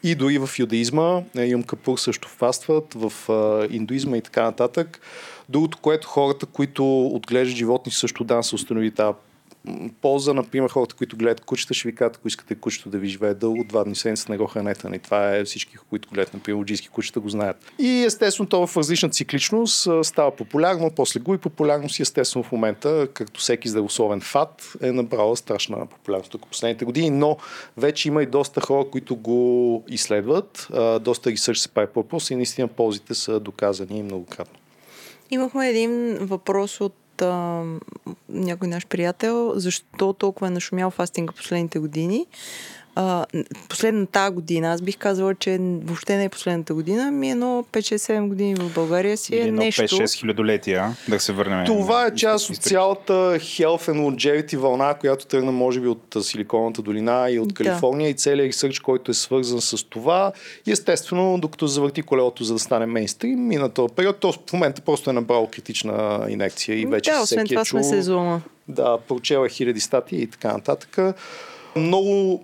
и 0.03 0.15
дори 0.15 0.37
в 0.37 0.49
юдаизма. 0.59 1.21
Юм 1.35 1.63
Капур 1.63 1.97
също 1.97 2.27
фастват, 2.27 2.93
в 2.93 3.13
индуизма 3.69 4.17
и 4.17 4.21
така 4.21 4.43
нататък. 4.43 5.01
Другото, 5.49 5.77
което 5.77 6.07
хората, 6.07 6.45
които 6.45 7.07
отглеждат 7.07 7.57
животни, 7.57 7.91
също 7.91 8.23
да 8.23 8.43
са 8.43 8.55
установи 8.55 8.91
тази 8.91 9.13
полза, 10.01 10.33
например, 10.33 10.69
хората, 10.69 10.95
които 10.95 11.17
гледат 11.17 11.41
кучета, 11.41 11.73
ще 11.73 11.87
ви 11.87 11.95
кажат, 11.95 12.15
ако 12.15 12.27
искате 12.27 12.55
кучето 12.55 12.89
да 12.89 12.97
ви 12.97 13.07
живее 13.07 13.33
дълго, 13.33 13.63
два 13.63 13.83
дни 13.83 13.95
седмица 13.95 14.25
не 14.29 14.37
го 14.37 14.47
хранете. 14.47 14.87
Нали? 14.87 14.99
Това 14.99 15.35
е 15.35 15.43
всички, 15.43 15.77
които 15.89 16.09
гледат, 16.09 16.33
например, 16.33 16.57
лоджийски 16.57 16.89
кучета, 16.89 17.19
го 17.19 17.29
знаят. 17.29 17.71
И 17.79 18.03
естествено, 18.03 18.49
то 18.49 18.67
в 18.67 18.77
различна 18.77 19.09
цикличност 19.09 19.87
става 20.03 20.35
популярно, 20.35 20.91
после 20.95 21.19
губи 21.19 21.37
популярност 21.37 21.99
и 21.99 22.01
естествено 22.01 22.43
в 22.43 22.51
момента, 22.51 23.07
както 23.13 23.39
всеки 23.39 23.69
здравословен 23.69 24.21
фат, 24.21 24.73
е 24.81 24.91
набрала 24.91 25.37
страшна 25.37 25.85
популярност 25.85 26.31
тук 26.31 26.47
последните 26.47 26.85
години, 26.85 27.09
но 27.09 27.37
вече 27.77 28.07
има 28.07 28.23
и 28.23 28.25
доста 28.25 28.61
хора, 28.61 28.89
които 28.91 29.15
го 29.15 29.83
изследват, 29.87 30.67
доста 31.01 31.31
ресърч 31.31 31.57
се 31.57 31.69
прави 31.69 31.87
по 31.87 32.01
въпрос 32.01 32.29
и 32.29 32.35
наистина 32.35 32.67
ползите 32.67 33.13
са 33.13 33.39
доказани 33.39 34.03
многократно. 34.03 34.59
Имахме 35.31 35.69
един 35.69 36.17
въпрос 36.21 36.81
от 36.81 36.93
а, 37.21 37.63
някой 38.29 38.67
наш 38.67 38.87
приятел, 38.87 39.53
защо 39.55 40.13
толкова 40.13 40.47
е 40.47 40.51
нашумял 40.51 40.91
фастинга 40.91 41.33
последните 41.33 41.79
години. 41.79 42.27
А, 43.01 43.25
последната 43.69 44.31
година, 44.31 44.73
аз 44.73 44.81
бих 44.81 44.97
казала, 44.97 45.35
че 45.35 45.57
въобще 45.83 46.17
не 46.17 46.23
е 46.23 46.29
последната 46.29 46.73
година, 46.73 47.11
ми 47.11 47.31
едно 47.31 47.65
5-6-7 47.71 48.27
години 48.27 48.55
в 48.55 48.73
България 48.73 49.17
си 49.17 49.35
е 49.35 49.39
едно 49.39 49.61
нещо. 49.61 49.81
5-6 49.81 50.19
хилядолетия, 50.19 50.95
да 51.07 51.19
се 51.19 51.33
върнем. 51.33 51.65
Това 51.65 52.05
е 52.05 52.15
част 52.15 52.49
от 52.49 52.57
цялата 52.57 53.13
Health 53.39 53.91
and 53.91 53.99
Longevity 53.99 54.57
вълна, 54.57 54.93
която 54.93 55.25
тръгна 55.25 55.51
може 55.51 55.79
би 55.79 55.87
от 55.87 56.15
Силиконовата 56.21 56.81
долина 56.81 57.27
и 57.31 57.39
от 57.39 57.47
Да. 57.47 57.53
Калифорния 57.53 58.09
и 58.09 58.13
целият 58.13 58.47
ресърч, 58.47 58.79
който 58.79 59.11
е 59.11 59.13
свързан 59.13 59.61
с 59.61 59.83
това. 59.83 60.31
И 60.67 60.71
естествено, 60.71 61.37
докато 61.41 61.67
завърти 61.67 62.01
колелото, 62.01 62.43
за 62.43 62.53
да 62.53 62.59
стане 62.59 62.85
мейнстрим, 62.85 63.47
мина 63.47 63.69
този 63.69 63.93
период, 63.93 64.17
то 64.19 64.31
в 64.31 64.53
момента 64.53 64.81
просто 64.81 65.09
е 65.09 65.13
набрал 65.13 65.47
критична 65.51 66.25
инекция 66.29 66.79
и 66.79 66.85
вече 66.85 67.11
да, 67.11 67.21
освен 67.21 67.39
всеки 67.39 67.49
това 67.49 67.61
е 67.61 67.65
сме 67.65 67.81
чул. 67.81 67.89
сезона. 67.89 68.41
Да, 68.67 68.97
прочела 68.97 69.49
хиляди 69.49 69.79
статии 69.79 70.21
и 70.21 70.27
така 70.27 70.53
нататък. 70.53 70.97
Много, 71.75 72.41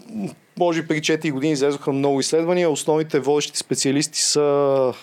може 0.59 0.81
би 0.81 0.87
преди 0.87 1.01
4 1.01 1.31
години 1.31 1.53
излезоха 1.53 1.91
много 1.91 2.19
изследвания. 2.19 2.69
Основните 2.69 3.19
водещи 3.19 3.57
специалисти 3.57 4.21
са 4.21 4.93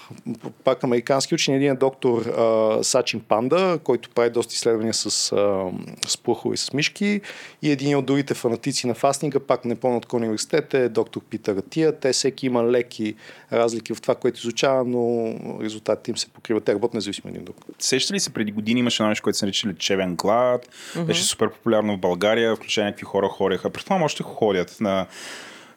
пак 0.65 0.85
американски 0.85 1.35
учени. 1.35 1.57
Един 1.57 1.71
е 1.71 1.75
доктор 1.75 2.27
а, 2.27 2.79
Сачин 2.85 3.21
Панда, 3.21 3.79
който 3.85 4.11
прави 4.11 4.31
доста 4.31 4.55
изследвания 4.55 4.95
с, 4.95 5.33
а, 5.33 5.71
с 6.07 6.19
плъхове 6.19 6.55
и 6.55 6.57
с 6.57 6.73
мишки. 6.73 7.21
И 7.63 7.71
един 7.71 7.97
от 7.97 8.07
другите 8.07 8.35
фанатици 8.35 8.87
на 8.87 8.95
фастинга, 8.95 9.41
пак 9.41 9.65
не 9.65 9.75
помня 9.75 9.97
от 9.97 10.07
кой 10.07 10.21
университет, 10.21 10.75
е 10.75 10.89
доктор 10.89 11.21
Питър 11.31 11.57
Атия. 11.57 12.01
Те 12.01 12.13
всеки 12.13 12.47
има 12.47 12.65
леки 12.65 13.15
разлики 13.53 13.95
в 13.95 14.01
това, 14.01 14.15
което 14.15 14.39
изучава, 14.39 14.85
но 14.85 15.35
резултатите 15.63 16.11
им 16.11 16.17
се 16.17 16.29
покриват. 16.29 16.65
Те 16.65 16.75
работят 16.75 16.95
независимо 16.95 17.31
един 17.31 17.45
друг. 17.45 17.57
Сеща 17.79 18.15
ли 18.15 18.21
се 18.21 18.31
преди 18.31 18.53
години 18.53 18.81
имаше 18.81 19.03
нещо, 19.03 19.23
което 19.23 19.39
се 19.39 19.45
нарича 19.45 19.69
лечебен 19.69 20.17
глад. 20.17 20.69
Mm-hmm. 20.69 21.05
Беше 21.05 21.23
супер 21.23 21.51
популярно 21.51 21.97
в 21.97 22.01
България, 22.01 22.57
включая 22.57 22.87
някакви 22.87 23.05
хора 23.05 23.29
хореха. 23.29 23.71
Предполагам, 23.71 24.05
още 24.05 24.23
ходят 24.23 24.77
на 24.81 25.07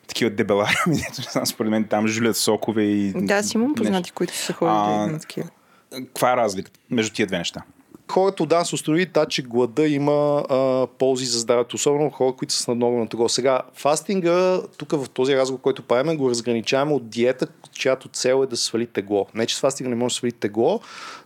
такива 0.08 0.32
дебелари, 0.32 0.76
ами, 0.88 0.98
според 1.46 1.70
мен 1.70 1.84
там 1.84 2.08
жулят 2.08 2.38
сокове 2.38 2.84
и... 2.84 3.14
Да, 3.16 3.34
аз 3.34 3.54
имам 3.54 3.68
нещо. 3.68 3.84
познати, 3.84 4.12
които 4.12 4.36
са 4.36 4.54
ходили 4.54 4.76
А, 4.76 5.08
на 5.08 5.20
такива. 5.20 5.50
Каква 5.92 6.34
е 6.34 6.38
разликата 6.38 6.80
между 6.92 7.14
тия 7.14 7.28
две 7.28 7.38
неща? 7.38 7.64
Хората 8.12 8.44
отдавна 8.44 8.66
се 8.66 8.76
установи, 8.76 9.06
да, 9.06 9.26
че 9.26 9.42
глада 9.42 9.88
има 9.88 10.46
а, 10.50 10.88
ползи 10.88 11.26
за 11.26 11.40
здравето, 11.40 11.76
особено 11.76 12.10
хора, 12.10 12.34
които 12.38 12.54
са 12.54 12.64
с 12.64 12.68
надмного 12.68 12.98
на 12.98 13.08
того. 13.08 13.30
Сега, 13.30 13.62
фастинга, 13.74 14.62
тук 14.78 14.92
в 14.92 15.10
този 15.10 15.36
разговор, 15.36 15.62
който 15.62 15.84
правим, 15.84 16.18
го 16.18 16.30
разграничаваме 16.30 16.94
от 16.94 17.10
диета, 17.10 17.48
чиято 17.72 18.08
цел 18.08 18.44
е 18.44 18.48
да 18.48 18.58
се 18.58 18.64
свали 18.64 18.88
тегло. 18.88 19.28
Не, 19.34 19.46
че 19.46 19.56
с 19.56 19.60
фастинга 19.60 19.90
не 19.90 19.96
може 19.96 20.14
да 20.14 20.16
свали 20.16 20.32
тегло, 20.32 20.80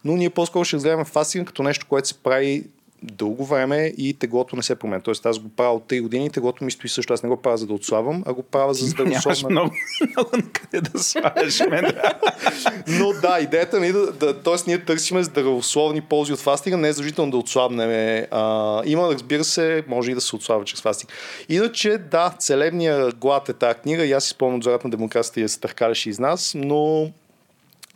но 0.05 0.13
ние 0.13 0.29
по-скоро 0.29 0.65
ще 0.65 0.75
разгледаме 0.75 1.05
фастинга 1.05 1.45
като 1.45 1.63
нещо, 1.63 1.85
което 1.89 2.07
се 2.07 2.13
прави 2.13 2.63
дълго 3.03 3.45
време 3.45 3.93
и 3.97 4.13
теглото 4.13 4.55
не 4.55 4.63
се 4.63 4.75
променя. 4.75 5.01
Тоест 5.01 5.25
аз 5.25 5.39
го 5.39 5.49
правя 5.49 5.73
от 5.73 5.89
3 5.89 6.01
години 6.01 6.25
и 6.25 6.29
теглото 6.29 6.63
ми 6.63 6.71
стои 6.71 6.89
също. 6.89 7.13
Аз 7.13 7.23
не 7.23 7.29
го 7.29 7.37
правя 7.37 7.57
за 7.57 7.67
да 7.67 7.73
отслабвам, 7.73 8.23
а 8.25 8.33
го 8.33 8.43
правя 8.43 8.73
за 8.73 8.85
Нямаш 8.85 9.19
здравословна 9.19 9.49
много, 9.49 9.75
много 10.15 10.29
на 10.33 10.43
къде 10.53 10.89
да 10.89 10.99
слагаш 10.99 11.59
мен. 11.59 11.85
Но 12.87 13.13
да, 13.21 13.39
идеята 13.39 13.79
ми 13.79 13.87
е 13.87 13.91
да, 13.91 14.11
да 14.11 14.41
т.е. 14.41 14.53
ние 14.67 14.85
търсиме 14.85 15.23
здравословни 15.23 16.01
ползи 16.01 16.33
от 16.33 16.39
фастинга, 16.39 16.77
не 16.77 16.87
е 16.87 16.93
задължително 16.93 17.31
да 17.31 17.37
отслабнем. 17.37 18.25
А, 18.31 18.81
има, 18.85 19.07
разбира 19.07 19.43
се, 19.43 19.83
може 19.87 20.11
и 20.11 20.15
да 20.15 20.21
се 20.21 20.35
отслабва 20.35 20.65
чрез 20.65 20.81
фастинг. 20.81 21.11
Иначе, 21.49 21.97
да, 21.97 22.35
целебния 22.39 23.11
глад 23.11 23.49
е 23.49 23.53
тази 23.53 23.79
книга 23.79 24.05
и 24.05 24.11
аз 24.11 24.23
си 24.23 24.29
спомням 24.29 24.57
от 24.57 24.63
зората 24.63 24.87
на 24.87 24.91
демокрацията 24.91 25.39
и 25.39 25.43
я 25.43 25.49
се 25.49 25.59
търкаляше 25.59 26.09
из 26.09 26.19
нас, 26.19 26.53
но 26.55 27.11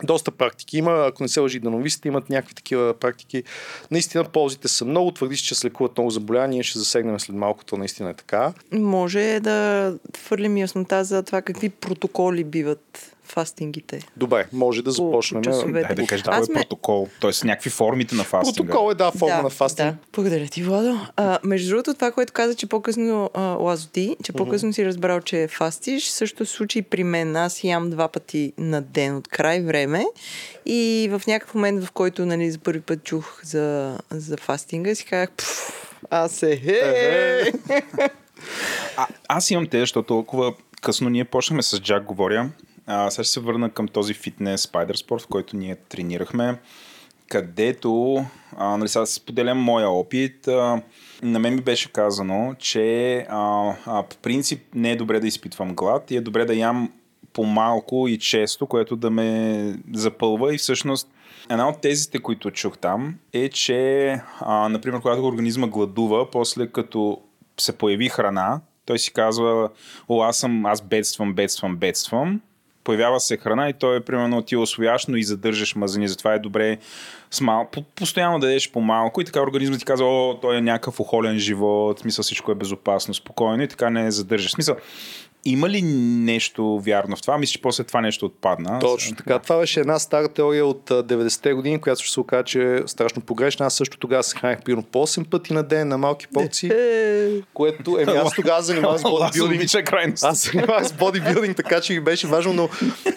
доста 0.03 0.31
практики 0.31 0.77
има. 0.77 0.91
Ако 0.91 1.23
не 1.23 1.29
се 1.29 1.39
лъжи 1.39 1.59
дановистите, 1.59 2.07
имат 2.07 2.29
някакви 2.29 2.55
такива 2.55 2.93
практики. 2.93 3.43
Наистина 3.91 4.23
ползите 4.23 4.67
са 4.67 4.85
много. 4.85 5.11
Твърди 5.11 5.37
че 5.37 5.55
се 5.55 5.67
лекуват 5.67 5.97
много 5.97 6.09
заболявания. 6.09 6.63
Ще 6.63 6.79
засегнем 6.79 7.19
след 7.19 7.35
малко. 7.35 7.65
То 7.65 7.77
наистина 7.77 8.09
е 8.09 8.13
така. 8.13 8.53
Може 8.71 9.39
да 9.43 9.97
хвърлим 10.25 10.57
яснота 10.57 11.03
за 11.03 11.23
това 11.23 11.41
какви 11.41 11.69
протоколи 11.69 12.43
биват 12.43 13.12
фастингите. 13.33 13.99
Добре, 14.17 14.47
може 14.53 14.81
да 14.81 14.91
започнем. 14.91 15.43
часовете. 15.43 15.87
Дай 15.87 15.95
да 15.95 16.07
кажеш 16.07 16.23
какво 16.23 16.43
е 16.43 16.53
протокол. 16.53 17.07
Тоест 17.19 17.43
някакви 17.43 17.69
формите 17.69 18.15
на 18.15 18.23
фастинга. 18.23 18.55
Протокол 18.55 18.91
е, 18.91 18.95
да, 18.95 19.11
форма 19.11 19.35
да, 19.35 19.43
на 19.43 19.49
фастинг. 19.49 19.87
Да. 19.87 19.97
Благодаря 20.13 20.47
ти, 20.47 20.63
Владо. 20.63 20.99
А, 21.15 21.39
между 21.43 21.69
другото, 21.69 21.93
това, 21.93 22.11
което 22.11 22.33
каза, 22.33 22.55
че 22.55 22.67
по-късно 22.67 23.29
а, 23.33 23.41
Лазо 23.41 23.87
ти, 23.87 24.15
че 24.23 24.33
по-късно 24.33 24.73
си 24.73 24.85
разбрал, 24.85 25.21
че 25.21 25.47
фастиш, 25.47 26.09
също 26.09 26.45
се 26.45 26.53
случи 26.53 26.79
и 26.79 26.81
при 26.81 27.03
мен. 27.03 27.35
Аз 27.35 27.63
ям 27.63 27.89
два 27.89 28.07
пъти 28.07 28.53
на 28.57 28.81
ден 28.81 29.15
от 29.15 29.27
край 29.27 29.61
време 29.61 30.05
и 30.65 31.09
в 31.11 31.21
някакъв 31.27 31.55
момент, 31.55 31.83
в 31.83 31.91
който 31.91 32.25
нали, 32.25 32.51
за 32.51 32.59
първи 32.59 32.81
път 32.81 33.03
чух 33.03 33.39
за, 33.43 33.97
за 34.11 34.37
фастинга, 34.37 34.95
си 34.95 35.05
казах, 35.05 35.31
«Пф, 35.37 35.89
аз 36.09 36.43
е, 36.43 36.57
хе! 36.57 37.53
А, 38.97 39.07
аз 39.27 39.51
имам 39.51 39.67
те, 39.67 39.79
защото 39.79 40.07
толкова 40.07 40.53
късно 40.81 41.09
ние 41.09 41.25
почнахме 41.25 41.63
с 41.63 41.81
Джак, 41.81 42.03
говоря. 42.03 42.49
А, 42.87 43.09
сега 43.09 43.23
ще 43.23 43.33
се 43.33 43.39
върна 43.39 43.69
към 43.69 43.87
този 43.87 44.13
фитнес 44.13 44.65
Spider 44.65 44.93
Sport, 44.93 45.21
в 45.21 45.27
който 45.27 45.57
ние 45.57 45.75
тренирахме, 45.75 46.59
където, 47.27 48.25
а, 48.57 48.77
нали, 48.77 48.89
сега 48.89 49.05
споделям 49.05 49.57
моя 49.57 49.89
опит. 49.89 50.47
А, 50.47 50.81
на 51.23 51.39
мен 51.39 51.55
ми 51.55 51.61
беше 51.61 51.91
казано, 51.91 52.55
че 52.59 53.17
а, 53.29 53.73
а, 53.85 54.03
по 54.03 54.17
принцип 54.17 54.61
не 54.75 54.91
е 54.91 54.95
добре 54.95 55.19
да 55.19 55.27
изпитвам 55.27 55.75
глад 55.75 56.11
и 56.11 56.15
е 56.15 56.21
добре 56.21 56.45
да 56.45 56.55
ям 56.55 56.91
по-малко 57.33 58.07
и 58.07 58.19
често, 58.19 58.67
което 58.67 58.95
да 58.95 59.09
ме 59.09 59.79
запълва 59.93 60.55
и 60.55 60.57
всъщност 60.57 61.09
Една 61.49 61.69
от 61.69 61.81
тезите, 61.81 62.19
които 62.19 62.51
чух 62.51 62.77
там 62.77 63.15
е, 63.33 63.49
че, 63.49 64.21
а, 64.39 64.69
например, 64.69 65.01
когато 65.01 65.27
организма 65.27 65.67
гладува, 65.67 66.31
после 66.31 66.67
като 66.67 67.21
се 67.59 67.77
появи 67.77 68.09
храна, 68.09 68.61
той 68.85 68.99
си 68.99 69.13
казва, 69.13 69.69
о, 70.09 70.23
аз 70.23 70.37
съм, 70.37 70.65
аз 70.65 70.81
бедствам, 70.81 71.33
бедствам, 71.33 71.77
бедствам. 71.77 72.41
Появява 72.83 73.19
се 73.19 73.37
храна 73.37 73.69
и 73.69 73.73
той 73.73 73.97
е 73.97 73.99
примерно 73.99 74.41
ти 74.41 74.55
освояш, 74.55 75.07
но 75.07 75.17
и 75.17 75.23
задържаш 75.23 75.75
мазнини. 75.75 76.07
Затова 76.07 76.33
е 76.33 76.39
добре 76.39 76.77
с 77.31 77.41
мал... 77.41 77.69
по- 77.71 77.83
постоянно 77.83 78.39
да 78.39 78.47
ядеш 78.47 78.71
по-малко 78.71 79.21
и 79.21 79.25
така 79.25 79.41
организмът 79.41 79.79
ти 79.79 79.85
казва, 79.85 80.07
о, 80.07 80.39
той 80.41 80.57
е 80.57 80.61
някакъв 80.61 80.99
охолен 80.99 81.37
живот, 81.37 81.99
смисъл 81.99 82.23
всичко 82.23 82.51
е 82.51 82.55
безопасно, 82.55 83.13
спокойно 83.13 83.63
и 83.63 83.67
така 83.67 83.89
не 83.89 84.11
задържаш. 84.11 84.51
Смисъл, 84.51 84.75
има 85.45 85.69
ли 85.69 85.81
нещо 85.81 86.79
вярно 86.79 87.15
в 87.15 87.21
това? 87.21 87.37
Мисля, 87.37 87.51
че 87.51 87.61
после 87.61 87.83
това 87.83 88.01
нещо 88.01 88.25
отпадна. 88.25 88.79
Точно 88.79 89.15
така. 89.15 89.39
Това 89.39 89.57
беше 89.59 89.79
една 89.79 89.99
стара 89.99 90.27
теория 90.27 90.65
от 90.65 90.91
а, 90.91 91.03
90-те 91.03 91.53
години, 91.53 91.81
която 91.81 92.03
ще 92.03 92.13
се 92.13 92.19
оказа, 92.19 92.43
че 92.43 92.73
е 92.73 92.79
страшно 92.87 93.21
погрешна. 93.21 93.65
Аз 93.65 93.73
също 93.73 93.97
тогава 93.97 94.23
се 94.23 94.37
храних 94.37 94.63
примерно 94.63 94.83
по 94.83 94.99
8 94.99 95.29
пъти 95.29 95.53
на 95.53 95.63
ден 95.63 95.87
на 95.87 95.97
малки 95.97 96.27
порции, 96.27 96.71
което 97.53 97.97
еми 97.99 98.11
аз 98.17 98.33
тогава 98.35 98.61
занимавах 98.61 98.99
с 98.99 99.03
бодибилдинг. 99.09 99.61
Аз 100.23 100.51
занимавах 100.51 100.87
с 100.87 100.93
бодибилдинг, 100.93 101.57
така 101.57 101.81
че 101.81 101.93
ми 101.93 101.99
беше 101.99 102.27
важно, 102.27 102.53
но 102.53 102.69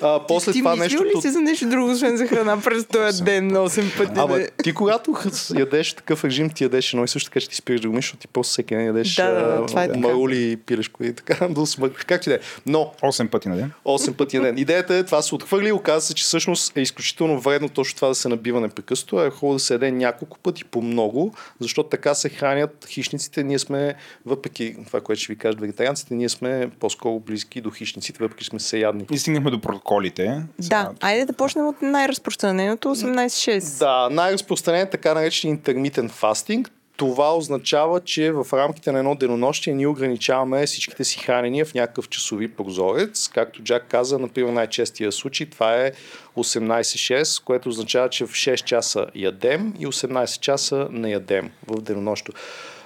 а, 0.02 0.20
после 0.28 0.52
ти 0.52 0.58
това 0.58 0.76
мислил 0.76 1.02
нещо... 1.02 1.18
ли 1.18 1.22
си 1.22 1.30
за 1.30 1.40
нещо 1.40 1.68
друго, 1.68 1.90
освен 1.90 2.16
за 2.16 2.26
храна 2.26 2.60
през 2.64 2.86
този 2.86 3.22
ден 3.22 3.48
на 3.48 3.58
8 3.58 3.98
пъти? 3.98 4.12
Ама 4.16 4.38
ти 4.62 4.72
когато 4.72 5.16
ядеш 5.58 5.92
такъв 5.92 6.24
режим, 6.24 6.50
ти 6.50 6.64
ядеш 6.64 6.92
едно 6.92 7.04
и 7.04 7.08
също 7.08 7.30
така, 7.30 7.40
че 7.40 7.48
ти 7.48 7.56
спираш 7.56 7.80
да 7.80 7.88
го 7.88 7.94
мислиш, 7.94 8.06
защото 8.06 8.20
ти 8.20 8.28
после 8.28 8.48
всеки 8.50 8.74
ден 8.74 8.86
ядеш 8.86 9.14
Да, 9.14 9.30
да, 9.74 9.84
е 9.84 9.88
марули, 9.98 10.56
пилешко 10.56 11.04
и 11.04 11.12
така 11.12 11.48
до 11.48 11.66
смърт. 11.66 11.92
Как 12.16 12.22
ти 12.22 12.28
да 12.30 12.34
е. 12.34 12.38
Но 12.66 12.92
8 13.02 13.28
пъти 13.30 13.48
на 13.48 13.56
ден. 13.56 13.72
8 13.84 14.12
пъти 14.12 14.38
на 14.38 14.42
ден. 14.42 14.58
Идеята 14.58 14.94
е 14.94 15.04
това 15.04 15.22
се 15.22 15.34
отхвърли 15.34 15.68
и 15.68 15.72
оказа 15.72 16.06
се, 16.06 16.14
че 16.14 16.24
всъщност 16.24 16.76
е 16.76 16.80
изключително 16.80 17.40
вредно 17.40 17.68
точно 17.68 17.96
това 17.96 18.08
да 18.08 18.14
се 18.14 18.28
набива 18.28 18.60
непрекъснато, 18.60 19.24
е 19.24 19.30
хубаво 19.30 19.52
да 19.52 19.60
се 19.60 19.74
яде 19.74 19.90
няколко 19.90 20.38
пъти 20.38 20.64
по 20.64 20.82
много, 20.82 21.34
защото 21.60 21.88
така 21.88 22.14
се 22.14 22.28
хранят 22.28 22.86
хищниците. 22.88 23.44
Ние 23.44 23.58
сме, 23.58 23.94
въпреки 24.26 24.76
това, 24.86 25.00
което 25.00 25.22
ще 25.22 25.32
ви 25.32 25.38
кажат 25.38 25.60
вегетарианците, 25.60 26.14
ние 26.14 26.28
сме 26.28 26.70
по-скоро 26.80 27.20
близки 27.20 27.60
до 27.60 27.70
хищниците, 27.70 28.18
въпреки 28.20 28.44
че 28.44 28.50
сме 28.50 28.58
всеядни. 28.58 29.06
И 29.12 29.18
стигнахме 29.18 29.50
до 29.50 29.60
протоколите. 29.60 30.42
Да, 30.58 30.90
айде 31.00 31.24
да 31.24 31.32
почнем 31.32 31.66
от 31.66 31.82
най-разпространеното 31.82 32.88
18-6. 32.88 33.78
Да, 33.78 34.14
най-разпространен 34.14 34.80
е 34.80 34.90
така 34.90 35.14
наречен 35.14 35.58
intermittent 35.58 36.10
fasting. 36.10 36.68
Това 36.96 37.36
означава, 37.36 38.00
че 38.00 38.32
в 38.32 38.46
рамките 38.52 38.92
на 38.92 38.98
едно 38.98 39.14
денонощие 39.14 39.74
ние 39.74 39.86
ограничаваме 39.86 40.66
всичките 40.66 41.04
си 41.04 41.18
хранения 41.18 41.64
в 41.64 41.74
някакъв 41.74 42.08
часови 42.08 42.48
прозорец. 42.48 43.28
Както 43.28 43.62
Джак 43.62 43.88
каза, 43.88 44.18
например, 44.18 44.52
най-честия 44.52 45.12
случай 45.12 45.46
това 45.46 45.76
е 45.76 45.92
18-6, 46.36 47.44
което 47.44 47.68
означава, 47.68 48.08
че 48.08 48.26
в 48.26 48.30
6 48.30 48.64
часа 48.64 49.06
ядем 49.14 49.74
и 49.78 49.86
18 49.86 50.40
часа 50.40 50.88
не 50.90 51.10
ядем 51.10 51.50
в 51.66 51.80
денонощието. 51.80 52.40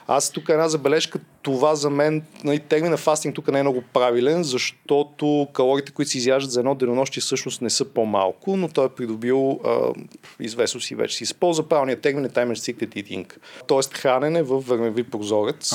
Аз 0.07 0.31
тук 0.31 0.49
една 0.49 0.69
забележка, 0.69 1.19
това 1.43 1.75
за 1.75 1.91
мен, 1.91 2.23
нали, 2.45 2.59
термина 2.59 2.97
фастинг 2.97 3.35
тук 3.35 3.53
не 3.53 3.59
е 3.59 3.63
много 3.63 3.83
правилен, 3.93 4.45
защото 4.45 5.49
калориите, 5.53 5.93
които 5.93 6.11
се 6.11 6.19
изяждат 6.19 6.53
за 6.53 6.61
едно 6.61 6.75
денонощие 6.75 7.21
всъщност 7.21 7.63
не 7.63 7.71
са 7.71 7.85
по-малко, 7.85 8.57
но 8.57 8.69
той 8.69 8.87
е 8.87 8.89
придобил 8.89 9.61
а, 9.65 9.93
известност 10.41 10.91
и 10.91 10.95
вече 10.95 11.17
си 11.17 11.25
използва 11.25 11.69
правилния 11.69 12.01
термин 12.01 12.25
е 12.25 12.29
time 12.29 12.53
restricted 12.53 12.89
eating. 12.89 13.37
Тоест 13.67 13.95
хранене 13.95 14.43
в 14.43 14.61
времеви 14.61 15.03
прозорец. 15.03 15.73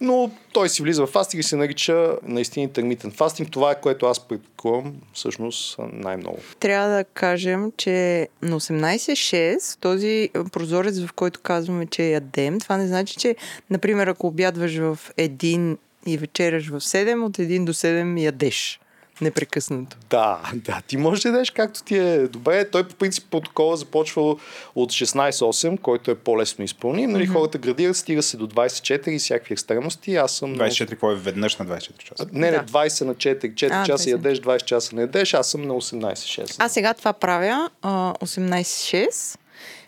Но 0.00 0.30
той 0.52 0.68
си 0.68 0.82
влиза 0.82 1.06
в 1.06 1.10
фастинг 1.10 1.40
и 1.40 1.46
се 1.46 1.56
нарича 1.56 2.16
наистина 2.22 2.68
intermittent 2.68 3.12
фастинг. 3.12 3.50
Това 3.50 3.70
е 3.70 3.80
което 3.80 4.06
аз 4.06 4.28
практикувам 4.28 4.94
всъщност 5.12 5.76
най-много. 5.92 6.38
Трябва 6.60 6.88
да 6.88 7.04
кажем, 7.04 7.72
че 7.76 8.28
на 8.42 8.60
18.6 8.60 9.78
този 9.80 10.30
прозорец, 10.52 11.00
в 11.00 11.12
който 11.12 11.40
казваме, 11.40 11.86
че 11.86 12.02
ядем, 12.02 12.60
това 12.60 12.76
не 12.76 12.86
значи, 12.86 13.16
че, 13.16 13.36
например, 13.70 14.06
ако 14.06 14.26
обядваш 14.26 14.76
в 14.76 14.89
един 15.16 15.78
и 16.06 16.18
вечеряш 16.18 16.68
в 16.68 16.80
7, 16.80 17.24
от 17.24 17.36
1 17.36 17.64
до 17.64 17.72
7 17.72 18.22
ядеш 18.22 18.80
непрекъснато. 19.20 19.96
Да, 20.10 20.40
да, 20.54 20.82
ти 20.86 20.96
можеш 20.96 21.22
да 21.22 21.28
ядеш 21.28 21.50
както 21.50 21.82
ти 21.82 21.98
е 21.98 22.18
добре. 22.28 22.70
Той 22.70 22.88
по 22.88 22.94
принцип 22.94 23.30
протокола 23.30 23.76
започва 23.76 24.36
от 24.74 24.92
16-8, 24.92 25.80
който 25.80 26.10
е 26.10 26.14
по-лесно 26.14 26.64
изпълним. 26.64 27.10
Нали, 27.10 27.28
mm-hmm. 27.28 27.32
Хората 27.32 27.58
градират, 27.58 27.96
стига 27.96 28.22
се 28.22 28.36
до 28.36 28.48
24 28.48 29.08
и 29.08 29.18
всякакви 29.18 29.52
екстремности. 29.52 30.16
Аз 30.16 30.32
съм... 30.32 30.56
24 30.56 30.88
какво 30.88 31.12
е 31.12 31.16
веднъж 31.16 31.56
на 31.56 31.66
24 31.66 31.98
часа? 31.98 32.26
Не, 32.32 32.50
не, 32.50 32.58
20 32.58 33.04
на 33.04 33.14
4. 33.14 33.54
4 33.54 33.68
а, 33.72 33.86
часа 33.86 34.04
20. 34.04 34.10
ядеш, 34.10 34.40
20 34.40 34.64
часа 34.64 34.96
не 34.96 35.02
ядеш. 35.02 35.34
Аз 35.34 35.50
съм 35.50 35.62
на 35.62 35.74
18-6. 35.74 36.56
Аз 36.58 36.72
сега 36.72 36.94
това 36.94 37.12
правя. 37.12 37.70
18-6 37.82 39.38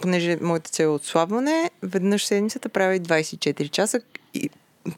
понеже 0.01 0.37
моята 0.41 0.71
цел 0.71 0.85
е 0.85 0.87
отслабване, 0.87 1.71
веднъж 1.83 2.25
седмицата 2.25 2.69
правя 2.69 2.97
и 2.97 3.01
24 3.01 3.71
часа 3.71 4.01
и 4.35 4.51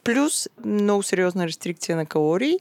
плюс 0.04 0.48
много 0.64 1.02
сериозна 1.02 1.46
рестрикция 1.46 1.96
на 1.96 2.06
калории 2.06 2.58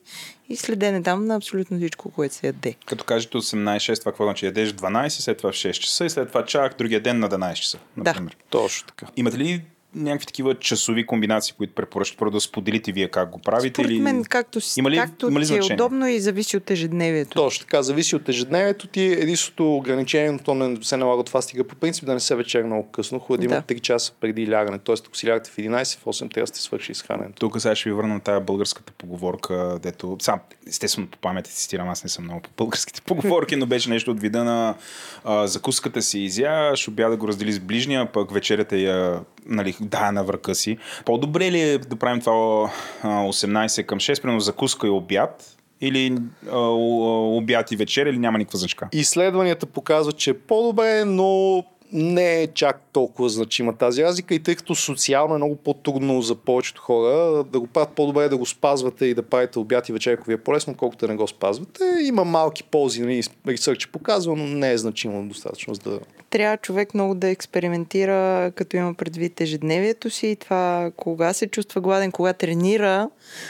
и 0.50 0.56
следене 0.56 1.04
там 1.04 1.26
на 1.26 1.36
абсолютно 1.36 1.78
всичко, 1.78 2.12
което 2.12 2.36
се 2.36 2.48
яде. 2.48 2.76
Като 2.86 3.04
кажете 3.04 3.38
18-6, 3.38 4.00
това 4.00 4.12
какво 4.12 4.24
значи? 4.24 4.46
Ядеш 4.46 4.74
12, 4.74 5.10
след 5.10 5.38
това 5.38 5.52
в 5.52 5.56
6 5.56 5.72
часа 5.72 6.06
и 6.06 6.10
след 6.10 6.28
това 6.28 6.46
чак 6.46 6.78
другия 6.78 7.02
ден 7.02 7.20
на 7.20 7.30
12 7.30 7.54
часа, 7.54 7.80
например. 7.98 8.32
Да, 8.32 8.46
точно 8.50 8.88
така. 8.88 9.08
Имате 9.16 9.38
ли 9.38 9.62
някакви 9.96 10.26
такива 10.26 10.56
часови 10.60 11.06
комбинации, 11.06 11.54
които 11.58 11.74
препоръчвате, 11.74 12.18
просто 12.18 12.38
да 12.38 12.41
споделите 12.41 12.91
вие 12.91 13.08
как 13.08 13.30
го 13.30 13.39
правите? 13.39 13.82
Според 13.82 13.91
или... 13.91 14.00
мен, 14.00 14.24
както, 14.24 14.62
си, 14.62 14.80
има 14.80 14.91
ли, 14.91 14.98
както 14.98 15.28
има 15.28 15.39
ли 15.39 15.48
ти 15.48 15.58
е 15.58 15.74
удобно 15.74 16.08
и 16.08 16.20
зависи 16.20 16.58
от 16.58 16.72
ежедневието. 16.72 17.32
Точно 17.32 17.66
така, 17.66 17.82
зависи 17.82 18.16
от 18.16 18.30
ежедневието 18.30 18.88
ти. 18.88 19.02
Единството 19.02 19.76
ограничение, 19.76 20.39
то 20.44 20.54
не 20.54 20.84
се 20.84 20.98
налага 20.98 21.24
това 21.24 21.41
стига 21.41 21.64
по 21.64 21.76
принцип 21.76 22.06
да 22.06 22.14
не 22.14 22.20
се 22.20 22.36
вечер 22.36 22.64
много 22.64 22.91
късно. 22.91 23.20
Хубаво 23.20 23.48
да. 23.48 23.54
има 23.54 23.62
3 23.62 23.82
часа 23.82 24.14
преди 24.20 24.52
лягане. 24.52 24.80
Тоест, 24.80 25.08
ако 25.08 25.18
си 25.18 25.28
лягате 25.28 25.52
в 25.52 25.56
11, 25.56 25.98
в 25.98 26.06
8 26.06 26.34
трябва 26.34 26.44
да 26.44 26.48
сте 26.48 26.62
свърши 26.62 26.94
с 26.94 27.02
храненето. 27.02 27.39
Тук 27.39 27.62
сега 27.62 27.76
ще 27.76 27.89
ви 27.89 27.94
върна 27.94 28.14
на 28.14 28.20
тази 28.20 28.46
българската 28.46 28.94
поговорка, 28.94 29.80
дето 29.84 30.18
сам, 30.22 30.39
естествено 30.68 31.08
по 31.08 31.18
памет 31.18 31.48
цитирам, 31.48 31.89
аз 31.89 32.04
не 32.04 32.10
съм 32.10 32.24
много 32.24 32.41
по 32.41 32.50
българските 32.58 33.02
поговорки, 33.06 33.56
но 33.56 33.66
беше 33.66 33.89
нещо 33.89 34.12
от 34.12 34.20
вида 34.20 34.44
на 34.44 34.76
а, 35.24 35.48
закуската 35.48 36.02
си 36.02 36.20
изяш, 36.20 36.88
обяда 36.88 37.18
го 37.18 37.28
раздели 37.28 37.54
с 37.54 37.60
ближния, 37.60 38.12
пък 38.12 38.32
вечерята 38.32 38.78
я 38.78 39.20
нали, 39.46 39.76
да, 39.82 40.12
на 40.12 40.24
връка 40.24 40.56
си. 40.56 40.78
По-добре 41.06 41.52
ли 41.52 41.62
е 41.62 41.78
да 41.78 41.96
правим 41.96 42.20
това 42.20 42.72
18 43.04 43.86
към 43.86 44.00
6, 44.00 44.22
примерно 44.22 44.39
закуска 44.39 44.88
и 44.88 44.89
обяд, 44.89 45.58
или 45.82 46.18
а, 46.52 46.58
обяд 46.58 47.72
и 47.72 47.76
вечер, 47.76 48.06
или 48.06 48.18
няма 48.18 48.38
никаква 48.38 48.60
значка? 48.60 48.89
Изследванията 48.91 49.66
показват, 49.66 50.18
че 50.18 50.30
е 50.30 50.34
по-добре, 50.34 51.06
но 51.06 51.64
не 51.94 52.41
е 52.41 52.48
чак 52.48 52.82
толкова 52.94 53.30
значима 53.30 53.78
тази 53.78 54.04
разлика 54.04 54.36
и 54.36 54.39
тъй 54.39 54.56
като 54.56 54.76
социално 54.76 55.34
е 55.34 55.38
много 55.38 55.56
по-трудно 55.56 56.22
за 56.22 56.36
повечето 56.36 56.82
хора 56.82 57.44
да 57.44 57.60
го 57.60 57.68
правят 57.68 57.89
по-добре 57.89 58.30
да 58.30 58.38
го 58.38 58.46
спазвате 58.46 59.06
и 59.06 59.14
да 59.14 59.24
правите 59.24 59.60
обяд 59.60 59.89
и 59.89 59.94
вечер, 59.94 60.14
ако 60.14 60.28
ви 60.28 60.34
е 60.34 60.38
по-лесно, 60.38 60.76
колкото 60.76 61.08
не 61.08 61.16
го 61.16 61.28
спазвате. 61.28 61.84
Има 62.04 62.24
малки 62.24 62.64
ползи, 62.64 63.02
нали, 63.02 63.24
ресърчи 63.48 63.91
показва, 63.91 64.36
но 64.36 64.44
не 64.48 64.72
е 64.72 64.78
значимо 64.78 65.28
достатъчно 65.28 65.74
за 65.74 65.82
да... 65.82 66.00
Трябва 66.34 66.58
човек 66.58 66.94
много 66.94 67.16
да 67.16 67.30
експериментира, 67.30 68.52
като 68.56 68.78
има 68.78 68.94
предвид 68.94 69.42
ежедневието 69.42 70.10
си 70.10 70.28
и 70.28 70.36
това 70.36 70.92
кога 70.98 71.34
се 71.34 71.48
чувства 71.48 71.82
гладен, 71.82 72.12
кога 72.12 72.34
тренира, 72.34 73.10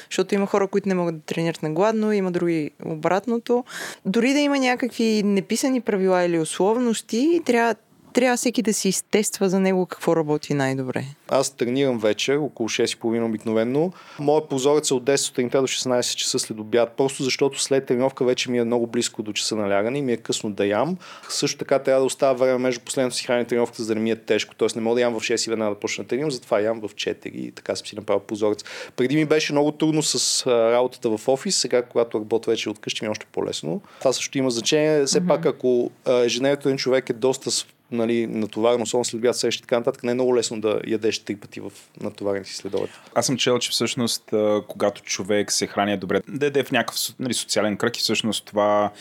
защото 0.09 0.35
има 0.35 0.45
хора, 0.45 0.67
които 0.67 0.89
не 0.89 0.95
могат 0.95 1.15
да 1.15 1.21
тренират 1.21 1.63
на 1.63 1.69
гладно, 1.71 2.11
има 2.11 2.31
други 2.31 2.71
обратното. 2.85 3.63
Дори 4.05 4.33
да 4.33 4.39
има 4.39 4.59
някакви 4.59 5.21
неписани 5.25 5.81
правила 5.81 6.23
или 6.23 6.39
условности, 6.39 7.41
трябва 7.45 7.75
трябва 8.13 8.37
всеки 8.37 8.61
да 8.61 8.73
си 8.73 8.89
изтества 8.89 9.49
за 9.49 9.59
него 9.59 9.85
какво 9.85 10.15
работи 10.15 10.53
най-добре. 10.53 11.05
Аз 11.29 11.49
тренирам 11.49 11.99
вечер, 11.99 12.37
около 12.37 12.69
6.30 12.69 13.25
обикновено. 13.25 13.91
Моят 14.19 14.49
прозорец 14.49 14.89
е 14.89 14.93
от 14.93 15.03
10 15.03 15.15
сутринта 15.15 15.61
до 15.61 15.67
16 15.67 16.15
часа 16.15 16.39
след 16.39 16.59
обяд, 16.59 16.93
просто 16.97 17.23
защото 17.23 17.61
след 17.61 17.85
тренировка 17.85 18.25
вече 18.25 18.51
ми 18.51 18.57
е 18.57 18.63
много 18.63 18.87
близко 18.87 19.23
до 19.23 19.33
часа 19.33 19.55
на 19.55 19.69
лягане 19.69 19.99
и 19.99 20.01
ми 20.01 20.13
е 20.13 20.17
късно 20.17 20.51
да 20.51 20.65
ям. 20.65 20.97
Също 21.29 21.57
така 21.57 21.79
трябва 21.79 21.99
да 21.99 22.05
оставя 22.05 22.33
време 22.33 22.57
между 22.57 22.81
последното 22.81 23.15
си 23.15 23.25
хранене 23.25 23.45
тренировката, 23.45 23.83
за 23.83 23.87
да 23.87 23.95
не 23.95 24.01
ми 24.01 24.11
е 24.11 24.15
тежко. 24.15 24.55
Тоест 24.55 24.75
не 24.75 24.81
мога 24.81 24.95
да 24.95 25.01
ям 25.01 25.13
в 25.13 25.23
6 25.23 25.47
и 25.47 25.49
веднага 25.49 25.73
да 25.75 25.79
почна 25.79 26.03
да 26.03 26.07
тренирам, 26.07 26.31
затова 26.31 26.59
ям 26.59 26.81
в 26.81 26.89
4 26.89 27.27
и 27.27 27.51
така 27.51 27.75
съм 27.75 27.87
си 27.87 27.95
направил 27.95 28.19
прозорец. 28.19 28.63
Преди 28.95 29.15
ми 29.15 29.25
беше 29.25 29.53
много 29.53 29.71
трудно 29.71 30.03
с 30.03 30.47
работата 30.47 31.17
в 31.17 31.27
офис, 31.27 31.57
сега 31.57 31.81
когато 31.81 32.19
работя 32.19 32.51
вече 32.51 32.69
от 32.69 32.79
къщи 32.79 33.05
ми 33.05 33.07
е 33.07 33.09
още 33.09 33.25
по-лесно. 33.31 33.81
Това 33.99 34.13
също 34.13 34.37
има 34.37 34.51
значение. 34.51 35.05
Все 35.05 35.21
mm-hmm. 35.21 35.27
пак, 35.27 35.45
ако 35.45 35.91
ежедневието 36.07 36.69
един 36.69 36.77
човек 36.77 37.09
е 37.09 37.13
доста 37.13 37.51
нали, 37.93 38.27
натоварено, 38.27 38.83
особено 38.83 39.05
след 39.05 39.19
обяд, 39.19 39.37
срещи 39.37 39.61
така 39.61 39.77
нататък, 39.77 40.03
не 40.03 40.11
е 40.11 40.13
много 40.13 40.35
лесно 40.35 40.61
да 40.61 40.81
ядеш 40.87 41.19
три 41.19 41.35
пъти 41.35 41.59
в 41.59 41.71
натоварени 42.01 42.45
си 42.45 42.55
следовете. 42.55 42.93
Аз 43.15 43.25
съм 43.25 43.37
чел, 43.37 43.59
че 43.59 43.71
всъщност, 43.71 44.23
когато 44.67 45.01
човек 45.01 45.51
се 45.51 45.67
храни 45.67 45.97
добре, 45.97 46.21
да 46.27 46.45
яде 46.45 46.63
в 46.63 46.71
някакъв 46.71 46.97
нали, 47.19 47.33
социален 47.33 47.77
кръг 47.77 47.97
и 47.97 48.01
всъщност 48.01 48.45
това 48.45 48.91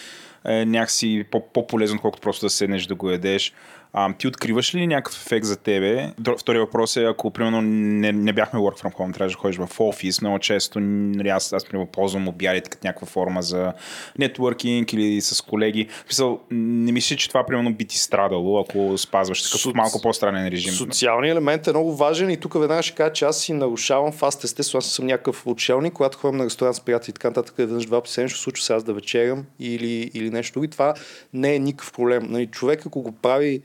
е 0.45 0.65
някакси 0.65 1.25
по-полезно, 1.53 2.01
колкото 2.01 2.23
просто 2.23 2.47
да 2.47 2.51
седнеш 2.51 2.87
да 2.87 2.95
го 2.95 3.11
ядеш. 3.11 3.53
А, 3.95 4.13
ти 4.13 4.29
откриваш 4.29 4.75
ли 4.75 4.87
някакъв 4.87 5.23
ефект 5.27 5.47
за 5.47 5.57
тебе? 5.57 6.13
Втори 6.39 6.59
въпрос 6.59 6.97
е, 6.97 7.05
ако 7.05 7.31
примерно 7.31 7.63
не, 7.63 8.13
не 8.13 8.33
бяхме 8.33 8.61
work 8.61 8.83
from 8.83 8.95
home, 8.95 9.15
трябваше 9.15 9.37
да 9.37 9.41
ходиш 9.41 9.57
в 9.57 9.81
офис, 9.81 10.21
много 10.21 10.39
често 10.39 10.81
нали, 10.81 11.29
аз, 11.29 11.53
аз 11.53 11.65
примерно 11.65 11.91
ползвам 11.91 12.29
обядите 12.29 12.71
като 12.71 12.87
някаква 12.87 13.07
форма 13.07 13.43
за 13.43 13.73
нетворкинг 14.19 14.93
или 14.93 15.21
с 15.21 15.41
колеги. 15.41 15.89
Писал, 16.09 16.41
не 16.51 16.93
мисля, 16.93 17.17
че 17.17 17.29
това 17.29 17.47
примерно 17.47 17.75
би 17.75 17.85
ти 17.85 17.99
страдало, 17.99 18.61
ако 18.61 18.99
спазваш 18.99 19.43
такъв 19.43 19.61
Соци... 19.61 19.77
малко 19.77 20.03
по-странен 20.03 20.49
режим. 20.49 20.73
Социалният 20.73 21.35
елемент 21.35 21.67
е 21.67 21.71
много 21.71 21.97
важен 21.97 22.31
и 22.31 22.37
тук 22.37 22.55
веднага 22.55 22.83
ще 22.83 22.95
кажа, 22.95 23.13
че 23.13 23.25
аз 23.25 23.41
си 23.41 23.53
нарушавам 23.53 24.13
фаст. 24.13 24.45
Естествено, 24.45 24.79
аз 24.79 24.87
съм 24.87 25.07
някакъв 25.07 25.47
отшелник, 25.47 25.93
когато 25.93 26.19
ходим 26.19 26.39
на 26.39 26.45
ресторант 26.45 26.77
с 26.77 26.81
приятели 26.81 27.11
и 27.11 27.15
така 27.15 27.29
нататък, 27.29 27.55
веднъж 27.59 27.87
два 27.87 28.01
пъти 28.01 28.13
се 28.13 28.29
случва 28.29 28.65
сега 28.65 28.81
да 28.81 28.95
вечерям 28.95 29.45
или, 29.61 30.11
или 30.15 30.31
нещо 30.31 30.53
друго. 30.53 30.71
Това 30.71 30.95
не 31.33 31.55
е 31.55 31.59
никакъв 31.59 31.93
проблем. 31.93 32.27
Нали, 32.31 32.47
човек, 32.47 32.87
ако 32.87 33.03
го 33.03 33.13
прави 33.13 33.63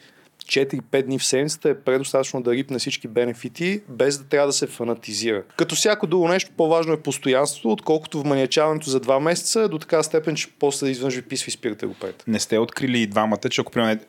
4-5 0.48 1.04
дни 1.04 1.20
в 1.20 1.26
седмицата 1.26 1.70
е 1.70 1.80
предостатъчно 1.80 2.42
да 2.42 2.54
рипне 2.54 2.80
всички 2.80 3.08
бенефити, 3.08 3.82
без 3.90 4.18
да 4.18 4.24
трябва 4.24 4.48
да 4.48 4.54
се 4.54 4.68
фанатизира. 4.68 5.44
Като 5.58 5.76
всяко 5.76 6.08
друго 6.08 6.28
нещо, 6.28 6.52
по-важно 6.58 6.94
е 6.94 7.02
постоянството, 7.02 7.72
отколкото 7.72 8.20
в 8.20 8.26
маниачаването 8.26 8.90
за 8.90 9.02
2 9.02 9.20
месеца, 9.20 9.70
до 9.70 9.80
така 9.80 10.04
степен, 10.04 10.36
че 10.36 10.48
после 10.60 10.90
извънж 10.90 11.16
ви 11.16 11.22
писва 11.22 11.50
и 11.50 11.52
спирате 11.52 11.86
го 11.86 11.94
пред. 11.94 12.24
Не 12.28 12.40
сте 12.40 12.58
открили 12.58 13.00
и 13.00 13.08
двамата, 13.08 13.50
че 13.50 13.62
ако 13.62 13.72
примерно 13.72 14.00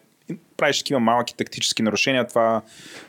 правиш 0.59 0.79
такива 0.79 1.01
малки 1.01 1.35
тактически 1.37 1.83
нарушения, 1.83 2.27
това 2.27 2.63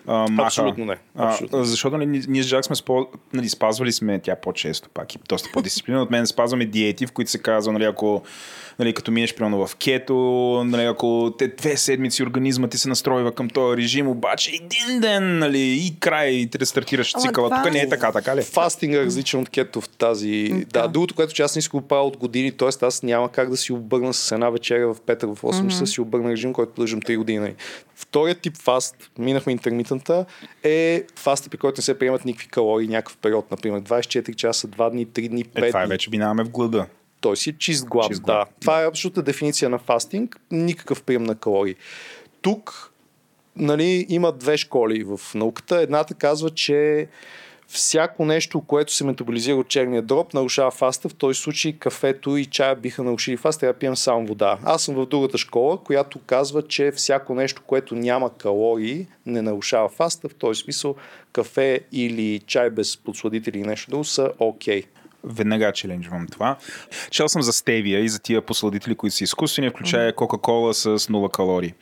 а, 0.07 0.27
маха. 0.29 0.47
Абсолютно 0.47 0.85
не. 0.85 0.97
Абсолютно. 1.15 1.59
А, 1.59 1.63
защото 1.63 1.97
нали, 1.97 2.23
ние 2.27 2.43
с 2.43 2.49
Джак 2.49 2.65
сме 2.65 2.75
спо, 2.75 3.07
нали, 3.33 3.49
спазвали 3.49 3.91
сме 3.91 4.19
тя 4.19 4.35
по-често 4.35 4.89
пак 4.89 5.15
и 5.15 5.19
доста 5.29 5.49
по-дисциплина 5.53 6.01
от 6.01 6.11
мен. 6.11 6.27
Спазваме 6.27 6.65
диети, 6.65 7.07
в 7.07 7.11
които 7.11 7.31
се 7.31 7.41
казва, 7.41 7.73
нали, 7.73 7.83
ако 7.83 8.23
нали, 8.79 8.93
като 8.93 9.11
минеш 9.11 9.35
примерно 9.35 9.67
в 9.67 9.75
кето, 9.75 10.15
нали, 10.65 10.83
ако 10.83 11.33
те 11.37 11.47
две 11.47 11.77
седмици 11.77 12.23
организма 12.23 12.67
ти 12.67 12.77
се 12.77 12.89
настройва 12.89 13.31
към 13.31 13.49
този 13.49 13.77
режим, 13.77 14.07
обаче 14.07 14.51
един 14.55 14.99
ден 14.99 15.39
нали, 15.39 15.59
и 15.59 15.95
край 15.99 16.29
и 16.29 16.49
те 16.49 16.65
стартираш 16.65 17.13
цикъла. 17.21 17.49
Тук 17.49 17.73
не 17.73 17.79
е 17.79 17.89
така, 17.89 18.11
така 18.11 18.35
ли? 18.35 18.41
Фастинг 18.41 18.93
е 18.93 19.05
различен 19.05 19.39
от 19.39 19.49
кето 19.49 19.81
в 19.81 19.89
тази. 19.89 20.65
Да, 20.73 20.81
да 20.81 20.87
другото, 20.87 21.15
което 21.15 21.33
че 21.33 21.43
аз 21.43 21.55
не 21.55 21.59
искам 21.59 21.87
правя 21.87 22.03
от 22.03 22.17
години, 22.17 22.51
т.е. 22.51 22.85
аз 22.85 23.03
няма 23.03 23.29
как 23.29 23.49
да 23.49 23.57
си 23.57 23.73
обърна 23.73 24.13
с 24.13 24.31
една 24.31 24.49
вечеря 24.49 24.93
в 24.93 25.01
петък 25.01 25.35
в 25.35 25.41
8 25.41 25.69
часа, 25.69 25.87
си 25.87 26.01
обърна 26.01 26.31
режим, 26.31 26.53
който 26.53 26.73
продължам 26.73 27.01
3 27.01 27.17
години. 27.17 27.38
Вторият 27.95 28.41
тип 28.41 28.57
фаст, 28.57 28.95
минахме 29.17 29.51
интермитента, 29.51 30.25
е 30.63 31.03
фаст, 31.15 31.51
при 31.51 31.57
който 31.57 31.79
не 31.79 31.83
се 31.83 31.99
приемат 31.99 32.25
никакви 32.25 32.47
калории 32.47 32.87
някакъв 32.87 33.17
период, 33.17 33.51
например 33.51 33.81
24 33.81 34.35
часа, 34.35 34.67
2 34.67 34.91
дни, 34.91 35.07
3 35.07 35.29
дни, 35.29 35.45
5 35.45 35.65
е, 35.65 35.67
това 35.67 35.83
е 35.83 35.87
вече 35.87 36.09
минаваме 36.09 36.43
в 36.43 36.49
глада. 36.49 36.85
Той 37.21 37.37
си 37.37 37.49
е 37.49 37.53
чист 37.53 37.85
глад. 37.85 38.07
Чист 38.07 38.21
глад. 38.21 38.47
Да. 38.47 38.55
Това 38.59 38.81
е 38.81 38.87
абсолютна 38.87 39.23
дефиниция 39.23 39.69
на 39.69 39.79
фастинг. 39.79 40.39
Никакъв 40.51 41.03
прием 41.03 41.23
на 41.23 41.35
калории. 41.35 41.75
Тук 42.41 42.91
нали, 43.55 44.05
има 44.09 44.31
две 44.31 44.57
школи 44.57 45.03
в 45.03 45.19
науката. 45.35 45.81
Едната 45.81 46.13
казва, 46.13 46.49
че 46.49 47.07
всяко 47.69 48.25
нещо, 48.25 48.61
което 48.61 48.93
се 48.93 49.03
метаболизира 49.03 49.55
от 49.55 49.67
черния 49.67 50.01
дроб, 50.01 50.33
нарушава 50.33 50.71
фаста. 50.71 51.09
В 51.09 51.15
този 51.15 51.39
случай 51.39 51.73
кафето 51.73 52.37
и 52.37 52.45
чая 52.45 52.75
биха 52.75 53.03
нарушили 53.03 53.37
фаста, 53.37 53.65
да 53.65 53.73
пием 53.73 53.95
само 53.95 54.27
вода. 54.27 54.57
Аз 54.63 54.83
съм 54.83 54.95
в 54.95 55.05
другата 55.05 55.37
школа, 55.37 55.83
която 55.83 56.19
казва, 56.19 56.67
че 56.67 56.91
всяко 56.91 57.35
нещо, 57.35 57.61
което 57.67 57.95
няма 57.95 58.37
калории, 58.37 59.07
не 59.25 59.41
нарушава 59.41 59.89
фаста. 59.89 60.29
В 60.29 60.35
този 60.35 60.61
смисъл 60.61 60.95
кафе 61.33 61.79
или 61.91 62.39
чай 62.39 62.69
без 62.69 62.97
подсладители 62.97 63.59
и 63.59 63.63
нещо 63.63 63.91
друго 63.91 64.03
са 64.03 64.31
окей. 64.39 64.81
Okay 64.81 64.85
веднага 65.23 65.71
челенджвам 65.71 66.27
това. 66.31 66.55
Чел 67.11 67.29
съм 67.29 67.41
за 67.41 67.53
стевия 67.53 67.99
и 67.99 68.09
за 68.09 68.19
тия 68.19 68.41
посладители, 68.41 68.95
които 68.95 69.15
са 69.15 69.23
изкуствени, 69.23 69.69
включая 69.69 70.15
Кока-Кола 70.15 70.73
с 70.73 70.97
0 70.99 71.31
калории. 71.31 71.73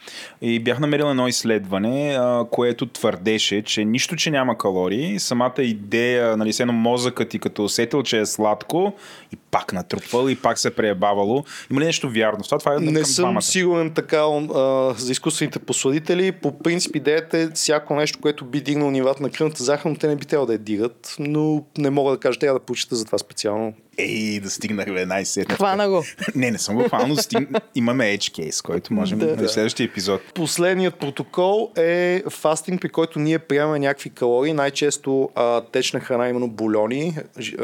И 0.42 0.60
бях 0.60 0.80
намерил 0.80 1.06
едно 1.06 1.28
изследване, 1.28 2.20
което 2.52 2.86
твърдеше, 2.86 3.62
че 3.62 3.86
нищо, 3.86 4.16
че 4.16 4.32
няма 4.32 4.58
калории, 4.58 5.20
самата 5.20 5.54
идея, 5.60 6.38
нали, 6.38 6.54
едно 6.60 6.74
мозъкът 6.74 7.30
ти 7.30 7.40
като 7.40 7.64
усетил, 7.64 8.04
че 8.04 8.20
е 8.20 8.26
сладко 8.26 8.94
и 9.34 9.36
пак 9.36 9.74
натрупвал 9.74 10.30
и 10.30 10.36
пак 10.36 10.60
се 10.60 10.76
преебавало. 10.76 11.44
Има 11.72 11.82
ли 11.82 11.86
нещо 11.86 12.10
вярно 12.10 12.44
в 12.44 12.48
това? 12.48 12.58
това 12.58 12.76
е 12.76 12.80
Не 12.80 13.06
съм 13.06 13.24
двамата. 13.24 13.42
сигурен 13.42 13.92
така 13.92 14.18
а, 14.18 14.94
за 14.98 15.12
изкуствените 15.12 15.60
посладители. 15.60 16.32
По 16.32 16.60
принцип 16.60 16.96
идеята 16.96 17.38
е 17.38 17.50
всяко 17.50 17.96
нещо, 17.96 18.20
което 18.22 18.46
би 18.46 18.62
дигнало 18.62 18.92
нивата 18.92 19.24
на 19.24 19.30
кръвната 19.30 19.64
захар, 19.64 19.90
но 19.90 19.96
те 19.96 20.08
не 20.08 20.16
би 20.16 20.26
трябвало 20.26 20.48
да 20.48 20.54
я 20.54 20.60
дигат, 20.60 21.16
но 21.20 21.64
не 21.78 21.90
мога 21.90 22.12
да 22.12 22.18
кажа, 22.18 22.40
трябва 22.40 22.60
да 22.60 22.66
почита 22.66 22.96
за 22.96 23.06
това 23.06 23.18
специално. 23.28 23.74
Ей, 23.98 24.40
да 24.40 24.50
стигнах 24.50 24.86
бе, 24.86 25.06
най-сетне. 25.06 25.56
Хвана 25.56 25.90
го. 25.90 26.04
не, 26.36 26.52
не 26.52 26.58
съм 26.58 26.76
го 26.76 26.84
хванал, 26.84 27.16
стиг... 27.16 27.50
имаме 27.76 28.04
edge 28.04 28.42
case, 28.42 28.66
който 28.66 28.94
можем 28.94 29.20
да, 29.20 29.36
в 29.36 29.48
следващия 29.48 29.86
епизод. 29.86 30.22
Последният 30.34 30.96
протокол 30.96 31.72
е 31.78 32.24
фастинг, 32.30 32.82
при 32.82 32.90
който 32.90 33.20
ние 33.20 33.40
приемаме 33.40 33.80
някакви 33.80 34.10
калории, 34.10 34.54
най-често 34.54 35.30
а, 35.36 35.62
течна 35.62 36.00
храна, 36.00 36.30
именно 36.30 36.48
бульони, 36.48 37.18
а, 37.60 37.64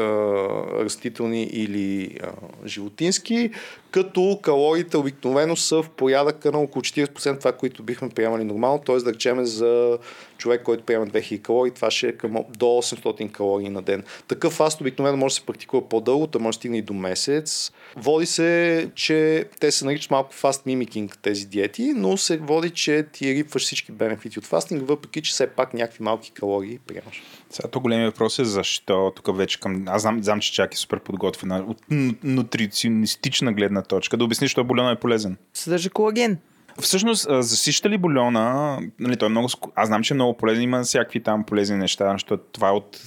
растителни 0.84 1.42
или 1.42 2.18
а, 2.22 2.28
животински, 2.68 3.50
като 3.94 4.38
калориите 4.42 4.96
обикновено 4.96 5.56
са 5.56 5.82
в 5.82 5.88
порядъка 5.88 6.52
на 6.52 6.58
около 6.58 6.82
40% 6.82 7.38
това, 7.38 7.52
които 7.52 7.82
бихме 7.82 8.08
приемали 8.08 8.44
нормално, 8.44 8.78
т.е. 8.78 8.96
да 8.96 9.12
речеме 9.12 9.44
за 9.44 9.98
човек, 10.38 10.62
който 10.62 10.84
приема 10.84 11.06
2000 11.06 11.42
калории, 11.42 11.72
това 11.72 11.90
ще 11.90 12.08
е 12.08 12.12
към 12.12 12.36
до 12.58 12.66
800 12.66 13.32
калории 13.32 13.68
на 13.68 13.82
ден. 13.82 14.02
Такъв 14.28 14.52
фаст 14.52 14.80
обикновено 14.80 15.16
може 15.16 15.32
да 15.32 15.40
се 15.40 15.46
практикува 15.46 15.88
по-дълго, 15.88 16.23
той 16.26 16.42
може 16.42 16.56
да 16.56 16.60
стигне 16.60 16.78
и 16.78 16.82
до 16.82 16.94
месец. 16.94 17.72
Води 17.96 18.26
се, 18.26 18.90
че 18.94 19.44
те 19.60 19.70
се 19.70 19.84
наричат 19.84 20.10
малко 20.10 20.34
фаст 20.34 20.66
мимикинг 20.66 21.18
тези 21.22 21.46
диети, 21.46 21.92
но 21.96 22.16
се 22.16 22.36
води, 22.36 22.70
че 22.70 23.06
ти 23.12 23.34
рипваш 23.34 23.62
всички 23.62 23.92
бенефити 23.92 24.38
от 24.38 24.44
фастинг, 24.44 24.88
въпреки 24.88 25.22
че 25.22 25.32
все 25.32 25.46
пак 25.46 25.74
някакви 25.74 26.04
малки 26.04 26.30
калории 26.30 26.78
приемаш. 26.86 27.22
Сега 27.50 27.68
то 27.68 27.80
големия 27.80 28.10
въпрос 28.10 28.38
е 28.38 28.44
защо 28.44 29.12
тук 29.16 29.36
вече 29.36 29.60
към... 29.60 29.84
Аз 29.88 30.02
знам, 30.02 30.22
знам 30.22 30.40
че 30.40 30.52
чак 30.52 30.74
е 30.74 30.76
супер 30.76 31.00
подготвена 31.00 31.64
от 31.68 31.78
нутриционистична 32.24 33.52
гледна 33.52 33.82
точка. 33.82 34.16
Да 34.16 34.24
обясниш, 34.24 34.50
що 34.50 34.64
бульона 34.64 34.90
е 34.90 35.00
полезен. 35.00 35.36
Съдържа 35.54 35.90
колаген. 35.90 36.38
Всъщност, 36.80 37.26
засища 37.30 37.88
ли 37.90 37.98
бульона, 37.98 38.78
нали, 39.00 39.16
той 39.16 39.26
е 39.26 39.30
много, 39.30 39.48
аз 39.74 39.88
знам, 39.88 40.02
че 40.02 40.14
е 40.14 40.16
много 40.16 40.36
полезен, 40.36 40.62
има 40.62 40.82
всякакви 40.82 41.22
там 41.22 41.44
полезни 41.44 41.76
неща, 41.76 42.12
защото 42.12 42.42
това 42.52 42.68
е 42.68 42.72
от... 42.72 43.00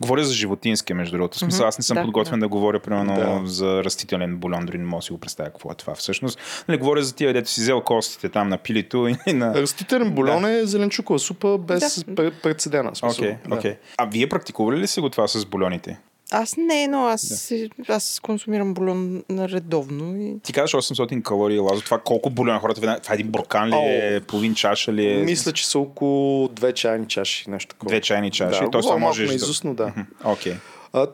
Говоря 0.00 0.24
за 0.24 0.34
животински, 0.34 0.94
между 0.94 1.16
другото. 1.16 1.38
Смисъл, 1.38 1.66
аз 1.66 1.78
не 1.78 1.84
съм 1.84 1.94
да, 1.94 2.02
подготвен 2.02 2.38
да. 2.38 2.44
да 2.44 2.48
говоря, 2.48 2.80
примерно, 2.80 3.14
да. 3.14 3.40
за 3.44 3.84
растителен 3.84 4.36
бульон, 4.36 4.66
дори 4.66 4.78
не 4.78 4.84
мога 4.84 4.98
да 4.98 5.02
си 5.02 5.12
го 5.12 5.18
представя 5.18 5.50
какво 5.50 5.70
е 5.70 5.74
това. 5.74 5.94
Всъщност, 5.94 6.38
нали, 6.68 6.78
говоря 6.78 7.02
за 7.02 7.14
тия, 7.14 7.32
дето 7.32 7.50
си 7.50 7.60
взел 7.60 7.80
костите 7.80 8.28
там 8.28 8.48
на 8.48 8.58
пилито 8.58 9.08
и 9.26 9.32
на... 9.32 9.54
Растителен 9.54 10.10
бульон 10.10 10.42
да. 10.42 10.50
е 10.50 10.66
зеленчукова 10.66 11.18
супа 11.18 11.58
без 11.58 12.04
да. 12.04 12.30
прецедена. 12.42 12.92
Окей, 13.02 13.30
okay, 13.30 13.48
okay. 13.48 13.76
А 13.96 14.06
вие 14.06 14.28
практикували 14.28 14.78
ли 14.78 14.86
се 14.86 15.00
го 15.00 15.10
това 15.10 15.28
с 15.28 15.46
бульоните? 15.46 15.98
Аз 16.30 16.56
не, 16.56 16.88
но 16.88 17.06
аз, 17.06 17.52
да. 17.78 17.94
аз 17.94 18.20
консумирам 18.22 18.74
бульон 18.74 19.22
редовно. 19.30 20.16
И... 20.16 20.40
Ти 20.42 20.52
казваш 20.52 20.84
800 20.84 21.22
калории, 21.22 21.58
Лазо. 21.58 21.82
Това 21.82 21.98
колко 21.98 22.30
бульон 22.30 22.58
хората 22.58 22.80
видят? 22.80 23.02
Това 23.02 23.12
е 23.12 23.16
един 23.16 23.28
буркан 23.28 23.68
ли 23.68 23.74
е? 23.76 24.20
Половин 24.20 24.54
чаша 24.54 24.92
ли 24.92 25.12
е? 25.12 25.16
Мисля, 25.16 25.52
че 25.52 25.68
са 25.68 25.78
около 25.78 26.48
две 26.48 26.72
чайни 26.72 27.08
чаши. 27.08 27.50
Нещо 27.50 27.68
такова. 27.68 27.88
Две 27.88 28.00
чайни 28.00 28.30
чаши. 28.30 28.60
Да, 28.64 28.70
то 28.70 28.82
само 28.82 28.98
може 28.98 29.26
да... 29.26 29.34
изусно, 29.34 29.74
да. 29.74 29.92
Окей. 30.24 30.54
Okay. 30.94 31.10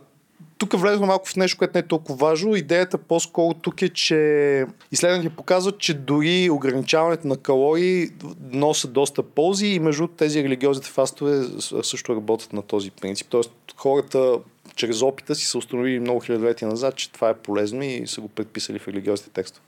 тук 0.59 0.73
влезме 0.79 1.07
малко 1.07 1.29
в 1.29 1.37
нещо, 1.37 1.59
което 1.59 1.73
не 1.75 1.81
е 1.81 1.87
толкова 1.87 2.29
важно. 2.29 2.57
Идеята 2.57 2.99
по-скоро 2.99 3.55
тук 3.55 3.83
е, 3.83 3.89
че 3.89 4.65
изследванията 4.93 5.37
показват, 5.37 5.79
че 5.79 5.95
дори 5.95 6.51
ограничаването 6.51 7.29
на 7.29 7.37
калории 7.37 8.09
носят 8.53 8.93
доста 8.93 9.23
ползи 9.23 9.67
и 9.67 9.79
между 9.79 10.07
тези 10.07 10.45
религиозните 10.45 10.89
фастове 10.89 11.43
също 11.83 12.17
работят 12.17 12.53
на 12.53 12.63
този 12.63 12.91
принцип. 12.91 13.27
Тоест 13.31 13.51
хората 13.77 14.39
чрез 14.75 15.03
опита 15.03 15.35
си 15.35 15.47
са 15.47 15.59
установили 15.59 16.01
много 16.01 16.21
хилядолетия 16.21 16.69
назад, 16.69 16.97
че 16.97 17.13
това 17.13 17.31
е 17.31 17.35
полезно 17.35 17.83
и 17.83 18.07
са 18.07 18.21
го 18.21 18.29
предписали 18.29 18.79
в 18.79 18.89
религиозните 18.89 19.31
текстове. 19.31 19.67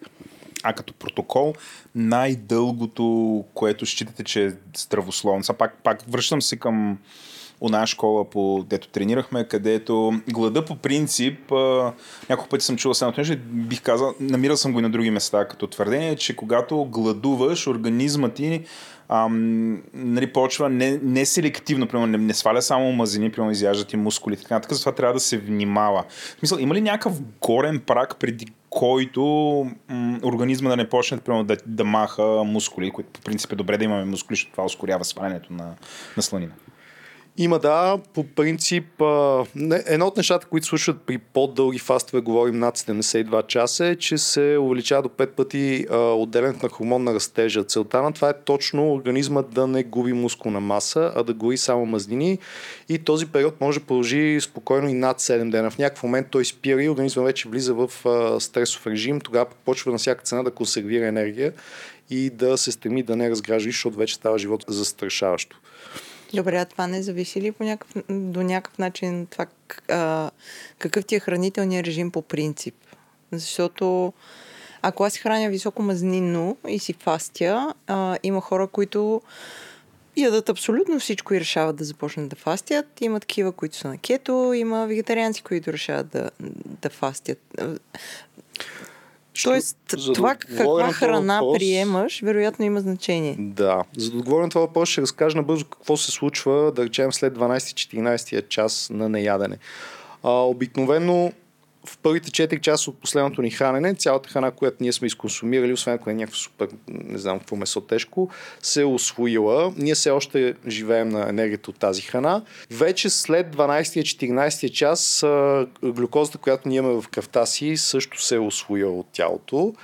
А 0.63 0.73
като 0.73 0.95
протокол, 0.95 1.55
най-дългото, 1.95 3.45
което 3.55 3.87
считате, 3.87 4.25
че 4.25 4.47
е 4.47 4.53
здравословно. 4.77 5.45
Са 5.45 5.55
пак, 5.55 5.83
пак 5.83 6.03
връщам 6.09 6.43
се 6.43 6.57
към 6.57 6.99
една 7.63 7.87
школа, 7.87 8.31
по, 8.31 8.65
дето 8.69 8.89
тренирахме, 8.89 9.49
където 9.49 10.21
глада 10.29 10.65
по 10.65 10.77
принцип, 10.77 11.53
а, 11.53 11.93
няколко 12.29 12.49
пъти 12.49 12.65
съм 12.65 12.77
чувал 12.77 12.95
само 12.95 13.15
нещо, 13.19 13.37
бих 13.47 13.83
казал, 13.83 14.15
намирал 14.21 14.57
съм 14.57 14.73
го 14.73 14.79
и 14.79 14.83
на 14.83 14.91
други 14.91 15.11
места 15.11 15.49
като 15.49 15.67
твърдение, 15.67 16.17
че 16.17 16.37
когато 16.37 16.85
гладуваш, 16.85 17.67
организма 17.67 18.29
ти 18.29 18.65
ам, 19.09 19.83
нали, 19.95 20.33
почва 20.33 20.69
не, 20.69 20.99
не 21.03 21.27
селективно, 21.27 21.87
примерно, 21.87 22.07
не, 22.07 22.19
не 22.19 22.35
сваля 22.35 22.63
само 22.63 22.93
мазини, 22.93 23.31
примерно 23.31 23.53
изяждат 23.53 23.93
и 23.93 23.97
мускули, 23.97 24.37
така, 24.37 24.61
така 24.61 24.75
затова 24.75 24.93
трябва 24.93 25.15
да 25.15 25.21
се 25.21 25.39
внимава. 25.39 26.05
В 26.09 26.39
смисъл, 26.39 26.59
има 26.59 26.75
ли 26.75 26.81
някакъв 26.81 27.23
горен 27.41 27.81
прак, 27.87 28.17
преди 28.19 28.47
който 28.71 29.23
м- 29.89 30.19
организма 30.25 30.71
да 30.71 30.77
не 30.77 30.89
почне 30.89 31.19
примерно, 31.19 31.45
да, 31.45 31.57
да 31.67 31.85
маха 31.85 32.45
мускули, 32.45 32.91
които 32.91 33.11
по 33.11 33.21
принцип 33.21 33.53
е 33.53 33.57
добре 33.57 33.79
да 33.79 33.85
имаме 33.85 34.05
мускули, 34.05 34.37
защото 34.37 34.53
това 34.53 34.65
ускорява 34.65 35.05
свалянето 35.05 35.53
на, 35.53 35.75
на 36.17 36.23
сланина? 36.23 36.53
Има, 37.41 37.59
да, 37.59 37.99
по 38.15 38.25
принцип. 38.25 38.85
Едно 39.87 40.07
от 40.07 40.17
нещата, 40.17 40.47
които 40.47 40.67
случват 40.67 41.01
при 41.07 41.19
по-дълги 41.19 41.79
фастове, 41.79 42.21
говорим 42.21 42.59
над 42.59 42.79
72 42.79 43.47
часа, 43.47 43.87
е, 43.87 43.97
че 43.97 44.19
се 44.19 44.57
увеличава 44.61 45.03
до 45.03 45.09
5 45.09 45.27
пъти 45.27 45.87
отделянето 45.91 46.59
на 46.63 46.69
хормон 46.69 47.05
на 47.05 47.15
растежа. 47.15 47.65
Целта 47.65 48.03
на 48.03 48.13
това 48.13 48.31
е 48.31 48.43
точно 48.45 48.93
организма 48.93 49.43
да 49.43 49.67
не 49.67 49.83
губи 49.85 50.13
мускулна 50.13 50.61
маса, 50.61 51.13
а 51.17 51.23
да 51.23 51.35
гори 51.35 51.57
само 51.57 51.87
мазнини. 51.87 52.39
И 52.89 52.99
този 52.99 53.27
период 53.27 53.61
може 53.61 53.81
да 53.81 53.87
продължи 53.87 54.39
спокойно 54.41 54.89
и 54.89 54.95
над 54.95 55.21
7 55.21 55.51
дена. 55.51 55.71
В 55.71 55.79
някакъв 55.79 56.03
момент 56.03 56.27
той 56.31 56.45
спира 56.45 56.83
и 56.83 56.89
организма 56.89 57.23
вече 57.23 57.49
влиза 57.49 57.75
в 57.75 57.91
стресов 58.41 58.87
режим. 58.87 59.21
Тогава 59.21 59.47
почва 59.65 59.93
на 59.93 59.99
всяка 59.99 60.25
цена 60.25 60.43
да 60.43 60.51
консервира 60.51 61.07
енергия 61.07 61.53
и 62.11 62.31
да 62.31 62.59
се 62.59 62.73
стреми 62.73 63.03
да 63.03 63.17
не 63.17 63.31
разгражда, 63.31 63.69
защото 63.69 63.97
вече 63.97 64.15
става 64.15 64.39
живот 64.39 64.65
застрашаващо. 64.69 65.61
Добре, 66.35 66.57
а 66.57 66.65
това 66.65 66.87
не 66.87 67.03
зависи 67.03 67.41
ли 67.41 67.53
по 67.53 67.65
някакъв, 67.65 68.03
до 68.09 68.43
някакъв 68.43 68.79
начин 68.79 69.27
това 69.27 69.47
а, 69.89 70.31
какъв 70.79 71.05
ти 71.05 71.15
е 71.15 71.21
хранителният 71.21 71.87
режим 71.87 72.11
по 72.11 72.23
принцип? 72.23 72.75
Защото 73.33 74.13
ако 74.83 75.05
аз 75.05 75.17
храня 75.17 75.49
високо 75.49 75.83
мазнинно 75.83 76.57
и 76.69 76.79
си 76.79 76.93
фастя, 76.93 77.75
а, 77.87 78.19
има 78.23 78.41
хора, 78.41 78.67
които 78.67 79.23
ядат 80.17 80.49
абсолютно 80.49 81.01
всичко 81.01 81.35
и 81.35 81.41
решават 81.41 81.77
да 81.77 81.85
започнат 81.85 82.29
да 82.29 82.37
фастят. 82.37 83.01
Има 83.01 83.21
такива, 83.21 83.53
които 83.53 83.77
са 83.77 83.89
на 83.89 83.99
кето, 83.99 84.53
има 84.55 84.87
вегетарианци, 84.87 85.43
които 85.43 85.73
решават 85.73 86.09
да, 86.09 86.31
да 86.83 86.91
фастят. 86.91 87.39
Тоест, 89.45 89.77
за 89.97 90.13
това 90.13 90.29
да 90.29 90.37
каква 90.37 90.93
храна 90.93 91.41
въпрос, 91.41 91.59
приемаш, 91.59 92.21
вероятно 92.21 92.65
има 92.65 92.81
значение. 92.81 93.37
Да. 93.39 93.85
За 93.97 94.11
да 94.11 94.19
отговоря 94.19 94.43
на 94.43 94.49
това 94.49 94.61
въпрос, 94.61 94.89
ще 94.89 95.03
разкажа 95.03 95.37
набързо 95.37 95.65
какво 95.65 95.97
се 95.97 96.11
случва, 96.11 96.73
да 96.73 96.85
речем, 96.85 97.13
след 97.13 97.39
12-14 97.39 98.49
час 98.49 98.91
на 98.93 99.09
неядене. 99.09 99.59
А, 100.23 100.31
обикновено 100.31 101.33
в 101.89 101.99
първите 101.99 102.31
4 102.31 102.61
часа 102.61 102.91
от 102.91 103.01
последното 103.01 103.43
ни 103.43 103.51
хранене, 103.51 103.95
цялата 103.95 104.29
храна, 104.29 104.51
която 104.51 104.77
ние 104.81 104.93
сме 104.93 105.07
изконсумирали, 105.07 105.73
освен 105.73 105.95
ако 105.95 106.11
е 106.11 106.15
някакво 106.15 106.39
супер, 106.39 106.69
не 106.89 107.19
знам 107.19 107.39
какво 107.39 107.57
месо 107.57 107.81
тежко, 107.81 108.31
се 108.63 108.81
е 108.81 108.85
освоила. 108.85 109.73
Ние 109.77 109.95
все 109.95 110.11
още 110.11 110.55
живеем 110.69 111.09
на 111.09 111.29
енергията 111.29 111.71
от 111.71 111.79
тази 111.79 112.03
храна. 112.03 112.43
Вече 112.71 113.11
след 113.11 113.57
12-14 113.57 114.71
час 114.73 115.25
глюкозата, 115.83 116.39
която 116.39 116.69
ние 116.69 116.79
имаме 116.79 117.03
в 117.03 117.09
кръвта 117.09 117.47
си, 117.47 117.77
също 117.77 118.23
се 118.23 118.35
е 118.35 118.39
освоила 118.39 118.93
от 118.93 119.07
тялото 119.13 119.75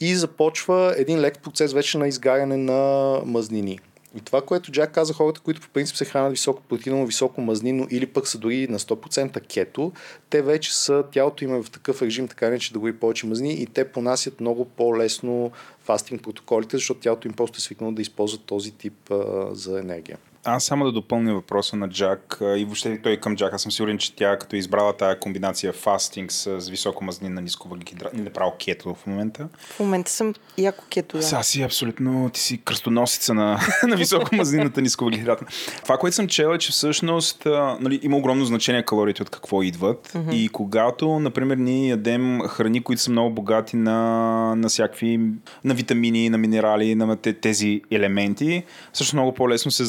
и 0.00 0.14
започва 0.14 0.94
един 0.98 1.20
лек 1.20 1.42
процес 1.42 1.72
вече 1.72 1.98
на 1.98 2.08
изгаряне 2.08 2.56
на 2.56 3.20
мазнини. 3.24 3.78
И 4.16 4.20
това, 4.20 4.42
което 4.42 4.72
Джак 4.72 4.92
каза, 4.92 5.12
хората, 5.12 5.40
които 5.40 5.60
по 5.60 5.68
принцип 5.68 5.96
се 5.96 6.04
хранят 6.04 6.32
високо 6.32 6.62
протеиново, 6.62 7.06
високо 7.06 7.40
мазнino 7.40 7.88
или 7.90 8.06
пък 8.06 8.28
са 8.28 8.38
дори 8.38 8.68
на 8.68 8.78
100% 8.78 9.40
кето, 9.48 9.92
те 10.30 10.42
вече 10.42 10.76
са, 10.76 11.04
тялото 11.12 11.44
им 11.44 11.54
е 11.54 11.62
в 11.62 11.70
такъв 11.70 12.02
режим, 12.02 12.28
така 12.28 12.50
не 12.50 12.58
че 12.58 12.72
да 12.72 12.78
го 12.78 12.88
и 12.88 12.92
повече 12.92 13.26
мазни 13.26 13.52
и 13.52 13.66
те 13.66 13.92
понасят 13.92 14.40
много 14.40 14.64
по-лесно 14.64 15.52
фастинг 15.80 16.22
протоколите, 16.22 16.76
защото 16.76 17.00
тялото 17.00 17.28
им 17.28 17.34
просто 17.34 17.56
е 17.56 17.60
свикнало 17.60 17.92
да 17.92 18.02
използва 18.02 18.38
този 18.38 18.70
тип 18.70 19.10
а, 19.10 19.48
за 19.54 19.80
енергия. 19.80 20.18
Аз 20.44 20.64
само 20.64 20.84
да 20.84 20.92
допълня 20.92 21.34
въпроса 21.34 21.76
на 21.76 21.88
Джак 21.88 22.38
и 22.56 22.64
въобще 22.64 23.00
той 23.02 23.16
към 23.16 23.36
Джак. 23.36 23.54
Аз 23.54 23.62
съм 23.62 23.72
сигурен, 23.72 23.98
че 23.98 24.16
тя 24.16 24.38
като 24.38 24.56
е 24.56 24.58
избрала 24.58 24.96
тая 24.96 25.20
комбинация 25.20 25.72
фастинг 25.72 26.32
с, 26.32 26.68
високо 26.70 27.04
мазнина, 27.04 27.40
ниско 27.40 27.68
въглехидрат, 27.68 28.14
не 28.14 28.30
право 28.30 28.52
кето 28.64 28.94
в 28.94 29.06
момента. 29.06 29.48
В 29.58 29.80
момента 29.80 30.10
съм 30.10 30.34
яко 30.58 30.84
кето, 30.90 31.16
да. 31.16 31.22
Сега 31.22 31.42
си 31.42 31.62
абсолютно, 31.62 32.30
ти 32.30 32.40
си 32.40 32.60
кръстоносица 32.64 33.34
на, 33.34 33.60
на 33.88 33.96
високо 33.96 34.34
мазнината 34.34 34.82
ниско 34.82 35.04
въглехидратна. 35.04 35.46
Това, 35.82 35.98
което 35.98 36.16
съм 36.16 36.28
чел 36.28 36.54
е, 36.54 36.58
че 36.58 36.72
всъщност 36.72 37.46
нали, 37.80 38.00
има 38.02 38.16
огромно 38.16 38.44
значение 38.44 38.82
калориите 38.82 39.22
от 39.22 39.30
какво 39.30 39.62
идват. 39.62 40.12
Mm-hmm. 40.12 40.32
И 40.34 40.48
когато, 40.48 41.18
например, 41.18 41.56
ние 41.56 41.88
ядем 41.88 42.40
храни, 42.40 42.82
които 42.82 43.02
са 43.02 43.10
много 43.10 43.34
богати 43.34 43.76
на, 43.76 44.54
на 44.56 44.68
всякакви, 44.68 45.20
на 45.64 45.74
витамини, 45.74 46.30
на 46.30 46.38
минерали, 46.38 46.94
на 46.94 47.16
те- 47.16 47.32
тези 47.32 47.82
елементи, 47.90 48.64
също 48.92 49.16
много 49.16 49.34
по-лесно 49.34 49.70
се 49.70 49.84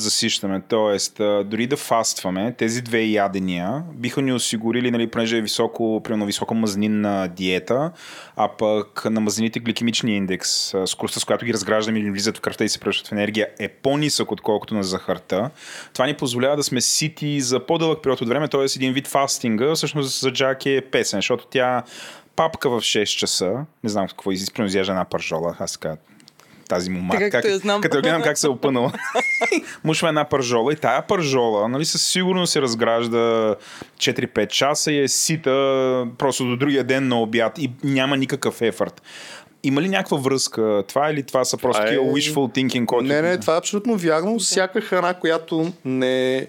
засищаме. 0.45 0.61
Тоест, 0.67 1.21
дори 1.49 1.67
да 1.67 1.77
фастваме, 1.77 2.53
тези 2.57 2.81
две 2.81 3.01
ядения 3.01 3.83
биха 3.93 4.21
ни 4.21 4.33
осигурили, 4.33 4.91
нали, 4.91 5.07
понеже 5.07 5.37
е 5.37 5.41
високо, 5.41 6.01
примерно 6.03 6.25
високо 6.25 6.53
мазнинна 6.53 7.27
диета, 7.27 7.91
а 8.35 8.47
пък 8.47 9.05
на 9.05 9.21
мазнините 9.21 9.59
гликемичния 9.59 10.15
индекс, 10.15 10.73
скоростта 10.85 11.19
с 11.19 11.25
която 11.25 11.45
ги 11.45 11.53
разграждаме 11.53 11.99
или 11.99 12.11
влизат 12.11 12.37
в 12.37 12.41
кръвта 12.41 12.63
и 12.63 12.69
се 12.69 12.79
превръщат 12.79 13.07
в 13.07 13.11
енергия, 13.11 13.47
е 13.59 13.67
по-нисък, 13.67 14.31
отколкото 14.31 14.75
на 14.75 14.83
захарта. 14.83 15.49
Това 15.93 16.05
ни 16.05 16.13
позволява 16.13 16.55
да 16.55 16.63
сме 16.63 16.81
сити 16.81 17.41
за 17.41 17.65
по-дълъг 17.65 18.03
период 18.03 18.21
от 18.21 18.27
време, 18.27 18.47
т.е. 18.47 18.65
един 18.75 18.93
вид 18.93 19.07
фастинга, 19.07 19.75
всъщност 19.75 20.19
за 20.19 20.31
Джак 20.31 20.65
е 20.65 20.81
песен, 20.91 21.17
защото 21.17 21.47
тя 21.49 21.83
папка 22.35 22.69
в 22.69 22.79
6 22.79 23.05
часа, 23.05 23.65
не 23.83 23.89
знам 23.89 24.07
какво 24.07 24.31
изисква, 24.31 24.65
изяжда 24.65 24.93
една 24.93 25.05
пържола, 25.05 25.55
аз 25.59 25.73
така 25.73 25.95
тази 26.67 26.89
му 26.89 27.01
матка. 27.01 27.29
като 27.29 27.47
я 27.47 27.57
знам. 27.57 27.81
Като 27.81 27.97
я 27.97 28.01
гледам 28.01 28.21
как 28.21 28.37
се 28.37 28.47
е 28.47 28.49
опънала. 28.49 28.91
Мушва 29.83 30.07
една 30.07 30.25
пържола 30.25 30.73
и 30.73 30.75
тая 30.75 31.07
пържола, 31.07 31.67
нали, 31.67 31.85
със 31.85 32.05
сигурност 32.05 32.53
се 32.53 32.61
разгражда 32.61 33.55
4-5 33.97 34.47
часа 34.47 34.91
и 34.91 34.99
е 34.99 35.07
сита 35.07 35.51
просто 36.17 36.45
до 36.45 36.57
другия 36.57 36.83
ден 36.83 37.07
на 37.07 37.21
обяд 37.21 37.57
и 37.57 37.71
няма 37.83 38.17
никакъв 38.17 38.61
ефорт. 38.61 39.01
Има 39.63 39.81
ли 39.81 39.89
някаква 39.89 40.17
връзка? 40.17 40.83
Това 40.87 41.11
или 41.11 41.23
това 41.23 41.45
са 41.45 41.57
просто 41.57 41.81
Това 41.81 41.91
е- 41.93 41.95
такива 41.95 42.13
wishful 42.13 42.35
thinking, 42.35 42.85
който... 42.85 43.05
Не, 43.05 43.21
не, 43.21 43.39
това 43.39 43.55
е 43.55 43.57
абсолютно 43.57 43.97
вярно. 43.97 44.39
Всяка 44.39 44.81
храна, 44.81 45.13
която 45.13 45.73
не, 45.85 46.47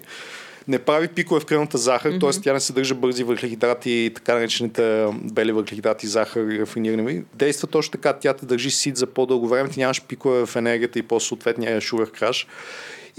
не 0.67 0.79
прави 0.79 1.07
пикове 1.07 1.39
в 1.39 1.45
кръвната 1.45 1.77
захар, 1.77 2.11
mm-hmm. 2.11 2.33
т.е. 2.33 2.41
тя 2.41 2.53
не 2.53 2.59
съдържа 2.59 2.95
бързи 2.95 3.23
въглехидрати, 3.23 4.11
така 4.15 4.33
наречените 4.33 5.07
бели 5.23 5.51
въглехидрати, 5.51 6.07
захар 6.07 6.41
и 6.41 6.61
рафинирани, 6.61 7.23
действа 7.33 7.67
точно 7.67 7.91
така. 7.91 8.13
Тя 8.13 8.33
те 8.33 8.45
държи 8.45 8.71
сит 8.71 8.97
за 8.97 9.07
по-дълго 9.07 9.47
време, 9.47 9.69
ти 9.69 9.79
нямаш 9.79 10.01
пикове 10.01 10.45
в 10.45 10.55
енергията 10.55 10.99
и 10.99 11.03
по-съответния 11.03 11.81
шугър 11.81 12.11
краш. 12.11 12.47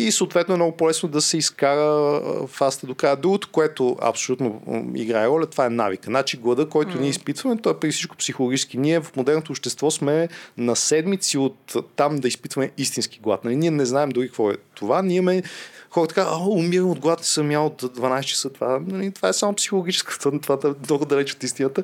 И 0.00 0.12
съответно 0.12 0.54
е 0.54 0.56
много 0.56 0.76
по-лесно 0.76 1.08
да 1.08 1.20
се 1.20 1.38
изкара 1.38 2.20
фаста 2.46 2.86
до 2.86 2.94
края. 2.94 3.16
Другото, 3.16 3.48
което 3.52 3.96
абсолютно 4.00 4.62
играе 4.94 5.26
роля, 5.26 5.46
това 5.46 5.66
е 5.66 5.70
навика. 5.70 6.04
Значи 6.06 6.36
глада, 6.36 6.68
който 6.68 6.96
mm. 6.96 7.00
ние 7.00 7.10
изпитваме, 7.10 7.56
той 7.62 7.72
е 7.72 7.76
преди 7.76 7.92
всичко 7.92 8.16
психологически. 8.16 8.78
Ние 8.78 9.00
в 9.00 9.16
модерното 9.16 9.52
общество 9.52 9.90
сме 9.90 10.28
на 10.56 10.76
седмици 10.76 11.38
от 11.38 11.76
там 11.96 12.16
да 12.16 12.28
изпитваме 12.28 12.70
истински 12.78 13.20
глад. 13.22 13.44
Нали? 13.44 13.56
Ние 13.56 13.70
не 13.70 13.86
знаем 13.86 14.08
дори 14.08 14.26
какво 14.26 14.50
е 14.50 14.56
това. 14.78 15.02
Ние 15.02 15.20
ме 15.20 15.42
хората 15.90 16.14
така, 16.14 16.28
а, 16.30 16.48
умирам 16.48 16.90
от 16.90 16.98
глад, 16.98 17.18
не 17.18 17.24
съм 17.24 17.50
ял 17.50 17.66
от 17.66 17.82
12 17.82 18.22
часа. 18.24 18.50
Това, 18.50 18.80
нали, 18.86 19.10
това 19.10 19.28
е 19.28 19.32
само 19.32 19.54
психологическата, 19.54 20.30
това 20.40 20.58
е 20.64 20.72
много 20.84 21.04
далеч 21.04 21.32
от 21.32 21.42
истината. 21.42 21.82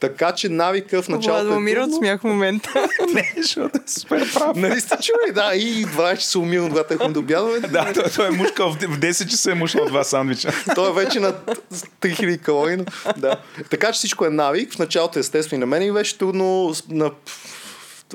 Така 0.00 0.32
че 0.32 0.48
навика 0.48 1.02
в 1.02 1.08
началото. 1.08 1.44
Владо 1.44 1.54
е 1.54 1.56
умира 1.56 1.80
от 1.80 1.84
трудно. 1.84 1.96
смях 1.96 2.20
в 2.20 2.24
момента. 2.24 2.86
не, 3.14 3.34
защото 3.36 3.78
е 3.78 3.90
супер 3.90 4.32
прав. 4.34 4.56
Нали 4.56 4.80
сте 4.80 4.96
чули, 5.02 5.34
да, 5.34 5.54
и 5.54 5.86
12 5.86 6.16
часа 6.16 6.38
умирам 6.38 6.66
от 6.66 6.72
глад, 6.72 6.90
ако 6.90 7.08
да 7.08 7.18
обядваме. 7.18 7.60
Да, 7.60 7.92
той, 7.94 8.04
той 8.16 8.26
е 8.26 8.30
мушкал, 8.30 8.72
в 8.72 8.78
10 8.78 9.30
часа 9.30 9.52
е 9.52 9.54
мушнал 9.54 9.86
два 9.86 10.04
сандвича. 10.04 10.52
Той 10.74 10.90
е 10.90 11.04
вече 11.04 11.20
на 11.20 11.34
3000 12.00 12.40
калории. 12.40 12.78
Да. 13.16 13.40
Така 13.70 13.86
че 13.86 13.98
всичко 13.98 14.24
е 14.24 14.30
навик. 14.30 14.72
В 14.72 14.78
началото 14.78 15.18
естествено 15.18 15.58
и 15.58 15.60
на 15.60 15.66
мен 15.66 15.82
и 15.82 15.92
беше 15.92 16.18
трудно. 16.18 16.74
На 16.88 17.10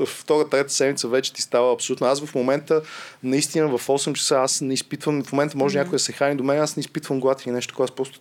втора, 0.07 0.49
трета 0.49 0.73
седмица 0.73 1.07
вече 1.07 1.33
ти 1.33 1.41
става 1.41 1.73
абсолютно. 1.73 2.07
Аз 2.07 2.25
в 2.25 2.35
момента 2.35 2.81
наистина 3.23 3.77
в 3.77 3.87
8 3.87 4.13
часа 4.13 4.35
аз 4.35 4.61
не 4.61 4.73
изпитвам, 4.73 5.23
в 5.23 5.31
момента 5.31 5.57
може 5.57 5.77
някой 5.77 5.91
да 5.91 5.99
се 5.99 6.11
храни 6.11 6.35
до 6.35 6.43
мен, 6.43 6.59
аз 6.59 6.77
не 6.77 6.81
изпитвам 6.81 7.19
глад 7.19 7.45
или 7.45 7.51
нещо. 7.51 7.83
Аз 7.83 7.91
просто 7.91 8.19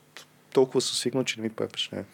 толкова 0.52 0.80
съм 0.80 0.96
свикнал, 0.96 1.24
че 1.24 1.40
не 1.40 1.42
ми 1.42 1.48
впечатление. 1.48 2.04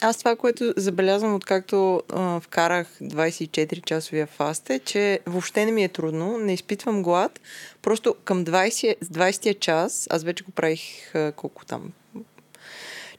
Аз 0.00 0.18
това, 0.18 0.36
което 0.36 0.74
забелязвам 0.76 1.34
откакто 1.34 2.02
а, 2.12 2.40
вкарах 2.40 2.86
24-часовия 3.02 4.26
фаст 4.26 4.70
е, 4.70 4.78
че 4.78 5.20
въобще 5.26 5.64
не 5.64 5.72
ми 5.72 5.84
е 5.84 5.88
трудно, 5.88 6.38
не 6.38 6.54
изпитвам 6.54 7.02
глад. 7.02 7.40
Просто 7.82 8.14
към 8.24 8.44
20, 8.44 8.94
с 9.00 9.08
20-я 9.08 9.54
час, 9.54 10.06
аз 10.10 10.24
вече 10.24 10.44
го 10.44 10.50
правих 10.50 11.14
а, 11.14 11.32
колко 11.32 11.64
там, 11.64 11.92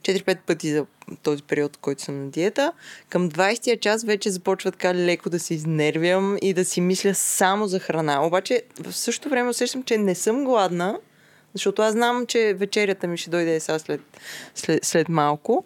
4-5 0.06 0.38
пъти 0.46 0.72
за 0.72 0.86
този 1.24 1.44
период, 1.44 1.78
който 1.78 2.02
съм 2.02 2.24
на 2.24 2.30
диета. 2.30 2.72
Към 3.10 3.30
20-я 3.30 3.80
час 3.80 4.04
вече 4.04 4.30
започва 4.30 4.72
така 4.72 4.96
леко 4.96 5.30
да 5.30 5.40
се 5.40 5.54
изнервям 5.54 6.38
и 6.42 6.54
да 6.54 6.66
си 6.66 6.82
мисля 6.82 7.14
само 7.14 7.68
за 7.68 7.80
храна. 7.80 8.26
Обаче 8.26 8.62
в 8.80 8.94
същото 8.94 9.30
време 9.30 9.50
усещам, 9.50 9.84
че 9.84 9.98
не 9.98 10.16
съм 10.16 10.44
гладна, 10.44 10.98
защото 11.54 11.82
аз 11.82 11.92
знам, 11.92 12.26
че 12.26 12.54
вечерята 12.54 13.08
ми 13.08 13.18
ще 13.18 13.30
дойде 13.30 13.60
сега 13.60 13.80
след, 13.80 14.02
след, 14.56 14.86
след 14.86 15.10
малко. 15.10 15.66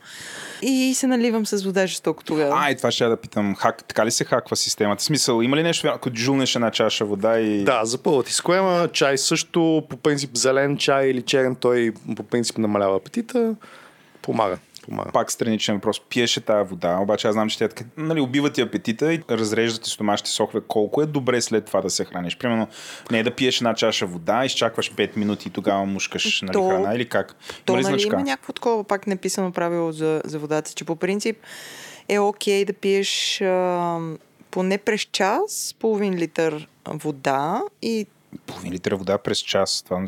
И 0.61 0.93
се 0.95 1.07
наливам 1.07 1.45
с 1.45 1.63
вода 1.63 1.87
жестоко 1.87 2.23
тогава. 2.23 2.55
А, 2.57 2.71
и 2.71 2.77
това 2.77 2.91
ще 2.91 3.03
я 3.03 3.09
да 3.09 3.17
питам. 3.17 3.55
Хак, 3.55 3.83
така 3.83 4.05
ли 4.05 4.11
се 4.11 4.25
хаква 4.25 4.55
системата? 4.55 5.03
Смисъл, 5.03 5.41
има 5.41 5.57
ли 5.57 5.63
нещо, 5.63 5.87
ако 5.87 6.09
жулнеш 6.15 6.55
една 6.55 6.71
чаша 6.71 7.05
вода 7.05 7.39
и... 7.39 7.63
Да, 7.63 7.85
запълва 7.85 8.23
ти 8.23 8.33
с 8.33 8.41
крема, 8.41 8.89
чай 8.93 9.17
също, 9.17 9.83
по 9.89 9.97
принцип 9.97 10.29
зелен 10.33 10.77
чай 10.77 11.07
или 11.07 11.21
черен, 11.21 11.55
той 11.55 11.93
по 12.15 12.23
принцип 12.23 12.57
намалява 12.57 12.97
апетита, 12.97 13.55
помага. 14.31 14.57
помага. 14.85 15.11
Пак 15.11 15.31
страничен 15.31 15.75
въпрос. 15.75 16.01
Пиеше 16.09 16.41
тази 16.41 16.69
вода, 16.69 16.97
обаче 17.01 17.27
аз 17.27 17.33
знам, 17.33 17.49
че 17.49 17.57
тя 17.57 17.67
така, 17.67 17.83
нали, 17.97 18.21
убива 18.21 18.49
ти 18.49 18.61
апетита 18.61 19.13
и 19.13 19.21
разрежда 19.31 19.79
ти 19.79 19.89
стомашните 19.89 20.31
сокове. 20.31 20.63
Колко 20.67 21.01
е 21.01 21.05
добре 21.05 21.41
след 21.41 21.65
това 21.65 21.81
да 21.81 21.89
се 21.89 22.05
храниш? 22.05 22.37
Примерно, 22.37 22.67
не 23.11 23.19
е 23.19 23.23
да 23.23 23.35
пиеш 23.35 23.57
една 23.57 23.73
чаша 23.73 24.05
вода, 24.05 24.45
изчакваш 24.45 24.93
5 24.93 25.17
минути 25.17 25.47
и 25.47 25.51
тогава 25.51 25.85
мушкаш 25.85 26.41
нали, 26.41 26.53
То- 26.53 26.69
храна 26.69 26.95
или 26.95 27.09
как? 27.09 27.35
То 27.65 27.73
ли 27.77 27.81
нали 27.81 27.99
значка? 27.99 28.15
има 28.15 28.25
някакво 28.25 28.53
такова 28.53 28.83
пак 28.83 29.07
написано 29.07 29.51
правило 29.51 29.91
за, 29.91 30.21
за 30.25 30.39
водата, 30.39 30.71
че 30.75 30.85
по 30.85 30.95
принцип 30.95 31.37
е 32.09 32.19
окей 32.19 32.65
да 32.65 32.73
пиеш 32.73 33.41
а, 33.41 33.99
поне 34.51 34.77
през 34.77 35.01
час 35.01 35.75
половин 35.79 36.15
литър 36.15 36.67
вода 36.87 37.61
и 37.81 38.05
Половин 38.45 38.73
литър 38.73 38.93
вода 38.93 39.17
през 39.17 39.37
час. 39.37 39.81
Това, 39.81 40.07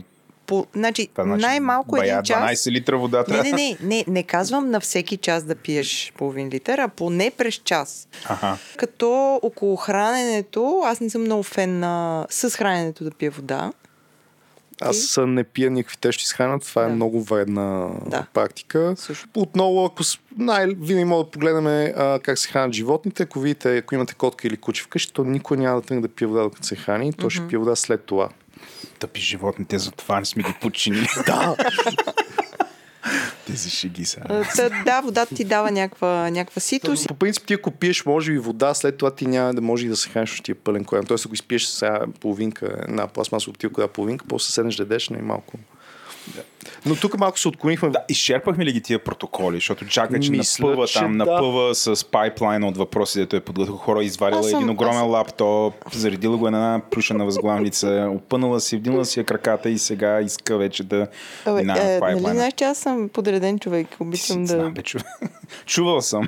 по, 0.52 0.66
значи, 0.76 1.08
това 1.08 1.24
значи 1.24 1.42
най-малко 1.42 1.92
бая, 1.92 2.12
един 2.14 2.24
час. 2.24 2.44
12 2.60 2.72
литра 2.72 2.98
вода 2.98 3.18
Не, 3.18 3.24
трябва. 3.26 3.44
не, 3.44 3.52
не, 3.52 3.78
не, 3.82 4.06
не 4.08 4.24
казвам 4.24 4.72
на 4.72 4.80
всеки 4.80 5.18
час 5.18 5.44
да 5.44 5.56
пиеш 5.56 6.14
половин 6.18 6.50
литър, 6.50 6.78
а 6.78 6.88
поне 6.88 7.32
през 7.38 7.54
час. 7.54 8.08
Аха. 8.26 8.58
Като 8.78 9.40
около 9.42 9.76
храненето, 9.76 10.82
аз 10.86 11.00
не 11.00 11.10
съм 11.10 11.22
много 11.22 11.44
фен 11.44 11.80
на 11.80 12.26
с 12.30 12.50
храненето 12.50 13.04
да 13.04 13.12
пия 13.12 13.32
вода. 13.32 13.72
Аз 14.82 15.20
не 15.28 15.44
пия 15.44 15.72
никакви 15.72 15.98
тежки 15.98 16.26
с 16.26 16.34
храна, 16.34 16.60
това 16.60 16.84
е 16.84 16.88
Да. 16.88 16.94
много 16.94 17.24
вредна 17.24 17.90
Да. 18.08 18.26
практика. 18.34 18.94
Също. 18.98 19.28
Отново, 19.36 19.86
ако 19.86 20.04
с... 20.04 20.20
най- 20.38 20.68
винаги 20.68 21.06
мога 21.06 21.24
да 21.24 21.30
погледнем 21.32 21.94
а, 21.98 22.20
как 22.20 22.38
се 22.38 22.48
хранят 22.50 22.74
животните. 22.74 23.24
Ако 23.24 23.40
видите, 23.40 23.78
ако 23.78 23.96
имате 23.96 24.14
котка 24.14 24.48
или 24.48 24.58
куче 24.58 24.84
вкъщи, 24.84 25.14
то 25.14 25.24
никой 25.24 25.58
няма 25.58 25.82
да 25.82 25.88
тръгне 25.88 26.02
да 26.02 26.08
пие 26.08 26.28
вода, 26.28 26.42
докато 26.44 26.68
се 26.68 26.76
храни. 26.76 27.14
То 27.14 27.30
ще 27.30 27.48
пие 27.48 27.58
вода 27.58 27.76
след 27.76 28.04
това. 28.04 28.30
Тъпи 29.00 29.22
животните, 29.22 29.80
затова 29.80 30.20
не 30.20 30.26
сме 30.26 30.44
ги 30.44 30.54
подчинили. 30.62 31.08
Да, 31.26 31.56
Тези 33.48 33.70
шеги 33.70 34.06
са. 34.06 34.22
А, 34.30 34.44
Та, 34.56 34.84
да, 34.86 35.02
водата 35.02 35.36
ти 35.36 35.44
дава 35.44 35.72
някаква, 35.72 36.30
някаква 36.30 36.60
ситост. 36.60 37.08
по 37.08 37.16
принцип 37.16 37.46
ти 37.46 37.54
ако 37.54 37.72
пиеш 37.72 38.06
може 38.06 38.32
би 38.32 38.38
вода, 38.38 38.74
след 38.74 38.98
това 38.98 39.12
ти 39.12 39.26
няма 39.26 39.54
да 39.54 39.62
може 39.62 39.86
и 39.86 39.90
да 39.90 39.96
се 39.98 40.10
храниш, 40.10 40.30
защото 40.30 40.46
ти 40.46 40.52
е 40.52 40.56
пълен 40.56 40.86
корем. 40.86 41.06
Тоест 41.06 41.26
ако 41.26 41.34
изпиеш 41.34 41.64
сега 41.64 42.02
половинка, 42.20 42.76
една 42.88 43.08
пластмасова 43.08 43.54
бутилка, 43.54 43.82
да 43.82 43.88
половинка, 43.88 44.26
после 44.28 44.52
седнеш 44.52 44.76
да 44.76 44.84
ядеш, 44.84 45.10
не 45.10 45.22
Но 46.86 46.96
тук 46.96 47.18
малко 47.18 47.40
се 47.40 47.48
отклонихме. 47.48 47.90
Да, 47.90 48.00
изчерпахме 48.10 48.66
ли 48.66 48.72
ги 48.72 48.82
тия 48.82 49.04
протоколи? 49.04 49.58
Защото 49.58 49.86
Джак 49.86 50.12
вече 50.12 50.32
Мисля, 50.32 50.68
напъва 50.68 50.88
че 50.88 50.94
там, 50.94 51.12
да. 51.12 51.26
напъва 51.26 51.76
с 51.76 52.06
пайплайн 52.06 52.64
от 52.64 52.78
въпроси, 52.78 53.20
дето 53.20 53.36
е 53.36 53.40
подготвил 53.40 53.76
хора, 53.76 54.04
извадила 54.04 54.44
съм- 54.44 54.60
един 54.60 54.70
огромен 54.70 54.96
аз 54.96 55.02
съм- 55.02 55.10
лаптоп, 55.10 55.74
заредила 55.94 56.38
го 56.38 56.52
на 56.52 56.58
една 56.58 56.82
плюшена 56.92 57.26
възглавница, 57.26 57.88
опънала 58.12 58.60
си, 58.60 58.78
вдигнала 58.78 59.06
си 59.06 59.20
я 59.20 59.26
краката 59.26 59.70
и 59.70 59.78
сега 59.78 60.22
иска 60.22 60.58
вече 60.58 60.84
да 60.84 61.08
Абе, 61.46 61.60
минава 61.60 61.80
е, 61.82 61.86
нали 61.86 62.00
пайплайна. 62.00 62.36
знаеш, 62.36 62.54
че 62.54 62.64
аз 62.64 62.78
съм 62.78 63.10
подреден 63.10 63.60
човек. 63.60 63.88
Обичам 64.00 64.42
да... 64.42 64.48
Знам, 64.48 64.74
бе, 64.74 64.82
чу... 64.82 64.98
Чувал 65.66 66.02
съм. 66.02 66.28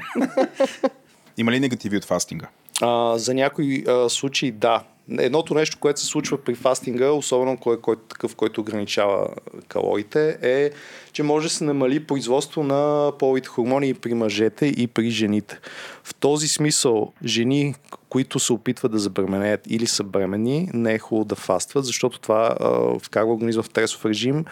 Има 1.37 1.51
ли 1.51 1.59
негативи 1.59 1.97
от 1.97 2.05
фастинга? 2.05 2.47
А, 2.81 3.17
за 3.17 3.33
някои 3.33 3.83
а, 3.87 4.09
случаи 4.09 4.51
да. 4.51 4.83
Едното 5.09 5.53
нещо, 5.53 5.77
което 5.79 5.99
се 5.99 6.05
случва 6.05 6.37
при 6.37 6.55
фастинга, 6.55 7.11
особено 7.11 7.57
кой, 7.57 7.81
кой, 7.81 7.95
такъв, 8.09 8.35
който 8.35 8.61
ограничава 8.61 9.27
калориите, 9.67 10.37
е, 10.41 10.71
че 11.13 11.23
може 11.23 11.47
да 11.47 11.53
се 11.53 11.63
намали 11.63 12.05
производство 12.05 12.63
на 12.63 13.11
половите 13.19 13.47
хормони 13.47 13.89
и 13.89 13.93
при 13.93 14.13
мъжете 14.13 14.65
и 14.65 14.87
при 14.87 15.09
жените. 15.09 15.59
В 16.03 16.15
този 16.15 16.47
смисъл, 16.47 17.13
жени, 17.25 17.75
които 18.09 18.39
се 18.39 18.53
опитват 18.53 18.91
да 18.91 18.99
забременеят 18.99 19.61
или 19.69 19.87
са 19.87 20.03
бремени, 20.03 20.69
не 20.73 20.93
е 20.93 20.99
хубаво 20.99 21.25
да 21.25 21.35
фастват, 21.35 21.85
защото 21.85 22.19
това 22.19 22.55
а, 22.59 22.99
вкарва 22.99 23.33
организма 23.33 23.63
в 23.63 23.69
тресов 23.69 24.05
режим 24.05 24.45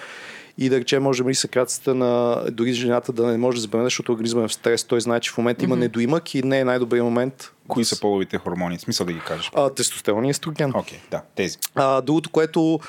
и 0.58 0.70
да 0.70 0.80
речем, 0.80 1.04
може 1.04 1.24
би 1.24 1.36
секрацията 1.36 1.96
на 1.96 2.44
дори 2.52 2.74
жената 2.74 3.14
да 3.14 3.28
не 3.28 3.38
може 3.38 3.56
да 3.56 3.62
забремене, 3.62 3.86
защото 3.86 4.12
организма 4.12 4.44
е 4.44 4.48
в 4.48 4.54
стрес. 4.54 4.84
Той 4.84 5.02
знае, 5.02 5.20
че 5.20 5.32
в 5.32 5.38
момента 5.38 5.66
има 5.66 5.76
недоимък 5.76 6.36
и 6.36 6.44
не 6.44 6.60
е 6.60 6.66
най-добрият 6.66 7.04
момент. 7.04 7.52
Кои 7.68 7.86
са 7.86 8.00
половите 8.00 8.38
хормони? 8.38 8.80
Смисъл 8.80 9.06
да 9.06 9.14
ги 9.14 9.20
кажеш? 9.20 9.52
А, 9.56 9.70
тестостерон 9.70 10.26
и 10.26 10.30
естроген. 10.30 10.72
Окей, 10.76 11.00
да, 11.12 11.22
тези. 11.36 11.58
А, 11.76 12.02
другото, 12.02 12.30
което 12.30 12.80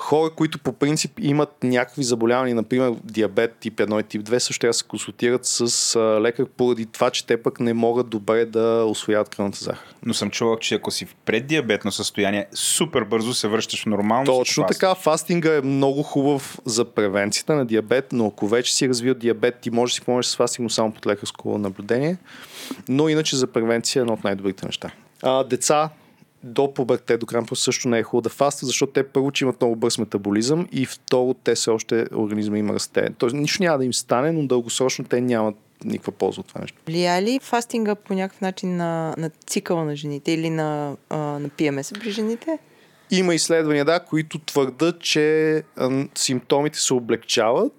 хора, 0.00 0.30
които 0.30 0.58
по 0.58 0.72
принцип 0.72 1.12
имат 1.20 1.56
някакви 1.62 2.02
заболявания, 2.02 2.54
например 2.54 2.92
диабет 3.04 3.56
тип 3.60 3.76
1 3.76 4.00
и 4.00 4.02
тип 4.02 4.22
2, 4.22 4.38
също 4.38 4.60
трябва 4.60 4.70
да 4.70 4.74
се 4.74 4.84
консултират 4.84 5.40
с 5.44 5.96
лекар 6.20 6.46
поради 6.56 6.86
това, 6.86 7.10
че 7.10 7.26
те 7.26 7.42
пък 7.42 7.60
не 7.60 7.74
могат 7.74 8.08
добре 8.08 8.44
да 8.44 8.84
освояват 8.88 9.28
кръвната 9.28 9.58
захар. 9.58 9.94
Но 10.02 10.14
съм 10.14 10.30
чувал, 10.30 10.56
че 10.56 10.74
ако 10.74 10.90
си 10.90 11.06
в 11.06 11.14
преддиабетно 11.24 11.92
състояние, 11.92 12.46
супер 12.52 13.04
бързо 13.04 13.34
се 13.34 13.48
връщаш 13.48 13.82
в 13.82 13.86
нормално. 13.86 14.26
Точно 14.26 14.66
така, 14.66 14.94
фастинга 14.94 15.56
е 15.56 15.60
много 15.60 16.02
хубав 16.02 16.58
за 16.64 16.84
превенцията 16.84 17.54
на 17.54 17.66
диабет, 17.66 18.12
но 18.12 18.26
ако 18.26 18.48
вече 18.48 18.74
си 18.74 18.88
развил 18.88 19.14
диабет, 19.14 19.58
ти 19.60 19.70
можеш 19.70 19.94
да 19.94 19.94
си 19.94 20.04
помогнеш 20.04 20.26
с 20.26 20.36
фастинг, 20.36 20.72
само 20.72 20.92
под 20.92 21.06
лекарско 21.06 21.58
наблюдение. 21.58 22.16
Но 22.88 23.08
иначе 23.08 23.36
за 23.36 23.46
превенция 23.46 24.00
е 24.00 24.02
едно 24.02 24.12
от 24.12 24.24
най-добрите 24.24 24.66
неща. 24.66 24.90
А, 25.22 25.44
деца, 25.44 25.90
до 26.44 26.74
пубертет, 26.74 27.20
до 27.20 27.26
крампо 27.26 27.56
също 27.56 27.88
не 27.88 27.98
е 27.98 28.02
хубаво 28.02 28.22
да 28.22 28.28
фаства, 28.28 28.66
защото 28.66 28.92
те 28.92 29.02
първо, 29.02 29.30
че 29.30 29.44
имат 29.44 29.60
много 29.60 29.76
бърз 29.76 29.98
метаболизъм 29.98 30.68
и 30.72 30.86
второ, 30.86 31.34
те 31.34 31.54
все 31.54 31.70
още 31.70 32.06
организма 32.14 32.58
им 32.58 32.70
расте. 32.70 33.08
Тоест, 33.18 33.36
нищо 33.36 33.62
няма 33.62 33.78
да 33.78 33.84
им 33.84 33.94
стане, 33.94 34.32
но 34.32 34.46
дългосрочно 34.46 35.04
те 35.04 35.20
нямат 35.20 35.56
никаква 35.84 36.12
полза 36.12 36.40
от 36.40 36.46
това 36.46 36.60
нещо. 36.60 36.78
Влия 36.86 37.22
ли 37.22 37.40
фастинга 37.42 37.94
по 37.94 38.14
някакъв 38.14 38.40
начин 38.40 38.76
на, 38.76 39.14
на 39.18 39.30
цикъла 39.46 39.84
на 39.84 39.96
жените 39.96 40.32
или 40.32 40.50
на, 40.50 40.96
а, 41.10 41.16
на 41.16 41.48
ПМС 41.48 41.92
при 41.92 42.10
жените? 42.10 42.58
Има 43.10 43.34
изследвания, 43.34 43.84
да, 43.84 44.00
които 44.00 44.38
твърдат, 44.38 45.00
че 45.00 45.62
симптомите 46.14 46.78
се 46.78 46.94
облегчават, 46.94 47.72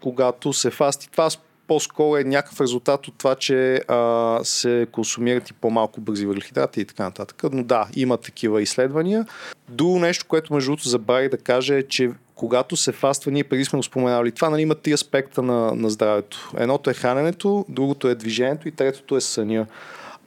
когато 0.00 0.52
се 0.52 0.70
фасти. 0.70 1.10
Това 1.10 1.30
по-скоро 1.66 2.16
е 2.16 2.24
някакъв 2.24 2.60
резултат 2.60 3.08
от 3.08 3.14
това, 3.18 3.34
че 3.34 3.80
а, 3.88 4.40
се 4.44 4.86
консумират 4.92 5.50
и 5.50 5.52
по-малко 5.52 6.00
бързи 6.00 6.26
въглехидрати 6.26 6.80
и 6.80 6.84
така 6.84 7.02
нататък. 7.02 7.42
Но 7.52 7.64
да, 7.64 7.88
има 7.96 8.16
такива 8.16 8.62
изследвания. 8.62 9.26
Друго 9.68 9.98
нещо, 9.98 10.24
което 10.28 10.54
между 10.54 10.70
другото 10.70 10.88
забравих 10.88 11.30
да 11.30 11.38
кажа 11.38 11.74
е, 11.74 11.82
че 11.82 12.10
когато 12.34 12.76
се 12.76 12.92
фаства, 12.92 13.30
ние 13.30 13.44
преди 13.44 13.64
сме 13.64 13.76
го 13.76 13.82
споменали, 13.82 14.32
това 14.32 14.50
нали, 14.50 14.62
има 14.62 14.74
три 14.74 14.92
аспекта 14.92 15.42
на, 15.42 15.74
на 15.74 15.90
здравето. 15.90 16.50
Едното 16.56 16.90
е 16.90 16.94
храненето, 16.94 17.64
другото 17.68 18.08
е 18.08 18.14
движението 18.14 18.68
и 18.68 18.72
третото 18.72 19.16
е 19.16 19.20
съня. 19.20 19.66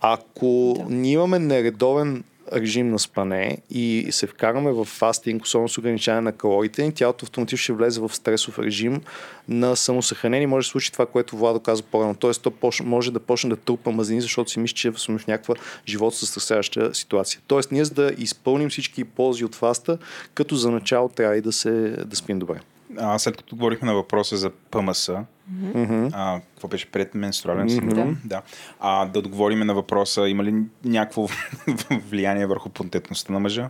Ако 0.01 0.75
да. 0.77 0.95
ние 0.95 1.11
имаме 1.11 1.39
нередовен 1.39 2.23
режим 2.53 2.89
на 2.89 2.99
спане 2.99 3.57
и 3.69 4.07
се 4.11 4.27
вкараме 4.27 4.71
в 4.71 4.85
фастинг, 4.85 5.43
особено 5.43 5.69
с 5.69 5.77
ограничаване 5.77 6.21
на 6.21 6.31
калориите, 6.31 6.91
тялото 6.91 7.25
автоматично 7.25 7.63
ще 7.63 7.73
влезе 7.73 8.01
в 8.01 8.15
стресов 8.15 8.59
режим 8.59 9.01
на 9.47 9.75
самосъхранение. 9.75 10.47
Може 10.47 10.67
да 10.67 10.69
случи 10.69 10.91
това, 10.91 11.05
което 11.05 11.37
Владо 11.37 11.59
каза 11.59 11.83
по-рано. 11.83 12.15
Тоест, 12.15 12.41
то 12.41 12.71
може 12.83 13.11
да 13.11 13.19
почне 13.19 13.49
да 13.49 13.55
трупа 13.55 13.91
мазнини, 13.91 14.21
защото 14.21 14.51
си 14.51 14.59
мисли, 14.59 14.75
че 14.75 14.91
сме 14.91 15.17
в 15.17 15.27
някаква 15.27 15.55
живот 15.87 16.15
състрасяваща 16.15 16.95
ситуация. 16.95 17.41
Тоест, 17.47 17.71
ние 17.71 17.85
за 17.85 17.93
да 17.93 18.11
изпълним 18.17 18.69
всички 18.69 19.03
ползи 19.03 19.45
от 19.45 19.55
фаста, 19.55 19.97
като 20.33 20.55
за 20.55 20.71
начало 20.71 21.09
трябва 21.09 21.37
и 21.37 21.41
да, 21.41 21.51
се, 21.51 21.71
да 22.05 22.15
спим 22.15 22.39
добре. 22.39 22.59
А, 22.97 23.19
след 23.19 23.37
като 23.37 23.55
говорихме 23.55 23.87
на 23.87 23.95
въпроса 23.95 24.37
за 24.37 24.49
ПМС, 24.49 25.09
mm-hmm. 25.53 26.09
а, 26.13 26.41
какво 26.53 26.67
беше 26.67 26.91
предменструален 26.91 27.69
синдром, 27.69 28.15
mm-hmm. 28.15 28.27
да. 28.27 28.41
А, 28.79 29.05
да 29.05 29.19
отговорим 29.19 29.59
на 29.59 29.73
въпроса, 29.73 30.29
има 30.29 30.43
ли 30.43 30.63
някакво 30.85 31.27
влияние 32.09 32.45
върху 32.45 32.69
понтетността 32.69 33.33
на 33.33 33.39
мъжа? 33.39 33.69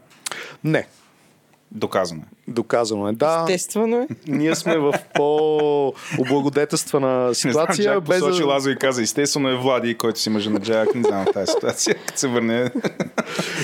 Не. 0.64 0.88
Доказано 1.72 2.22
е. 2.22 2.26
Доказано 2.50 3.08
е, 3.08 3.12
да. 3.12 3.46
Естествено 3.50 3.98
е. 3.98 4.08
Ние 4.28 4.56
сме 4.56 4.78
в 4.78 4.94
по-облагодетелствана 5.14 7.36
ситуация. 7.36 7.78
Не 7.78 7.84
знам, 7.84 8.04
без 8.08 8.20
посочи 8.20 8.44
Лазо 8.44 8.70
и 8.70 8.76
каза, 8.76 9.02
естествено 9.02 9.50
е 9.50 9.56
Влади, 9.56 9.96
който 9.96 10.20
си 10.20 10.30
мъжа 10.30 10.50
на 10.50 10.60
Джак. 10.60 10.96
Не 10.96 11.04
знам 11.04 11.26
тази 11.34 11.52
ситуация, 11.52 11.96
като 12.08 12.20
се 12.20 12.28
върне. 12.28 12.72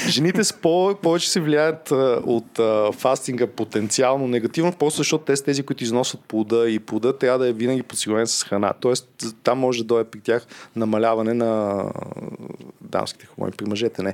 Жените 0.08 0.44
с 0.44 0.54
по- 0.54 0.96
повече 1.02 1.30
се 1.30 1.40
влияят 1.40 1.92
а, 1.92 2.22
от 2.26 2.60
а, 2.60 2.92
фастинга 2.92 3.48
потенциално 3.48 4.28
негативно, 4.28 4.74
просто 4.74 4.98
защото 4.98 5.24
те 5.24 5.36
са 5.36 5.44
тези, 5.44 5.64
които 5.64 5.84
износват 5.84 6.22
плода 6.22 6.70
и 6.70 6.80
плода 6.80 7.18
трябва 7.18 7.40
да 7.40 7.48
е 7.48 7.54
винаги 7.54 7.84
подсигурен 7.84 8.28
с 8.28 8.44
храна. 8.44 8.74
Тоест 8.80 9.08
там 9.44 9.60
може 9.60 9.80
да 9.80 9.84
дойде 9.84 10.10
при 10.10 10.20
тях 10.20 10.48
намаляване 10.76 11.34
на 11.34 11.84
дамските 12.82 13.26
хормони, 13.26 13.52
при 13.52 13.66
мъжете 13.66 14.04
не. 14.04 14.14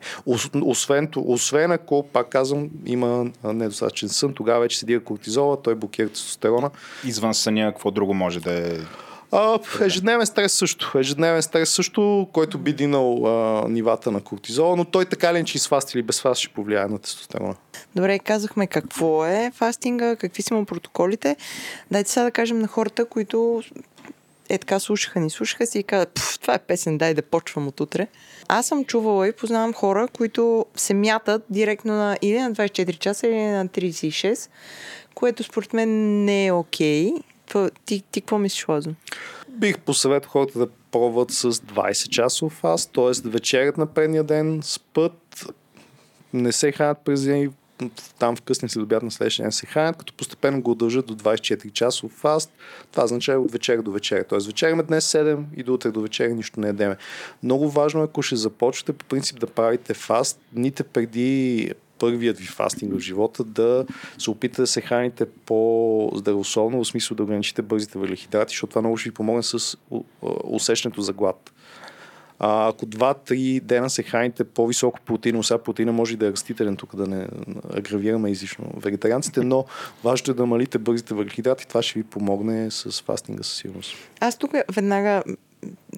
Освен, 0.65 1.09
освен 1.15 1.72
ако, 1.72 2.07
пак 2.13 2.30
казвам, 2.30 2.69
има 2.86 3.26
недостатъчен 3.43 4.09
сън, 4.09 4.34
тогава 4.34 4.61
вече 4.62 4.80
се 4.80 4.86
дига 4.86 5.03
кортизола, 5.03 5.62
той 5.62 5.76
блокира 5.76 6.09
тестостерона. 6.09 6.70
Извън 7.05 7.34
съня, 7.34 7.72
какво 7.72 7.91
друго 7.91 8.14
може 8.14 8.39
да 8.39 8.53
е? 8.53 8.78
А, 9.32 9.59
ежедневен 9.82 10.26
стрес 10.26 10.53
също. 10.53 10.91
Ежедневен 10.97 11.41
стрес 11.41 11.70
също, 11.70 12.28
който 12.34 12.57
би 12.57 12.74
динал 12.74 13.26
а, 13.26 13.68
нивата 13.68 14.12
на 14.12 14.22
кортизола, 14.22 14.76
но 14.76 14.86
той 14.86 15.05
така 15.05 15.34
ли, 15.34 15.45
че 15.45 15.59
с 15.59 15.68
фаст 15.68 15.93
или 15.93 16.01
без 16.01 16.22
фаст 16.22 16.41
ще 16.41 16.53
повлияе 16.53 16.88
на 16.88 16.99
тестостерона. 16.99 17.55
Добре, 17.95 18.20
казахме 18.20 18.68
какво 18.68 19.26
е 19.26 19.51
фастинга, 19.55 20.16
какви 20.16 20.41
са 20.41 20.53
му 20.53 20.66
протоколите. 20.66 21.36
Дайте 21.91 22.09
сега 22.09 22.24
да 22.24 22.32
кажем 22.32 22.59
на 22.59 22.68
хората, 22.68 23.05
които 23.05 23.64
е 24.52 24.58
така 24.58 24.80
слушаха 24.80 25.20
ни, 25.20 25.30
слушаха 25.30 25.68
си 25.68 25.80
и 25.80 25.84
казват, 25.84 26.38
това 26.41 26.54
е 26.54 26.60
песен, 26.60 26.97
дай 26.97 27.14
да 27.14 27.22
почвам 27.22 27.68
от 27.68 27.80
утре. 27.80 28.08
Аз 28.47 28.68
съм 28.68 28.86
чувала 28.86 29.28
и 29.28 29.32
познавам 29.32 29.74
хора, 29.74 30.08
които 30.08 30.66
се 30.76 30.93
мятат 30.93 31.43
директно 31.49 31.93
на 31.93 32.18
или 32.22 32.39
на 32.39 32.52
24 32.52 32.97
часа, 32.97 33.28
или 33.28 33.36
на 33.36 33.68
36, 33.68 34.49
което 35.16 35.43
според 35.43 35.74
мен 35.74 36.24
не 36.26 36.45
е 36.45 36.52
окей. 36.52 37.12
Okay. 37.12 37.72
Ти, 37.86 38.04
ти 38.12 38.22
какво 38.22 38.38
мислиш, 38.38 38.68
Лазо? 38.68 38.89
Бих 39.49 39.80
посъветвал 39.80 40.32
хората 40.32 40.60
да 40.60 40.68
пробват 40.91 41.32
с 41.32 41.52
20 41.52 42.10
часов 42.10 42.54
фаст, 42.54 42.91
т.е. 42.93 43.30
вечерят 43.30 43.78
на 43.78 43.86
предния 43.86 44.24
ден, 44.24 44.60
спът, 44.64 45.45
не 46.34 46.52
се 46.52 46.72
хранят 46.72 46.97
през 47.06 47.20
там 48.20 48.36
в 48.36 48.42
късни 48.42 48.70
следобед 48.70 49.04
на 49.04 49.12
следващия 49.12 49.44
ден 49.44 49.52
се 49.52 49.66
хранят, 49.66 49.98
като 49.98 50.14
постепенно 50.14 50.62
го 50.62 50.72
удължат 50.72 51.06
до 51.06 51.16
24 51.16 51.72
часов 51.72 52.12
фаст. 52.12 52.52
Това 52.92 53.04
означава 53.04 53.44
от 53.44 53.52
вечер 53.52 53.82
до 53.82 53.92
вечер. 53.92 54.26
Тоест 54.30 54.48
вечеряме 54.48 54.84
днес 54.84 55.12
7 55.12 55.44
и 55.56 55.64
до 55.64 55.74
утре 55.74 55.92
до 55.92 56.02
вечер 56.02 56.28
нищо 56.28 56.60
не 56.60 56.68
ядеме. 56.68 56.98
Много 57.44 57.70
важно 57.70 58.02
е, 58.02 58.04
ако 58.04 58.22
ще 58.22 58.36
започнете 58.36 58.94
по 58.94 59.06
принцип 59.06 59.40
да 59.40 59.48
правите 59.48 59.94
фаст, 59.94 60.40
дните 60.52 60.84
преди 60.84 61.72
първият 62.00 62.40
ви 62.40 62.46
фастинг 62.46 62.94
в 62.94 63.00
живота, 63.00 63.44
да 63.44 63.86
се 64.18 64.32
опитате 64.32 64.62
да 64.62 64.68
се 64.68 64.82
храните 64.82 65.26
по-здравословно, 65.26 66.84
в 66.84 66.88
смисъл 66.88 67.18
да 67.18 67.24
ограничите 67.24 67.62
бързите 67.62 68.00
въглехидрати, 68.00 68.52
защото 68.52 68.70
това 68.70 68.82
много 68.82 68.98
ще 68.98 69.10
ви 69.10 69.14
помогне 69.14 69.44
с 69.44 69.78
усещането 70.44 71.02
за 71.02 71.14
глад. 71.14 71.52
А, 72.44 72.68
ако 72.68 72.86
2-3 72.86 73.62
дена 73.62 73.89
се 73.89 74.04
храните 74.04 74.44
по-високо 74.44 75.00
протеин, 75.06 75.44
сега 75.44 75.58
протеина 75.58 75.92
може 75.92 76.14
и 76.14 76.18
да 76.18 76.28
е 76.28 76.32
растителен, 76.32 76.76
тук 76.76 76.96
да 76.96 77.08
не 77.08 77.28
агравираме 77.74 78.32
излишно 78.32 78.66
вегетарианците, 78.78 79.44
но 79.44 79.66
важното 80.04 80.32
е 80.32 80.34
да 80.34 80.46
малите 80.46 80.78
бързите 80.78 81.14
въглехидрати, 81.14 81.68
това 81.68 81.82
ще 81.82 82.00
ви 82.00 82.04
помогне 82.04 82.72
с 82.72 83.02
фастинга 83.02 83.44
със 83.44 83.58
сигурност. 83.58 83.96
Аз 84.20 84.38
тук 84.38 84.52
веднага 84.74 85.24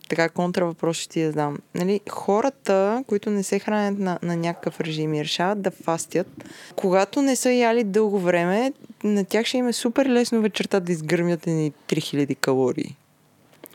така 0.10 0.30
контра 0.30 0.66
въпрос 0.66 0.98
ще 0.98 1.10
ти 1.10 1.22
я 1.22 1.32
дам. 1.32 1.58
Нали, 1.76 2.00
хората, 2.10 3.04
които 3.08 3.30
не 3.30 3.44
се 3.44 3.60
хранят 3.60 4.00
на, 4.00 4.20
на 4.24 4.36
някакъв 4.36 4.82
режим 4.82 5.14
и 5.14 5.24
решават 5.24 5.62
да 5.62 5.72
фастят, 5.72 6.28
когато 6.76 7.22
не 7.22 7.36
са 7.36 7.52
яли 7.52 7.84
дълго 7.84 8.20
време, 8.20 8.74
на 9.04 9.26
тях 9.26 9.46
ще 9.46 9.58
им 9.58 9.68
е 9.68 9.74
супер 9.74 10.06
лесно 10.06 10.42
вечерта 10.42 10.80
да 10.80 10.92
изгърмят 10.92 11.46
ни 11.46 11.74
3000 11.90 12.36
калории 12.36 12.96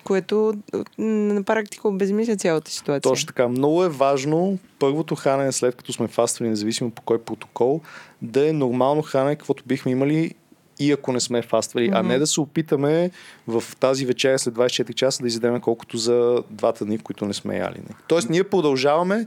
което 0.09 0.55
на 0.99 1.43
практика 1.43 1.89
обезмисля 1.89 2.37
цялата 2.37 2.71
ситуация. 2.71 3.11
Точно 3.11 3.27
така. 3.27 3.49
Много 3.49 3.85
е 3.85 3.89
важно 3.89 4.59
първото 4.79 5.15
хранене, 5.15 5.53
след 5.53 5.75
като 5.77 5.93
сме 5.93 6.09
фаствали, 6.09 6.49
независимо 6.49 6.91
по 6.91 7.03
кой 7.03 7.19
протокол, 7.19 7.81
да 8.23 8.49
е 8.49 8.53
нормално 8.53 9.03
хранене, 9.03 9.37
каквото 9.37 9.63
бихме 9.67 9.93
имали 9.93 10.35
и 10.79 10.93
ако 10.93 11.13
не 11.13 11.21
сме 11.21 11.43
фаствали, 11.43 11.91
mm-hmm. 11.91 12.01
а 12.01 12.03
не 12.03 12.19
да 12.19 12.27
се 12.27 12.41
опитаме 12.41 13.11
в 13.47 13.65
тази 13.81 14.07
вечеря 14.07 14.39
след 14.39 14.55
24 14.55 14.95
часа 14.95 15.23
да 15.23 15.29
изядем 15.29 15.61
колкото 15.61 15.97
за 15.97 16.43
двата 16.51 16.85
дни, 16.85 16.99
в 16.99 17.03
които 17.03 17.25
не 17.25 17.35
сме 17.35 17.59
яли. 17.59 17.81
Тоест, 18.09 18.31
ние 18.31 18.45
продължаваме 18.45 19.27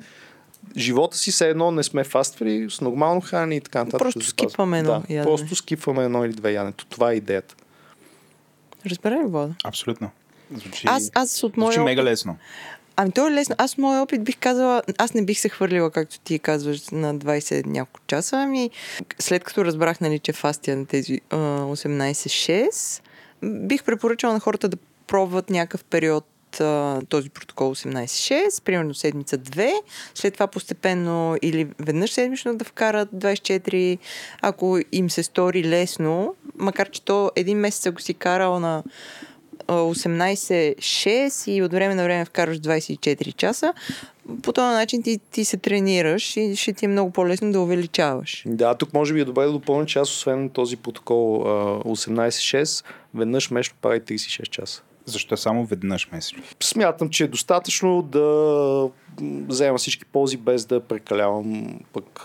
живота 0.78 1.18
си 1.18 1.32
все 1.32 1.50
едно 1.50 1.72
не 1.72 1.84
сме 1.84 2.04
фаствали 2.04 2.68
с 2.70 2.82
нормално 2.82 3.22
хранене 3.22 3.56
и 3.56 3.62
така 3.62 3.80
нататък. 3.80 4.00
Просто 4.00 4.22
скипваме 4.22 4.80
едно 4.80 4.92
да, 4.92 5.14
ядене. 5.14 5.24
Просто 5.24 5.56
скипваме 5.56 6.04
едно 6.04 6.26
или 6.26 6.34
две 6.34 6.52
яденето. 6.52 6.86
Това 6.86 7.12
е 7.12 7.16
идеята. 7.16 7.56
Разбира 8.86 9.16
ли, 9.16 9.26
Вода? 9.26 9.54
Абсолютно. 9.64 10.10
Звучи, 10.52 10.88
аз, 10.88 11.12
аз 11.14 11.44
от 11.44 11.58
моя 11.58 11.72
звучи 11.72 11.86
мега 11.86 12.04
лесно. 12.04 12.38
Ами 12.96 13.12
то 13.12 13.28
е 13.28 13.32
лесно. 13.32 13.56
Аз 13.58 13.78
моя 13.78 14.02
опит 14.02 14.24
бих 14.24 14.38
казала, 14.38 14.82
аз 14.98 15.14
не 15.14 15.26
бих 15.26 15.40
се 15.40 15.50
хвърлила, 15.50 15.92
както 15.92 16.20
ти 16.20 16.40
казваш, 16.40 16.90
на 16.90 17.16
20 17.16 17.66
няколко 17.66 18.00
часа. 18.08 18.38
Ами, 18.38 18.70
след 19.20 19.44
като 19.44 19.66
разбрах, 19.66 20.02
нали, 20.02 20.20
че 20.20 20.34
фастия 20.34 20.78
на 20.78 20.86
тези 20.86 21.22
а, 21.30 21.38
18-6, 21.62 23.02
бих 23.44 23.84
препоръчала 23.84 24.34
на 24.34 24.40
хората 24.40 24.70
да 24.70 24.78
пробват 25.08 25.50
някакъв 25.50 25.84
период 25.84 26.26
този 27.10 27.30
протокол 27.30 27.76
18.6, 27.76 28.64
примерно 28.64 28.94
седмица 28.94 29.38
2, 29.38 29.72
след 30.16 30.34
това 30.34 30.48
постепенно 30.48 31.38
или 31.42 31.68
веднъж 31.80 32.12
седмично 32.12 32.58
да 32.58 32.66
вкарат 32.66 33.10
24, 33.16 33.98
ако 34.42 34.80
им 34.92 35.10
се 35.10 35.24
стори 35.24 35.64
лесно, 35.64 36.36
макар 36.56 36.90
че 36.90 37.02
то 37.02 37.32
един 37.36 37.58
месец 37.58 37.88
ако 37.88 38.02
си 38.02 38.14
карал 38.14 38.60
на 38.60 38.84
18.6 39.74 41.52
и 41.52 41.64
от 41.64 41.72
време 41.72 41.96
на 41.96 42.04
време 42.04 42.26
вкараш 42.26 42.60
24 42.60 43.36
часа, 43.36 43.74
по 44.44 44.54
този 44.54 44.74
начин 44.74 45.04
ти, 45.04 45.20
ти 45.32 45.46
се 45.46 45.58
тренираш 45.58 46.38
и 46.38 46.56
ще 46.56 46.74
ти 46.74 46.86
е 46.86 46.88
много 46.88 47.12
по-лесно 47.12 47.52
да 47.52 47.60
увеличаваш. 47.60 48.44
Да, 48.46 48.76
тук 48.76 48.94
може 48.94 49.14
би 49.14 49.22
е 49.22 49.26
добре 49.26 49.46
да 49.46 49.52
допълня, 49.52 49.86
че 49.86 50.00
аз 50.00 50.10
освен 50.10 50.50
този 50.50 50.78
протокол 50.78 51.44
а, 51.46 51.48
18.6, 51.84 52.86
веднъж 53.16 53.52
месечно 53.52 53.78
прави 53.82 54.02
36 54.02 54.50
часа. 54.50 54.82
Защо 55.06 55.38
само 55.38 55.66
веднъж 55.66 56.12
месечно? 56.12 56.44
Смятам, 56.64 57.10
че 57.10 57.24
е 57.24 57.28
достатъчно 57.28 58.02
да 58.02 58.90
взема 59.48 59.78
всички 59.78 60.06
ползи 60.06 60.38
без 60.38 60.66
да 60.66 60.80
прекалявам 60.80 61.80
пък. 61.94 62.20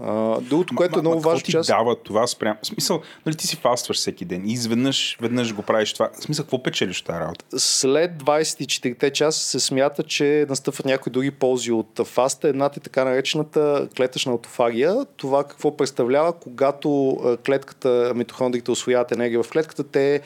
А, 0.00 0.40
другото, 0.40 0.74
което 0.74 0.98
е 0.98 1.02
много 1.02 1.20
важно, 1.20 1.44
ти 1.44 1.56
аз... 1.56 1.66
дава 1.66 1.96
това 1.96 2.26
спрямо? 2.26 2.58
В 2.62 2.66
смисъл, 2.66 3.02
нали 3.26 3.36
ти 3.36 3.46
си 3.46 3.56
фастваш 3.56 3.96
всеки 3.96 4.24
ден 4.24 4.48
и 4.48 4.52
изведнъж 4.52 5.16
веднъж 5.20 5.54
го 5.54 5.62
правиш 5.62 5.92
това. 5.92 6.10
В 6.18 6.22
смисъл, 6.22 6.44
какво 6.44 6.62
печелиш 6.62 7.02
тази 7.02 7.20
работа? 7.20 7.44
След 7.58 8.22
24 8.22 9.12
часа 9.12 9.40
се 9.40 9.60
смята, 9.60 10.02
че 10.02 10.46
настъпват 10.48 10.86
някои 10.86 11.12
други 11.12 11.30
ползи 11.30 11.72
от 11.72 12.00
фаста. 12.04 12.48
Едната 12.48 12.80
е 12.80 12.82
така 12.82 13.04
наречената 13.04 13.88
клетъчна 13.96 14.32
аутофагия. 14.32 15.06
Това 15.16 15.44
какво 15.44 15.76
представлява, 15.76 16.32
когато 16.32 17.18
клетката, 17.46 18.12
митохондрите 18.14 18.70
освояват 18.70 19.12
енергия 19.12 19.42
в 19.42 19.50
клетката, 19.50 19.84
те 19.84 20.20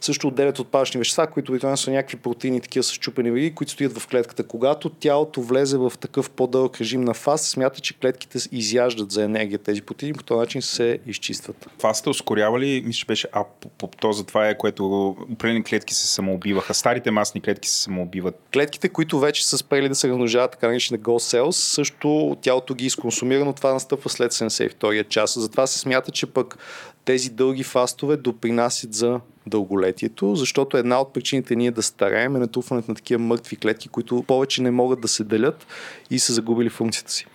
също 0.00 0.28
отделят 0.28 0.58
отпадъчни 0.58 0.98
вещества, 0.98 1.26
които 1.26 1.52
обикновено 1.52 1.76
са 1.76 1.90
някакви 1.90 2.16
протеини, 2.16 2.60
такива 2.60 2.82
с 2.82 2.92
чупени 2.92 3.30
вериги, 3.30 3.54
които 3.54 3.72
стоят 3.72 3.98
в 3.98 4.06
клетката. 4.06 4.46
Когато 4.46 4.88
тялото 4.90 5.42
влезе 5.42 5.78
в 5.78 5.92
такъв 6.00 6.30
по-дълъг 6.30 6.80
режим 6.80 7.00
на 7.00 7.14
фаст, 7.14 7.44
смята, 7.44 7.80
че 7.80 7.94
клетките 7.94 8.38
изяждат 8.52 9.10
за 9.10 9.22
енергия 9.22 9.58
тези 9.58 9.82
протеини, 9.82 10.14
по 10.14 10.22
този 10.22 10.38
начин 10.38 10.62
се 10.62 10.98
изчистват. 11.06 11.68
Сте 11.92 12.08
ускорява 12.08 12.60
ли? 12.60 12.82
Мисля, 12.86 12.98
че 12.98 13.06
беше 13.06 13.28
апоптоза. 13.32 14.24
Това 14.24 14.48
е, 14.48 14.58
което 14.58 15.08
определени 15.32 15.64
клетки 15.64 15.94
се 15.94 16.06
самоубиваха. 16.06 16.74
Старите 16.74 17.10
масни 17.10 17.40
клетки 17.40 17.68
се 17.68 17.82
самоубиват. 17.82 18.40
Клетките, 18.52 18.88
които 18.88 19.18
вече 19.18 19.46
са 19.46 19.58
спрели 19.58 19.88
да 19.88 19.94
се 19.94 20.08
размножават, 20.08 20.50
така 20.50 20.68
наречени 20.68 21.00
Go 21.00 21.40
Cells, 21.40 21.50
също 21.50 22.36
тялото 22.42 22.74
ги 22.74 22.86
изконсумира, 22.86 23.44
но 23.44 23.52
това 23.52 23.72
настъпва 23.72 24.10
след 24.10 24.32
72-я 24.32 25.04
час. 25.04 25.38
Затова 25.38 25.66
се 25.66 25.78
смята, 25.78 26.10
че 26.10 26.26
пък 26.26 26.58
тези 27.06 27.30
дълги 27.30 27.62
фастове 27.62 28.16
допринасят 28.16 28.94
за 28.94 29.20
дълголетието, 29.46 30.36
защото 30.36 30.76
една 30.76 31.00
от 31.00 31.12
причините 31.12 31.56
ние 31.56 31.70
да 31.70 31.82
стареем 31.82 32.36
е 32.36 32.38
натрупването 32.38 32.90
на 32.90 32.94
такива 32.94 33.22
мъртви 33.22 33.56
клетки, 33.56 33.88
които 33.88 34.24
повече 34.26 34.62
не 34.62 34.70
могат 34.70 35.00
да 35.00 35.08
се 35.08 35.24
делят 35.24 35.66
и 36.10 36.18
са 36.18 36.32
загубили 36.32 36.68
функцията 36.68 37.12
си. 37.12 37.26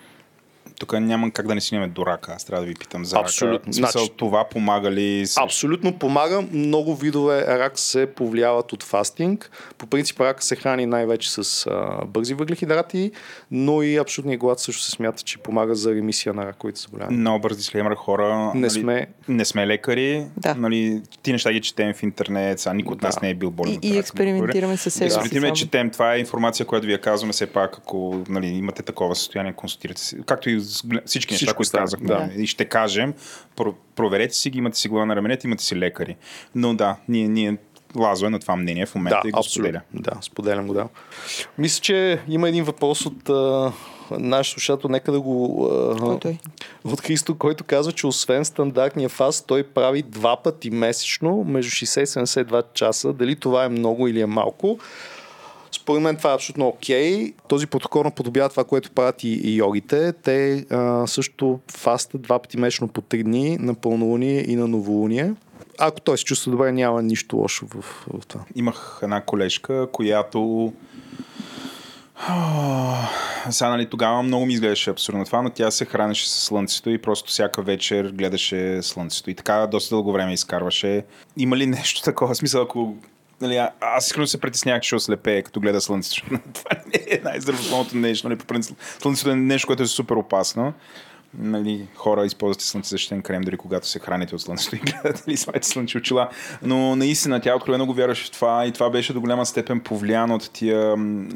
Тук 0.82 0.92
няма 0.92 1.30
как 1.30 1.46
да 1.46 1.54
не 1.54 1.60
си 1.60 1.86
до 1.88 2.06
рака. 2.06 2.32
Аз 2.32 2.44
трябва 2.44 2.62
да 2.62 2.68
ви 2.68 2.74
питам 2.74 3.04
за 3.04 3.16
Абсолютно. 3.18 3.58
рака. 3.58 3.72
Смисъл, 3.74 3.90
Значи- 3.92 4.12
това 4.16 4.44
помага 4.44 4.90
ли? 4.90 5.26
с- 5.26 5.36
Абсолютно 5.38 5.92
помага. 5.92 6.42
Много 6.52 6.94
видове 6.96 7.46
рак 7.48 7.78
се 7.78 8.06
повлияват 8.06 8.72
от 8.72 8.82
фастинг. 8.82 9.50
По 9.78 9.86
принцип 9.86 10.20
рак 10.20 10.42
се 10.42 10.56
храни 10.56 10.86
най-вече 10.86 11.32
с 11.32 11.66
а, 11.66 12.04
бързи 12.06 12.34
въглехидрати, 12.34 13.10
но 13.50 13.82
и 13.82 13.96
абсолютния 13.96 14.38
глад 14.38 14.60
също 14.60 14.82
се 14.82 14.90
смята, 14.90 15.22
че 15.22 15.38
помага 15.38 15.74
за 15.74 15.90
ремисия 15.90 16.34
на 16.34 16.46
раковите 16.46 16.80
заболявания. 16.80 17.20
Много 17.20 17.40
бърз 17.40 17.56
дисклеймер, 17.56 17.94
хора. 17.94 18.52
Не 18.54 18.70
сме- 18.70 19.06
не 19.28 19.44
сме 19.44 19.66
лекари. 19.66 20.26
Да. 20.36 20.54
Нали, 20.54 21.02
ти 21.22 21.32
неща 21.32 21.52
ги 21.52 21.60
четем 21.60 21.94
в 21.94 22.02
интернет, 22.02 22.60
сега 22.60 22.74
никой 22.74 22.94
от 22.94 23.02
нас 23.02 23.14
Да. 23.14 23.20
не 23.22 23.30
е 23.30 23.34
бил 23.34 23.50
болен. 23.50 23.78
И, 23.82 23.88
и 23.88 23.98
експериментираме 23.98 24.76
със 24.76 24.94
себе 24.94 25.10
си. 25.10 25.16
Експериментираме, 25.16 25.56
четем. 25.56 25.90
Това 25.90 26.14
е 26.14 26.18
информация, 26.18 26.66
която 26.66 26.86
ви 26.86 26.92
я 26.92 27.00
казваме 27.00 27.32
все 27.32 27.46
пак, 27.46 27.78
ако 27.78 28.24
нали, 28.28 28.46
имате 28.46 28.82
такова 28.82 29.16
състояние, 29.16 29.52
консултирате 29.52 30.02
си. 30.02 30.16
Както 30.26 30.50
и 30.50 30.60
с 30.60 30.71
всички 31.06 31.34
неща, 31.34 31.54
които 31.54 31.72
казахме. 31.72 32.06
да. 32.06 32.28
И 32.36 32.46
ще 32.46 32.64
кажем, 32.64 33.14
про- 33.56 33.74
проверете 33.96 34.34
си 34.34 34.50
ги, 34.50 34.58
имате 34.58 34.78
си 34.78 34.88
глава 34.88 35.06
на 35.06 35.16
раменете, 35.16 35.46
имате 35.46 35.64
си 35.64 35.76
лекари. 35.76 36.16
Но 36.54 36.74
да, 36.74 36.96
ние, 37.08 37.28
ние 37.28 37.56
Лазо 37.96 38.26
е 38.26 38.30
на 38.30 38.40
това 38.40 38.56
мнение 38.56 38.86
в 38.86 38.94
момента 38.94 39.20
Да, 39.22 39.28
и 39.28 39.32
го 39.32 39.38
абсолютно. 39.38 39.80
споделя. 39.80 39.82
Да, 39.94 40.22
споделям 40.22 40.66
го, 40.66 40.74
да. 40.74 40.88
Мисля, 41.58 41.80
че 41.80 42.20
има 42.28 42.48
един 42.48 42.64
въпрос 42.64 43.06
от 43.06 43.28
а, 43.28 43.72
наш 44.10 44.50
слушател, 44.50 44.90
нека 44.90 45.12
да 45.12 45.20
го... 45.20 45.66
А, 46.24 46.28
е 46.28 46.38
от 46.84 47.00
Христо, 47.00 47.34
който 47.38 47.64
казва, 47.64 47.92
че 47.92 48.06
освен 48.06 48.44
стандартния 48.44 49.08
фаст, 49.08 49.46
той 49.46 49.62
прави 49.62 50.02
два 50.02 50.36
пъти 50.36 50.70
месечно, 50.70 51.44
между 51.44 51.70
60 51.70 52.02
и 52.02 52.06
72 52.06 52.64
часа. 52.74 53.12
Дали 53.12 53.36
това 53.36 53.64
е 53.64 53.68
много 53.68 54.08
или 54.08 54.20
е 54.20 54.26
малко? 54.26 54.78
Според 55.82 56.02
мен 56.02 56.16
това 56.16 56.30
е 56.30 56.34
абсолютно 56.34 56.68
окей. 56.68 57.32
Този 57.48 57.66
протокол 57.66 58.04
наподобява 58.04 58.48
това, 58.48 58.64
което 58.64 58.90
правят 58.90 59.24
и, 59.24 59.28
и 59.28 59.56
йогите. 59.56 60.12
Те 60.12 60.66
а, 60.70 61.06
също 61.06 61.60
фастат 61.70 62.22
два 62.22 62.38
пъти 62.38 62.58
месечно 62.58 62.88
по 62.88 63.00
3 63.00 63.22
дни 63.22 63.56
на 63.60 63.74
пълнолуние 63.74 64.44
и 64.50 64.56
на 64.56 64.68
новолуние. 64.68 65.34
Ако 65.78 66.00
той 66.00 66.18
се 66.18 66.24
чувства 66.24 66.52
добре, 66.52 66.72
няма 66.72 67.02
нищо 67.02 67.36
лошо 67.36 67.66
в, 67.66 68.06
в 68.12 68.26
това. 68.26 68.44
Имах 68.54 69.00
една 69.02 69.20
колежка, 69.20 69.88
която 69.92 70.72
Сега, 73.50 73.70
нали, 73.70 73.90
тогава 73.90 74.22
много 74.22 74.46
ми 74.46 74.52
изглеждаше 74.52 74.90
абсурдно 74.90 75.24
това, 75.24 75.42
но 75.42 75.50
тя 75.50 75.70
се 75.70 75.84
хранеше 75.84 76.30
с 76.30 76.32
слънцето 76.32 76.90
и 76.90 76.98
просто 76.98 77.30
всяка 77.30 77.62
вечер 77.62 78.12
гледаше 78.14 78.82
слънцето. 78.82 79.30
И 79.30 79.34
така 79.34 79.66
доста 79.66 79.94
дълго 79.94 80.12
време 80.12 80.32
изкарваше. 80.32 81.04
Има 81.36 81.56
ли 81.56 81.66
нещо 81.66 82.02
такова? 82.02 82.34
Смисъл, 82.34 82.62
ако 82.62 82.96
Нали, 83.42 83.66
аз 83.80 84.06
искрено 84.06 84.26
се 84.26 84.40
притеснях, 84.40 84.80
че 84.80 84.86
ще 84.86 84.96
ослепее, 84.96 85.42
като 85.42 85.60
гледа 85.60 85.80
слънцето. 85.80 86.26
Това 86.54 86.70
не 86.86 87.16
е 87.16 87.20
най-здравословното 87.24 87.96
нещо. 87.96 88.28
Нали, 88.28 88.38
по 88.38 88.44
принцип, 88.44 88.78
слънцето 88.98 89.30
е 89.30 89.36
нещо, 89.36 89.66
което 89.66 89.82
е 89.82 89.86
супер 89.86 90.14
опасно. 90.16 90.72
Нали, 91.38 91.86
хора 91.94 92.26
използвате 92.26 92.64
слънцезащитен 92.64 93.22
крем, 93.22 93.42
дори 93.42 93.56
когато 93.56 93.88
се 93.88 93.98
храните 93.98 94.34
от 94.34 94.40
слънцето 94.40 94.76
и 94.76 94.78
гледате 94.78 95.30
ли 95.30 95.36
своите 95.36 95.68
слънчеви 95.68 96.00
очила. 96.00 96.28
Но 96.62 96.96
наистина 96.96 97.40
тя 97.40 97.56
откровено 97.56 97.86
го 97.86 97.94
вярваше 97.94 98.24
в 98.24 98.30
това 98.30 98.66
и 98.66 98.72
това 98.72 98.90
беше 98.90 99.12
до 99.12 99.20
голяма 99.20 99.46
степен 99.46 99.80
повлияно 99.80 100.34
от 100.34 100.50
тия... 100.52 100.96
м, 100.96 101.28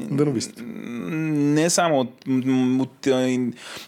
Не 1.53 1.69
само 1.69 1.99
от, 1.99 2.09
от, 2.79 3.07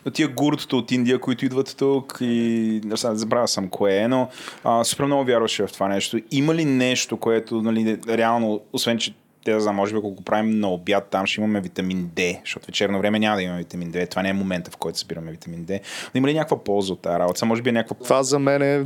от 0.05 0.13
тия 0.13 0.27
гуртата 0.27 0.75
от 0.75 0.91
Индия, 0.91 1.19
които 1.19 1.45
идват 1.45 1.75
тук 1.77 2.17
и 2.21 2.81
знам, 2.85 3.15
забравя 3.15 3.47
съм 3.47 3.69
кое 3.69 3.97
е, 3.97 4.07
но 4.07 4.29
а, 4.63 4.83
супер 4.83 5.05
много 5.05 5.25
вярваше 5.25 5.67
в 5.67 5.71
това 5.71 5.87
нещо. 5.87 6.19
Има 6.31 6.55
ли 6.55 6.65
нещо, 6.65 7.17
което 7.17 7.61
нали, 7.61 7.97
реално, 8.07 8.61
освен 8.73 8.97
че 8.97 9.13
те 9.43 9.51
да 9.53 9.59
знам, 9.59 9.75
може 9.75 9.93
би 9.93 9.97
ако 9.97 10.09
го 10.11 10.23
правим 10.23 10.59
на 10.59 10.69
обяд, 10.69 11.07
там 11.11 11.25
ще 11.25 11.41
имаме 11.41 11.61
витамин 11.61 12.09
D, 12.15 12.39
защото 12.39 12.65
вечерно 12.65 12.99
време 12.99 13.19
няма 13.19 13.35
да 13.35 13.41
имаме 13.43 13.59
витамин 13.59 13.91
D. 13.91 14.09
Това 14.09 14.21
не 14.21 14.29
е 14.29 14.33
момента, 14.33 14.71
в 14.71 14.77
който 14.77 14.99
събираме 14.99 15.31
витамин 15.31 15.65
D. 15.65 15.79
Но 16.13 16.17
има 16.17 16.27
ли 16.27 16.33
някаква 16.33 16.63
полза 16.63 16.93
от 16.93 17.01
тази 17.01 17.19
работа? 17.19 17.45
Може 17.45 17.61
би 17.61 17.69
е 17.69 17.73
някаква 17.73 17.95
Това 18.03 18.23
за 18.23 18.39
мен 18.39 18.61
е 18.61 18.79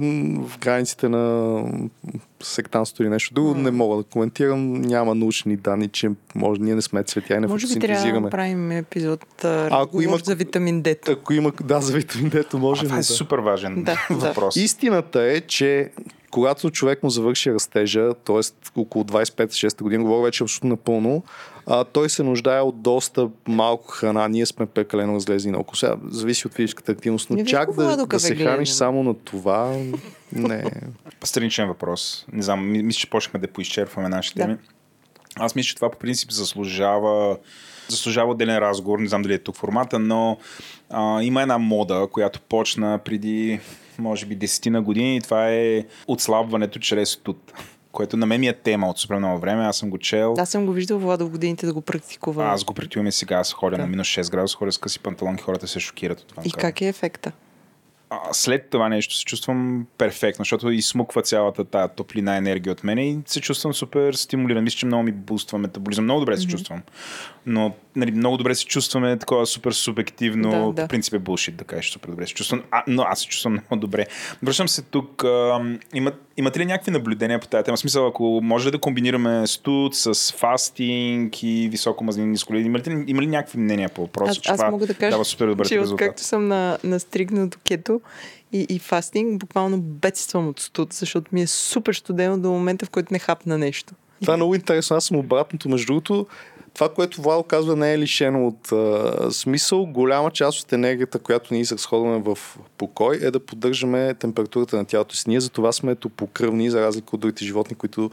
в 0.47 0.59
границите 0.59 1.09
на 1.09 1.63
сектанството 2.43 3.03
или 3.03 3.09
нещо 3.09 3.33
друго. 3.33 3.53
Не 3.55 3.71
мога 3.71 3.97
да 3.97 4.03
коментирам. 4.03 4.71
Няма 4.71 5.15
научни 5.15 5.57
данни, 5.57 5.89
че 5.89 6.09
може 6.35 6.61
ние 6.61 6.75
не 6.75 6.81
сме 6.81 7.03
цветя 7.03 7.33
и 7.33 7.39
не 7.39 7.47
Може 7.47 7.67
би 7.67 7.79
трябва 7.79 8.11
да 8.11 8.21
направим 8.21 8.71
епизод 8.71 9.43
а, 9.43 9.69
Ако 9.71 10.01
има- 10.01 10.17
за 10.17 10.35
витамин 10.35 10.83
D. 10.83 11.09
Ако 11.09 11.33
има, 11.33 11.51
да, 11.63 11.81
за 11.81 11.93
витамин 11.93 12.31
D, 12.31 12.53
може. 12.53 12.81
А, 12.81 12.85
това 12.85 12.95
е 12.95 12.99
да. 12.99 13.03
супер 13.03 13.37
важен 13.37 13.83
Да, 13.83 14.07
да. 14.09 14.15
въпрос. 14.15 14.55
Истината 14.55 15.21
е, 15.21 15.41
че 15.41 15.91
когато 16.33 16.69
човек 16.69 17.03
му 17.03 17.09
завърши 17.09 17.53
растежа, 17.53 18.13
т.е. 18.15 18.39
около 18.75 19.03
25-6 19.03 19.83
година, 19.83 20.03
говоря 20.03 20.23
вече 20.23 20.43
абсолютно 20.43 20.69
напълно, 20.69 21.23
а, 21.67 21.83
той 21.83 22.09
се 22.09 22.23
нуждае 22.23 22.61
от 22.61 22.81
доста 22.81 23.29
малко 23.47 23.87
храна. 23.87 24.27
Ние 24.27 24.45
сме 24.45 24.65
прекалено 24.65 25.15
разлезли 25.15 25.51
на 25.51 25.59
око. 25.59 25.75
Сега 25.75 25.95
зависи 26.05 26.47
от 26.47 26.53
физическата 26.53 26.91
активност, 26.91 27.29
но 27.29 27.35
Не 27.35 27.45
чак 27.45 27.65
колко 27.65 27.81
да, 27.81 28.05
да 28.07 28.19
се 28.19 28.35
храниш 28.35 28.69
само 28.69 29.03
на 29.03 29.13
това, 29.13 29.77
не. 30.31 30.63
Страничен 31.23 31.67
въпрос. 31.67 32.25
Не 32.33 32.43
знам, 32.43 32.71
ми- 32.71 32.83
мисля, 32.83 32.99
че 32.99 33.09
почнахме 33.09 33.39
да 33.39 33.47
поизчерпваме 33.47 34.09
нашите 34.09 34.39
Да. 34.39 34.45
теми. 34.45 34.57
Аз 35.35 35.55
мисля, 35.55 35.67
че 35.67 35.75
това 35.75 35.91
по 35.91 35.97
принцип 35.97 36.31
заслужава, 36.31 37.37
заслужава 37.87 38.31
отделен 38.31 38.57
разговор. 38.57 38.99
Не 38.99 39.07
знам 39.07 39.21
дали 39.21 39.33
е 39.33 39.39
тук 39.39 39.55
формата, 39.55 39.99
но 39.99 40.37
а, 40.89 41.21
има 41.21 41.41
една 41.41 41.57
мода, 41.57 42.07
която 42.11 42.41
почна 42.41 42.99
преди, 43.05 43.59
може 44.03 44.25
би, 44.25 44.35
десетина 44.35 44.81
години 44.81 45.15
и 45.15 45.21
това 45.21 45.49
е 45.49 45.83
отслабването 46.07 46.79
чрез 46.79 47.17
тут. 47.17 47.53
Което 47.91 48.17
на 48.17 48.25
мен 48.25 48.39
ми 48.39 48.47
е 48.47 48.53
тема 48.53 48.89
от 48.89 48.99
супер 48.99 49.17
много 49.17 49.39
време. 49.39 49.63
Аз 49.63 49.77
съм 49.77 49.89
го 49.89 49.97
чел. 49.97 50.33
Аз 50.37 50.49
съм 50.49 50.65
го 50.65 50.71
виждал 50.71 50.99
Владо 50.99 51.25
в 51.25 51.29
годините 51.29 51.65
да 51.65 51.73
го 51.73 51.81
практикува. 51.81 52.45
Аз 52.45 52.63
го 52.63 52.73
притиваме 52.73 53.11
сега. 53.11 53.35
Аз 53.35 53.53
ходя 53.53 53.75
Да. 53.75 53.81
на 53.81 53.87
минус 53.87 54.07
6 54.07 54.31
градуса, 54.31 54.57
ходя 54.57 54.71
с 54.71 54.77
къси 54.77 54.99
панталонки, 54.99 55.43
хората 55.43 55.67
се 55.67 55.79
шокират 55.79 56.19
от 56.19 56.27
това. 56.27 56.43
И 56.45 56.51
как 56.51 56.81
е 56.81 56.87
ефекта? 56.87 57.31
А, 58.13 58.33
след 58.33 58.69
това 58.69 58.89
нещо 58.89 59.15
се 59.15 59.25
чувствам 59.25 59.85
перфектно, 59.97 60.43
защото 60.43 60.71
изсмуква 60.71 61.21
цялата 61.21 61.65
тази 61.65 61.93
топлина 61.95 62.35
енергия 62.35 62.73
от 62.73 62.83
мен 62.83 62.97
и 62.99 63.19
се 63.25 63.41
чувствам 63.41 63.73
супер 63.73 64.13
стимулиран. 64.13 64.63
Мисля, 64.63 64.77
че 64.77 64.85
много 64.85 65.03
ми 65.03 65.11
буства 65.11 65.57
метаболизъм. 65.57 66.05
Много 66.05 66.19
добре 66.19 66.37
се 66.37 66.47
чувствам. 66.47 66.81
Но 67.45 67.75
нали, 67.95 68.11
много 68.11 68.37
добре 68.37 68.55
се 68.55 68.65
чувстваме 68.65 69.17
такова 69.17 69.45
супер 69.45 69.71
субективно. 69.71 70.49
Да, 70.49 70.73
да. 70.73 70.81
По 70.81 70.87
принцип 70.87 71.13
е 71.13 71.19
булшит 71.19 71.55
да 71.55 71.63
кажеш 71.63 71.91
супер 71.91 72.09
добре 72.09 72.27
се 72.27 72.33
чувствам. 72.33 72.63
А, 72.71 72.83
но 72.87 73.03
аз 73.03 73.19
се 73.19 73.27
чувствам 73.27 73.53
много 73.53 73.75
добре. 73.75 74.05
Връщам 74.43 74.67
се 74.67 74.81
тук. 74.81 75.23
А, 75.23 75.61
има 75.93 76.11
Имате 76.37 76.59
ли 76.59 76.65
някакви 76.65 76.91
наблюдения 76.91 77.39
по 77.39 77.47
тази 77.47 77.63
тема? 77.63 77.77
Смисъл, 77.77 78.07
ако 78.07 78.39
може 78.43 78.71
да 78.71 78.79
комбинираме 78.79 79.47
студ 79.47 79.95
с 79.95 80.31
фастинг 80.31 81.43
и 81.43 81.69
високо 81.71 82.03
мазнини 82.03 82.37
сколиди, 82.37 82.65
има 82.65 82.79
ли, 82.79 83.03
има 83.07 83.21
ли 83.21 83.27
някакви 83.27 83.57
мнения 83.59 83.89
по 83.89 84.01
въпроса? 84.01 84.31
Аз, 84.31 84.37
че 84.37 84.51
аз 84.51 84.57
това 84.57 84.71
мога 84.71 84.87
да 84.87 84.93
кажа, 84.93 85.11
дава 85.11 85.25
супер 85.25 85.47
добър 85.47 85.67
че 85.67 85.79
резултат. 85.79 85.93
откакто 85.93 86.23
съм 86.23 86.47
на, 86.47 86.77
на 86.83 86.99
стригнато 86.99 87.57
кето 87.65 88.01
и, 88.53 88.65
и 88.69 88.79
фастинг, 88.79 89.39
буквално 89.39 89.77
бедствам 89.81 90.47
от 90.47 90.59
студ, 90.59 90.93
защото 90.93 91.29
ми 91.31 91.41
е 91.41 91.47
супер 91.47 91.93
студено 91.93 92.39
до 92.39 92.51
момента, 92.51 92.85
в 92.85 92.89
който 92.89 93.13
не 93.13 93.19
хапна 93.19 93.57
нещо. 93.57 93.93
Това 94.21 94.33
е 94.33 94.37
много 94.37 94.55
интересно. 94.55 94.95
Аз 94.95 95.05
съм 95.05 95.17
обратното. 95.17 95.69
Между 95.69 95.85
другото, 95.85 96.27
това, 96.73 96.89
което 96.89 97.21
Владо 97.21 97.43
казва, 97.43 97.75
не 97.75 97.93
е 97.93 97.99
лишено 97.99 98.47
от 98.47 98.71
а, 98.71 99.31
смисъл. 99.31 99.85
Голяма 99.85 100.31
част 100.31 100.59
от 100.59 100.73
енергията, 100.73 101.19
която 101.19 101.53
ние 101.53 101.61
изразходваме 101.61 102.23
в 102.25 102.37
покой, 102.77 103.19
е 103.21 103.31
да 103.31 103.39
поддържаме 103.39 104.13
температурата 104.13 104.77
на 104.77 104.85
тялото 104.85 105.15
си. 105.15 105.23
Ние 105.27 105.39
за 105.39 105.49
това 105.49 105.71
сме 105.71 105.95
топокръвни, 105.95 106.69
за 106.69 106.81
разлика 106.81 107.09
от 107.13 107.19
другите 107.19 107.45
животни, 107.45 107.75
които 107.75 108.09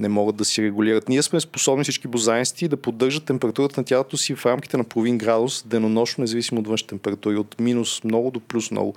не 0.00 0.08
могат 0.08 0.36
да 0.36 0.44
си 0.44 0.62
регулират. 0.62 1.08
Ние 1.08 1.22
сме 1.22 1.40
способни 1.40 1.84
всички 1.84 2.08
бозайници 2.08 2.68
да 2.68 2.76
поддържат 2.76 3.24
температурата 3.24 3.80
на 3.80 3.84
тялото 3.84 4.16
си 4.16 4.34
в 4.34 4.46
рамките 4.46 4.76
на 4.76 4.84
половин 4.84 5.18
градус, 5.18 5.64
денонощно, 5.66 6.22
независимо 6.22 6.60
от 6.60 6.68
външни 6.68 6.88
температури, 6.88 7.36
от 7.36 7.60
минус 7.60 8.04
много 8.04 8.30
до 8.30 8.40
плюс 8.40 8.70
много. 8.70 8.94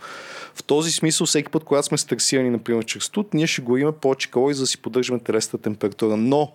В 0.55 0.63
този 0.63 0.91
смисъл, 0.91 1.28
всеки 1.28 1.51
път, 1.51 1.63
когато 1.63 1.88
сме 1.88 1.97
стресирани, 1.97 2.49
например, 2.49 2.86
чрез 2.86 3.03
студ, 3.03 3.34
ние 3.34 3.47
ще 3.47 3.61
горим 3.61 3.91
повече 4.01 4.32
калории, 4.32 4.53
за 4.53 4.63
да 4.63 4.68
си 4.68 4.78
поддържаме 4.78 5.20
телесната 5.20 5.57
температура. 5.57 6.18
Но 6.18 6.51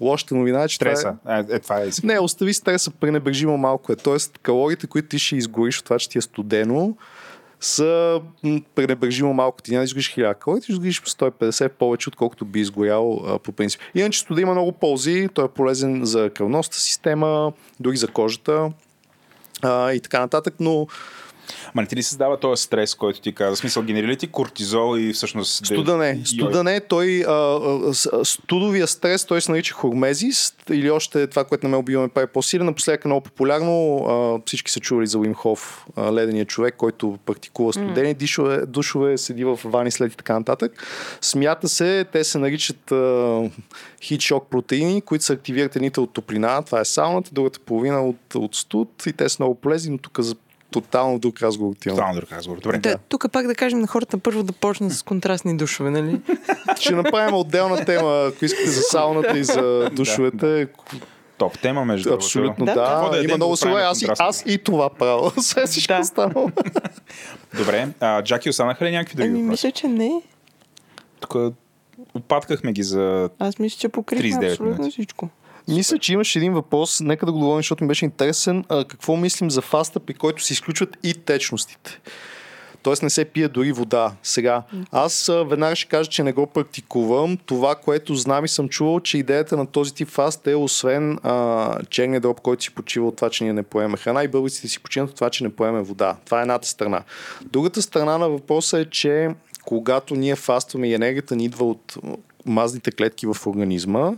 Лошата 0.00 0.34
новина 0.34 0.62
е, 0.62 0.68
че 0.68 0.78
това 0.78 0.90
е, 0.90 0.96
Стреса. 0.96 1.16
Е, 1.28 1.56
е, 1.56 1.58
това 1.58 1.82
е. 1.82 1.88
не, 2.04 2.20
остави 2.20 2.54
стреса 2.54 2.90
пренебрежимо 2.90 3.56
малко 3.56 3.92
е. 3.92 3.96
Тоест, 3.96 4.38
калориите, 4.38 4.86
които 4.86 5.08
ти 5.08 5.18
ще 5.18 5.36
изгориш 5.36 5.78
от 5.78 5.84
това, 5.84 5.98
че 5.98 6.08
ти 6.08 6.18
е 6.18 6.20
студено, 6.20 6.96
са 7.60 8.20
пренебрежимо 8.74 9.34
малко. 9.34 9.62
Ти 9.62 9.70
няма 9.70 9.80
да 9.80 9.84
изгориш 9.84 10.14
1000 10.14 10.34
калории, 10.34 10.62
ще 10.62 10.72
изгориш 10.72 11.02
150 11.02 11.68
повече, 11.68 12.08
отколкото 12.08 12.44
би 12.44 12.60
изгорял 12.60 13.20
а, 13.26 13.38
по 13.38 13.52
принцип. 13.52 13.80
Иначе 13.94 14.20
студа 14.20 14.40
има 14.40 14.52
много 14.52 14.72
ползи. 14.72 15.28
Той 15.34 15.44
е 15.44 15.48
полезен 15.48 16.04
за 16.04 16.30
кръвността 16.30 16.76
система, 16.76 17.52
дори 17.80 17.96
за 17.96 18.08
кожата 18.08 18.70
а, 19.62 19.92
и 19.92 20.00
така 20.00 20.20
нататък, 20.20 20.54
но 20.60 20.86
Ма 21.74 21.82
не 21.82 21.88
ти 21.88 21.96
ли 21.96 22.02
създава 22.02 22.36
този 22.36 22.62
стрес, 22.62 22.94
който 22.94 23.20
ти 23.20 23.34
каза? 23.34 23.56
В 23.56 23.58
смисъл, 23.58 23.82
генерира 23.82 24.10
ли 24.10 24.16
ти 24.16 24.26
кортизол 24.26 24.98
и 24.98 25.12
всъщност... 25.12 25.66
Студа 25.66 25.96
не. 25.96 26.20
Студа 26.24 26.64
не. 26.64 26.80
Той, 26.80 27.24
а, 27.28 27.32
а, 27.32 28.24
студовия 28.24 28.86
стрес, 28.86 29.24
той 29.24 29.40
се 29.40 29.50
нарича 29.50 29.74
хормезис 29.74 30.54
или 30.70 30.90
още 30.90 31.26
това, 31.26 31.44
което 31.44 31.66
на 31.66 31.70
мен 31.70 31.80
убиваме 31.80 32.08
прави 32.08 32.26
по-силен. 32.26 32.66
Напоследък 32.66 33.04
е 33.04 33.08
много 33.08 33.20
популярно. 33.20 33.96
А, 33.96 34.42
всички 34.46 34.70
са 34.70 34.80
чували 34.80 35.06
за 35.06 35.18
Уим 35.18 35.34
Хоф, 35.34 35.86
ледения 36.12 36.44
човек, 36.44 36.74
който 36.76 37.18
практикува 37.26 37.72
студени 37.72 38.14
дишове, 38.14 38.66
душове, 38.66 39.18
седи 39.18 39.44
в 39.44 39.60
вани 39.64 39.90
след 39.90 40.12
и 40.12 40.16
така 40.16 40.38
нататък. 40.38 40.86
Смята 41.20 41.68
се, 41.68 42.04
те 42.12 42.24
се 42.24 42.38
наричат 42.38 42.92
хит 44.02 44.20
шок 44.20 44.46
протеини, 44.50 45.00
които 45.00 45.24
се 45.24 45.32
активират 45.32 45.76
едните 45.76 46.00
от 46.00 46.12
топлина, 46.12 46.62
това 46.62 46.80
е 46.80 46.84
сауната, 46.84 47.30
другата 47.32 47.58
половина 47.58 48.06
от, 48.06 48.34
от 48.34 48.54
студ 48.54 49.06
и 49.06 49.12
те 49.12 49.28
са 49.28 49.36
много 49.40 49.54
полезни, 49.54 49.92
но 49.92 49.98
тук 49.98 50.20
за 50.20 50.36
тотално 50.70 51.18
друг 51.18 51.42
разговор 51.42 51.72
отивам. 51.72 51.96
Тотално 51.96 52.14
друг 52.14 52.32
разговор. 52.32 52.60
Добре. 52.60 52.78
Да. 52.78 52.96
Тук 53.08 53.32
пак 53.32 53.46
да 53.46 53.54
кажем 53.54 53.78
на 53.80 53.86
хората 53.86 54.18
първо 54.18 54.42
да 54.42 54.52
почнат 54.52 54.92
с 54.92 55.02
контрастни 55.02 55.56
душове, 55.56 55.90
нали? 55.90 56.20
Ще 56.80 56.94
направим 56.94 57.34
отделна 57.34 57.84
тема, 57.84 58.30
ако 58.34 58.44
искате 58.44 58.70
за 58.70 58.82
сауната 58.82 59.38
и 59.38 59.44
за 59.44 59.90
душовете. 59.92 60.68
Топ 61.38 61.58
тема, 61.58 61.84
между 61.84 62.04
другото. 62.04 62.24
Абсолютно 62.24 62.66
Да. 62.66 62.74
да. 62.74 63.10
Да 63.10 63.18
Има 63.18 63.28
да 63.28 63.36
много 63.36 63.56
слова. 63.56 63.80
Аз, 63.80 64.04
аз 64.18 64.42
и 64.46 64.58
това 64.58 64.90
правя. 64.90 65.32
Сега 65.38 65.66
всичко 65.66 65.92
Да. 65.92 66.00
останало. 66.00 66.50
Добре. 67.58 67.88
А, 68.00 68.22
Джаки, 68.22 68.50
останаха 68.50 68.84
ли 68.84 68.90
някакви 68.90 69.16
други 69.16 69.28
Ами, 69.28 69.38
въпроси? 69.38 69.66
мисля, 69.66 69.72
че 69.72 69.88
не. 69.88 70.22
Тук 71.20 71.36
опаткахме 72.14 72.72
ги 72.72 72.82
за... 72.82 73.30
Аз 73.38 73.58
мисля, 73.58 73.78
че 73.78 73.88
покрихме 73.88 74.28
39 74.30 74.50
абсолютно 74.52 74.76
минути. 74.76 74.90
всичко. 74.90 75.28
Мисля, 75.68 75.98
че 75.98 76.12
имаш 76.12 76.36
един 76.36 76.52
въпрос. 76.52 77.00
Нека 77.00 77.26
да 77.26 77.32
го 77.32 77.38
говорим, 77.38 77.58
защото 77.58 77.84
ми 77.84 77.88
беше 77.88 78.04
интересен. 78.04 78.64
А, 78.68 78.84
какво 78.84 79.16
мислим 79.16 79.50
за 79.50 79.62
фаста, 79.62 80.00
при 80.00 80.14
който 80.14 80.44
се 80.44 80.52
изключват 80.52 80.96
и 81.02 81.14
течностите? 81.14 82.00
Тоест 82.82 83.02
не 83.02 83.10
се 83.10 83.24
пие 83.24 83.48
дори 83.48 83.72
вода. 83.72 84.12
Сега, 84.22 84.62
аз 84.92 85.28
а, 85.28 85.44
веднага 85.44 85.76
ще 85.76 85.88
кажа, 85.88 86.10
че 86.10 86.22
не 86.22 86.32
го 86.32 86.46
практикувам. 86.46 87.38
Това, 87.46 87.74
което 87.74 88.14
знам 88.14 88.44
и 88.44 88.48
съм 88.48 88.68
чувал, 88.68 89.00
че 89.00 89.18
идеята 89.18 89.56
на 89.56 89.66
този 89.66 89.94
тип 89.94 90.08
фаст 90.08 90.46
е, 90.46 90.54
освен 90.54 91.18
а, 91.22 91.82
черния 91.90 92.20
дроб, 92.20 92.40
който 92.40 92.62
си 92.62 92.74
почива 92.74 93.08
от 93.08 93.16
това, 93.16 93.30
че 93.30 93.44
ние 93.44 93.52
не 93.52 93.62
поеме 93.62 93.96
храна, 93.96 94.24
и 94.24 94.28
българците 94.28 94.68
си 94.68 94.80
починат 94.82 95.10
от 95.10 95.16
това, 95.16 95.30
че 95.30 95.44
не 95.44 95.56
поеме 95.56 95.82
вода. 95.82 96.16
Това 96.24 96.38
е 96.38 96.42
едната 96.42 96.68
страна. 96.68 97.02
Другата 97.44 97.82
страна 97.82 98.18
на 98.18 98.28
въпроса 98.28 98.78
е, 98.78 98.84
че 98.84 99.28
когато 99.64 100.14
ние 100.14 100.36
фастваме 100.36 100.88
и 100.88 100.94
енергията 100.94 101.36
ни 101.36 101.44
идва 101.44 101.64
от 101.64 101.96
мазните 102.46 102.90
клетки 102.90 103.26
в 103.26 103.46
организма, 103.46 104.12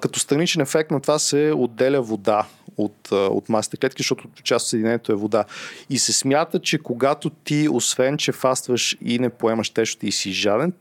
като 0.00 0.20
страничен 0.20 0.62
ефект 0.62 0.90
на 0.90 1.00
това 1.00 1.18
се 1.18 1.52
отделя 1.56 2.02
вода 2.02 2.46
от, 2.76 3.12
от 3.12 3.48
масните 3.48 3.76
клетки, 3.76 4.02
защото 4.02 4.28
част 4.44 4.64
от 4.64 4.70
съединението 4.70 5.12
е 5.12 5.16
вода. 5.16 5.44
И 5.90 5.98
се 5.98 6.12
смята, 6.12 6.60
че 6.60 6.78
когато 6.78 7.30
ти, 7.30 7.68
освен 7.68 8.16
че 8.16 8.32
фастваш 8.32 8.96
и 9.04 9.18
не 9.18 9.30
поемаш 9.30 9.70
тежести 9.70 10.06
и 10.06 10.12
си 10.12 10.32
жаден, 10.32 10.72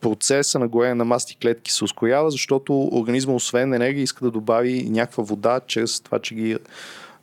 процеса 0.00 0.58
на 0.58 0.68
горение 0.68 0.94
на 0.94 1.04
масни 1.04 1.36
клетки 1.42 1.72
се 1.72 1.84
ускорява, 1.84 2.30
защото 2.30 2.88
организма, 2.92 3.34
освен 3.34 3.74
енергия, 3.74 4.02
иска 4.02 4.24
да 4.24 4.30
добави 4.30 4.86
някаква 4.90 5.24
вода, 5.24 5.60
чрез 5.66 6.00
това, 6.00 6.18
че 6.18 6.34
ги 6.34 6.56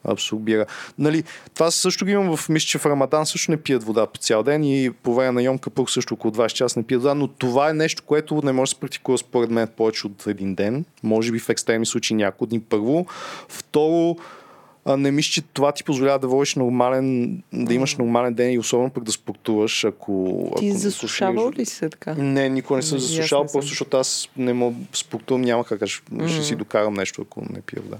абсорбира. 0.03 0.65
Нали, 0.99 1.23
това 1.53 1.71
също 1.71 2.05
го 2.05 2.11
имам 2.11 2.37
в 2.37 2.49
мисля, 2.49 2.67
че 2.67 2.77
в 2.77 2.85
Рамадан 2.85 3.25
също 3.25 3.51
не 3.51 3.57
пият 3.57 3.83
вода 3.83 4.07
по 4.07 4.19
цял 4.19 4.43
ден 4.43 4.63
и 4.63 4.91
по 5.03 5.15
време 5.15 5.31
на 5.31 5.43
Йом 5.43 5.57
Капур 5.57 5.89
също 5.89 6.13
около 6.13 6.33
20 6.33 6.47
часа 6.47 6.79
не 6.79 6.85
пият 6.85 7.01
вода, 7.01 7.15
но 7.15 7.27
това 7.27 7.69
е 7.69 7.73
нещо, 7.73 8.03
което 8.03 8.41
не 8.43 8.51
може 8.51 8.69
да 8.69 8.75
се 8.75 8.79
практикува 8.79 9.17
според 9.17 9.49
мен 9.49 9.67
повече 9.77 10.07
от 10.07 10.27
един 10.27 10.55
ден. 10.55 10.85
Може 11.03 11.31
би 11.31 11.39
в 11.39 11.49
екстремни 11.49 11.85
случаи 11.85 12.17
няколко 12.17 12.45
дни 12.45 12.59
първо. 12.59 13.05
Второ, 13.49 14.15
а, 14.85 14.97
не 14.97 15.11
мисля, 15.11 15.31
че 15.31 15.41
това 15.41 15.71
ти 15.71 15.83
позволява 15.83 16.19
да 16.19 16.27
водиш 16.27 16.55
нормален, 16.55 17.37
да 17.53 17.73
имаш 17.73 17.95
нормален 17.95 18.33
ден 18.33 18.51
и 18.51 18.59
особено 18.59 18.89
пък 18.89 19.03
да 19.03 19.11
спортуваш, 19.11 19.83
ако... 19.83 20.45
Ти 20.57 20.69
ако 20.69 20.77
засушавал 20.77 21.51
ли 21.51 21.65
се 21.65 21.89
така? 21.89 22.13
не, 22.13 22.49
никога 22.49 22.77
не 22.77 22.81
съм 22.81 22.97
Не, 22.97 23.03
и 23.03 23.05
аз 23.05 23.09
засушал, 23.09 23.41
не 23.41 23.47
съм. 23.47 23.53
просто 23.53 23.69
защото 23.69 23.97
аз 23.97 24.29
не 24.37 24.53
мога 24.53 24.75
спортувам, 24.93 25.41
няма 25.41 25.63
как, 25.63 25.87
ще, 25.87 26.03
ще 26.27 26.43
си 26.43 26.55
докарам 26.55 26.93
нещо, 26.93 27.21
ако 27.21 27.41
не 27.53 27.61
пия 27.61 27.81
вода. 27.81 27.97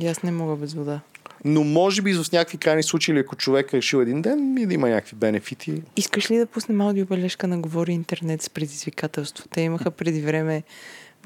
И 0.00 0.06
аз 0.06 0.22
не 0.22 0.30
мога 0.30 0.56
без 0.56 0.74
вода. 0.74 1.00
Но 1.44 1.64
може 1.64 2.02
би 2.02 2.14
в 2.14 2.32
някакви 2.32 2.58
крайни 2.58 2.82
случаи, 2.82 3.12
или 3.12 3.20
ако 3.20 3.36
човек 3.36 3.72
е 3.72 3.76
решил 3.76 3.98
един 3.98 4.22
ден, 4.22 4.56
и 4.58 4.66
да 4.66 4.74
има 4.74 4.88
някакви 4.88 5.16
бенефити. 5.16 5.82
Искаш 5.96 6.30
ли 6.30 6.36
да 6.36 6.46
пуснем 6.46 6.80
аудиобележка 6.80 7.46
на 7.46 7.58
Говори 7.58 7.92
Интернет 7.92 8.42
с 8.42 8.50
предизвикателство? 8.50 9.44
Те 9.50 9.60
имаха 9.60 9.90
преди 9.90 10.20
време... 10.20 10.62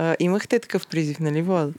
А, 0.02 0.16
имахте 0.18 0.58
такъв 0.58 0.86
призив, 0.86 1.20
нали, 1.20 1.42
Влад? 1.42 1.70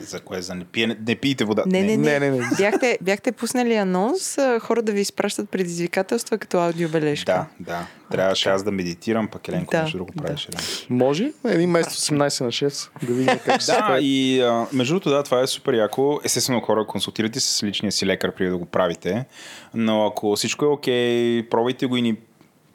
За 0.00 0.20
кое? 0.20 0.42
За 0.42 0.54
не, 0.54 0.64
пие, 0.64 0.96
не 1.06 1.16
пиете 1.16 1.44
вода. 1.44 1.62
Не, 1.66 1.82
не, 1.82 1.96
не. 1.96 2.18
Не, 2.18 2.20
не, 2.20 2.30
не. 2.30 2.48
Бяхте, 2.58 2.98
бяхте 3.00 3.32
пуснали 3.32 3.74
анонс 3.74 4.38
а, 4.38 4.60
хора 4.60 4.82
да 4.82 4.92
ви 4.92 5.00
изпращат 5.00 5.50
предизвикателства 5.50 6.38
като 6.38 6.58
аудиобележка. 6.58 7.32
Да, 7.32 7.46
да. 7.60 7.86
Трябваше 8.10 8.48
аз 8.48 8.62
да 8.62 8.70
медитирам, 8.70 9.28
пък 9.28 9.48
Еленко 9.48 9.70
Да, 9.70 9.82
нещо 9.82 9.96
друго 9.96 10.12
да. 10.16 10.22
правеше. 10.22 10.50
Да. 10.50 10.58
Може? 10.90 11.32
Един 11.44 11.70
месец 11.70 12.10
18 12.10 12.14
на 12.44 12.52
6. 12.52 12.88
Да 13.06 13.12
видим 13.12 13.38
как 13.44 13.62
се 13.62 13.72
Да, 13.72 13.98
и 14.00 14.40
а, 14.40 14.66
между 14.72 14.94
другото, 14.94 15.10
да, 15.10 15.22
това 15.22 15.40
е 15.40 15.46
супер 15.46 15.74
яко. 15.74 16.20
Естествено, 16.24 16.60
хора, 16.60 16.86
консултирайте 16.86 17.40
се 17.40 17.54
с 17.54 17.62
личния 17.62 17.92
си 17.92 18.06
лекар 18.06 18.34
преди 18.34 18.50
да 18.50 18.56
го 18.56 18.66
правите. 18.66 19.24
Но 19.74 20.06
ако 20.06 20.36
всичко 20.36 20.64
е 20.64 20.68
окей, 20.68 21.48
пробвайте 21.48 21.86
го 21.86 21.96
и 21.96 22.02
ни 22.02 22.16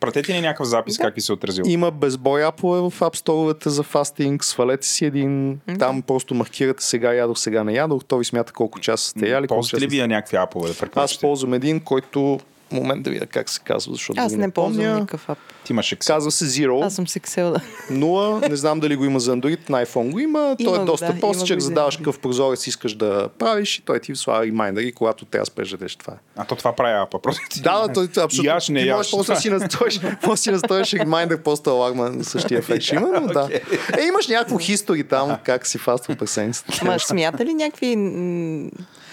пратете 0.06 0.34
ни 0.34 0.42
някакъв 0.42 0.68
запис, 0.68 0.98
как 0.98 1.16
ви 1.16 1.22
се 1.22 1.32
е 1.32 1.34
отразил. 1.34 1.64
Има 1.68 1.92
безбой 1.92 2.46
апове 2.46 2.90
в 2.90 3.02
апсторовете 3.02 3.70
за 3.70 3.84
фастинг. 3.84 4.44
Свалете 4.44 4.88
си 4.88 5.06
един. 5.06 5.60
Там 5.80 6.02
просто 6.02 6.36
маркирате 6.36 6.84
сега 6.84 7.14
ядох, 7.14 7.40
сега 7.40 7.64
не 7.64 7.74
ядох. 7.74 8.06
Той 8.06 8.20
ви 8.20 8.26
смята 8.26 8.54
колко 8.54 8.80
часа 8.80 9.10
сте 9.10 9.30
яли. 9.30 9.48
Ползвате 9.48 9.84
ли 9.84 9.88
вие 9.88 10.08
някакви 10.08 10.38
апове 10.38 10.70
да 10.70 10.90
Аз 10.96 11.20
ползвам 11.20 11.54
един, 11.54 11.80
който 11.80 12.40
момент 12.76 13.04
да 13.04 13.10
видя 13.10 13.26
как 13.26 13.50
се 13.50 13.60
казва, 13.60 13.94
защото 13.94 14.22
Аз 14.22 14.34
не 14.34 14.52
ползвам 14.52 14.76
помня. 14.76 14.94
никакъв 14.94 15.30
ап. 15.30 15.38
Ти 15.64 15.74
имаш 15.74 15.96
Excel. 15.96 16.08
Казва 16.08 16.32
се 16.32 16.46
Zero. 16.46 16.86
Аз 16.86 16.96
съм 16.96 17.08
се 17.08 17.20
ксел, 17.20 17.52
да. 17.52 17.60
0. 17.92 18.50
Не 18.50 18.56
знам 18.56 18.80
дали 18.80 18.96
го 18.96 19.06
има 19.06 19.20
за 19.20 19.36
Android, 19.38 19.70
на 19.70 19.86
iPhone 19.86 20.12
го 20.12 20.20
има. 20.20 20.56
Той 20.58 20.68
Има 20.68 20.76
е 20.76 20.80
го, 20.80 20.86
доста 20.86 21.14
да, 21.14 21.20
простичък, 21.20 21.58
и 21.58 21.62
задаваш 21.62 21.98
какъв 21.98 22.20
прозорец 22.20 22.68
искаш 22.68 22.94
да 22.94 23.30
правиш 23.40 23.78
и 23.78 23.82
той 23.82 24.00
ти 24.00 24.16
слага 24.16 24.46
ремайнери, 24.46 24.92
когато 24.92 25.26
трябва 25.26 25.42
да 25.42 25.46
спреш 25.46 25.70
да 25.70 25.78
това. 25.78 26.14
е. 26.14 26.18
А 26.38 26.46
то 26.46 26.56
това 26.56 26.76
прави 26.76 26.94
апа. 26.94 27.22
Просто 27.22 27.42
ти... 27.50 27.62
Да, 27.62 27.88
да, 27.88 27.94
той 27.94 28.08
той 28.08 28.24
абсолютно. 28.24 28.52
Яш, 28.52 28.70
не 28.70 28.84
ти 28.84 28.92
можеш 28.92 29.12
просто 29.12 29.34
да 29.34 29.40
си 29.40 29.50
настроиш, 29.50 30.00
да 30.28 30.38
си 30.38 30.52
настроиш 30.52 30.94
ремайнер, 30.94 31.44
просто 31.44 31.70
аларма 31.70 32.24
същия 32.24 32.60
ефект 32.60 32.84
ще 32.84 32.96
има, 32.96 33.08
но 33.22 33.28
да. 33.28 33.50
Е, 33.98 34.06
имаш 34.08 34.28
някакво 34.28 34.58
хистори 34.58 35.04
там, 35.04 35.38
как 35.44 35.68
си 35.68 35.78
фаства 35.78 36.16
през 36.16 36.32
седмицата. 36.32 36.86
Ма 36.86 37.00
смята 37.00 37.46
ли 37.46 37.54
някакви... 37.54 37.96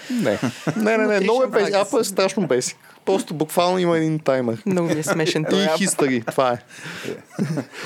Не, 0.09 0.39
не, 0.77 0.97
не, 0.97 1.07
не, 1.07 1.19
много 1.19 1.43
е 1.43 1.47
бесик. 1.47 1.75
Апа 1.75 1.99
е 1.99 2.03
страшно 2.03 2.47
бесик. 2.47 2.77
Просто 3.05 3.33
буквално 3.33 3.79
има 3.79 3.97
един 3.97 4.19
таймер. 4.19 4.57
Много 4.65 4.89
ми 4.89 4.99
е 4.99 5.03
смешен 5.03 5.45
този 5.49 5.63
И 5.63 5.65
ап. 5.65 5.77
хистори, 5.77 6.23
това 6.31 6.51
е. 6.51 6.57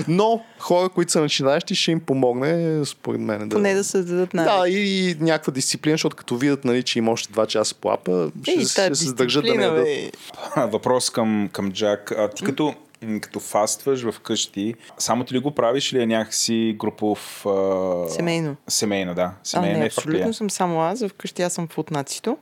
Но 0.07 0.43
хора, 0.59 0.89
които 0.89 1.11
са 1.11 1.21
начинаещи, 1.21 1.75
ще 1.75 1.91
им 1.91 1.99
помогне, 1.99 2.85
според 2.85 3.21
мен. 3.21 3.49
Да... 3.49 3.55
Поне 3.55 3.73
да 3.73 3.83
се 3.83 4.03
дадат 4.03 4.33
на... 4.33 4.43
Да, 4.43 4.69
и, 4.69 5.09
и 5.09 5.15
някаква 5.19 5.53
дисциплина, 5.53 5.93
защото 5.93 6.15
като 6.15 6.37
видят, 6.37 6.65
нали, 6.65 6.83
че 6.83 6.99
има 6.99 7.11
още 7.11 7.33
2 7.33 7.47
часа 7.47 7.75
по 7.75 7.89
апа, 7.89 8.31
ще, 8.43 8.51
Ей, 8.51 8.65
ще 8.65 8.75
тая 8.75 8.95
се 8.95 9.05
задържат 9.05 9.45
да 9.45 9.55
не 9.55 9.69
бе. 9.71 10.11
Въпрос 10.57 11.09
към, 11.09 11.49
към 11.53 11.71
Джак. 11.71 12.11
А, 12.11 12.29
ти 12.29 12.43
като 12.43 12.75
като 13.21 13.39
фастваш 13.39 14.05
вкъщи, 14.11 14.73
само 14.97 15.23
ти 15.23 15.33
ли 15.33 15.39
го 15.39 15.51
правиш 15.51 15.91
или 15.91 16.01
е 16.01 16.05
някакси 16.05 16.75
групов... 16.79 17.45
А... 17.45 18.09
Семейно. 18.09 18.55
Семейно, 18.67 19.15
да. 19.15 19.21
А, 19.21 19.33
Семейно 19.43 19.79
не, 19.79 19.85
е 19.85 19.87
абсолютно 19.87 20.33
съм 20.33 20.49
само 20.49 20.81
аз. 20.81 21.07
Вкъщи 21.07 21.41
аз 21.41 21.53
съм 21.53 21.67
футнацито. 21.67 22.37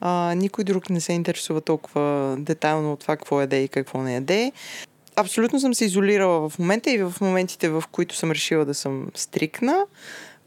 А, 0.00 0.34
никой 0.34 0.64
друг 0.64 0.90
не 0.90 1.00
се 1.00 1.12
интересува 1.12 1.60
толкова 1.60 2.36
детайлно 2.38 2.92
от 2.92 3.00
това 3.00 3.16
какво 3.16 3.40
яде 3.40 3.62
и 3.62 3.68
какво 3.68 3.98
не 3.98 4.14
яде. 4.14 4.52
Абсолютно 5.16 5.60
съм 5.60 5.74
се 5.74 5.84
изолирала 5.84 6.48
в 6.50 6.58
момента 6.58 6.90
и 6.90 6.98
в 6.98 7.14
моментите, 7.20 7.68
в 7.68 7.84
които 7.92 8.16
съм 8.16 8.30
решила 8.30 8.64
да 8.64 8.74
съм 8.74 9.06
стрикна. 9.14 9.86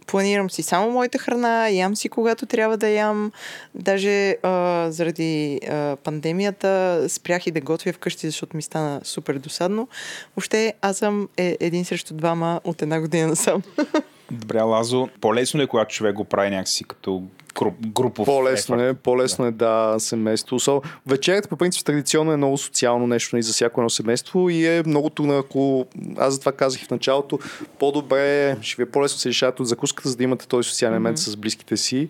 Планирам 0.08 0.50
си 0.50 0.64
само 0.64 0.92
моята 0.92 1.18
храна, 1.18 1.70
ям 1.70 1.96
си 1.96 2.10
когато 2.10 2.46
трябва 2.46 2.78
да 2.78 2.90
ям. 2.90 3.32
Даже 3.76 4.36
а, 4.44 4.88
заради 4.92 5.60
а, 5.70 5.96
пандемията 5.96 7.06
спрях 7.10 7.48
и 7.48 7.52
да 7.52 7.62
готвя 7.62 7.94
вкъщи, 7.94 8.28
защото 8.28 8.58
ми 8.58 8.64
стана 8.64 9.02
супер 9.04 9.36
досадно. 9.36 9.88
Въобще 10.36 10.74
аз 10.82 10.98
съм 10.98 11.30
е, 11.38 11.58
един 11.60 11.86
срещу 11.86 12.14
двама 12.14 12.62
от 12.64 12.82
една 12.82 13.02
година 13.02 13.28
насам. 13.28 13.62
Добре, 14.32 14.62
Лазо, 14.62 15.10
по-лесно 15.22 15.60
ли 15.60 15.64
е, 15.64 15.68
когато 15.68 15.96
човек 15.96 16.16
го 16.16 16.24
прави 16.24 16.50
някакси 16.50 16.84
като 16.84 17.24
груп, 17.56 17.88
групов 17.88 18.26
По-лесно 18.26 18.76
ефорт? 18.76 18.96
е, 18.96 19.00
по-лесно 19.00 19.46
е 19.46 19.52
да 19.52 19.96
семейство. 20.00 20.60
So, 20.60 20.84
вечерята 21.08 21.50
по 21.50 21.58
принцип 21.58 21.86
традиционно 21.86 22.32
е 22.32 22.38
много 22.38 22.58
социално 22.58 23.08
нещо 23.08 23.36
нали, 23.36 23.44
за 23.44 23.54
всяко 23.54 23.82
едно 23.82 23.90
семейство 23.90 24.50
и 24.50 24.68
е 24.68 24.84
много 24.86 25.10
трудно, 25.10 25.38
ако 25.38 25.86
аз 26.18 26.34
затова 26.34 26.52
казах 26.52 26.82
и 26.82 26.86
в 26.86 26.92
началото, 26.92 27.40
по-добре 27.80 28.50
е, 28.50 28.58
ще 28.62 28.76
ви 28.76 28.84
е 28.84 28.92
по-лесно 28.92 29.20
се 29.20 29.30
решавате 29.30 29.62
от 29.62 29.68
закуската, 29.68 30.10
за 30.10 30.16
да 30.16 30.24
имате 30.24 30.48
този 30.48 30.70
социален 30.70 30.94
елемент 30.94 31.18
с 31.18 31.36
близките 31.36 31.78
си. 31.78 32.10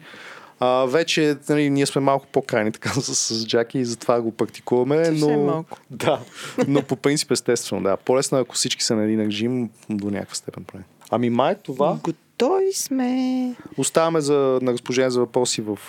А, 0.60 0.86
вече 0.86 1.38
нали, 1.50 1.70
ние 1.70 1.86
сме 1.86 2.02
малко 2.02 2.28
по-крайни 2.32 2.72
така 2.72 2.90
с, 2.90 3.16
с 3.16 3.48
Джаки 3.48 3.80
и 3.80 3.86
затова 3.86 4.22
го 4.22 4.32
практикуваме. 4.32 5.06
Съвсем 5.06 5.30
но, 5.30 5.46
малко. 5.46 5.78
Да, 5.90 6.20
но 6.68 6.82
по 6.82 6.96
принцип 6.96 7.32
естествено, 7.32 7.84
да. 7.84 7.98
По-лесно 7.98 8.38
е, 8.38 8.42
ако 8.42 8.56
всички 8.56 8.84
са 8.84 8.96
на 8.96 9.04
един 9.04 9.22
режим, 9.22 9.70
до 9.90 10.10
някаква 10.10 10.36
степен 10.36 10.64
прави. 10.64 10.84
Ами 11.12 11.30
май 11.30 11.56
това. 11.64 11.98
Готови 12.34 12.74
сме. 12.74 13.56
Оставаме 13.78 14.22
за, 14.22 14.60
на 14.62 14.74
разположение 14.74 15.10
за 15.10 15.20
въпроси 15.20 15.62
в 15.62 15.80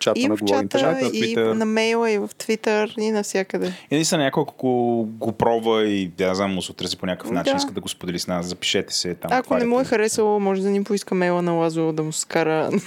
чата 0.00 0.20
И 0.20 0.28
на 0.28 0.36
в 0.36 0.40
Говорим 0.40 0.68
чата, 0.68 0.92
на 0.92 1.00
и 1.00 1.12
Twitter. 1.36 1.52
на 1.52 1.64
мейла, 1.64 2.10
и 2.10 2.18
в 2.18 2.30
Твитър, 2.38 2.94
и 2.98 3.10
навсякъде. 3.10 3.72
И 3.90 3.94
наистина 3.94 4.22
някой, 4.22 4.42
ако 4.42 4.68
го 5.08 5.32
пробва 5.32 5.84
и 5.84 6.08
да 6.08 6.34
знам, 6.34 6.54
му 6.54 6.62
се 6.62 6.72
отрази 6.72 6.96
по 6.96 7.06
някакъв 7.06 7.30
начин, 7.30 7.52
Да. 7.52 7.56
иска 7.56 7.72
да 7.72 7.80
го 7.80 7.88
сподели 7.88 8.18
с 8.18 8.26
нас, 8.26 8.46
запишете 8.46 8.94
се 8.94 9.14
там. 9.14 9.30
Ако 9.32 9.56
не 9.56 9.64
му 9.64 9.80
е 9.80 9.84
харесало, 9.84 10.40
може 10.40 10.62
да 10.62 10.70
ни 10.70 10.84
поиска 10.84 11.14
мейла 11.14 11.42
на 11.42 11.52
Лазо 11.52 11.92
да 11.92 12.02
му 12.02 12.12
скара. 12.12 12.70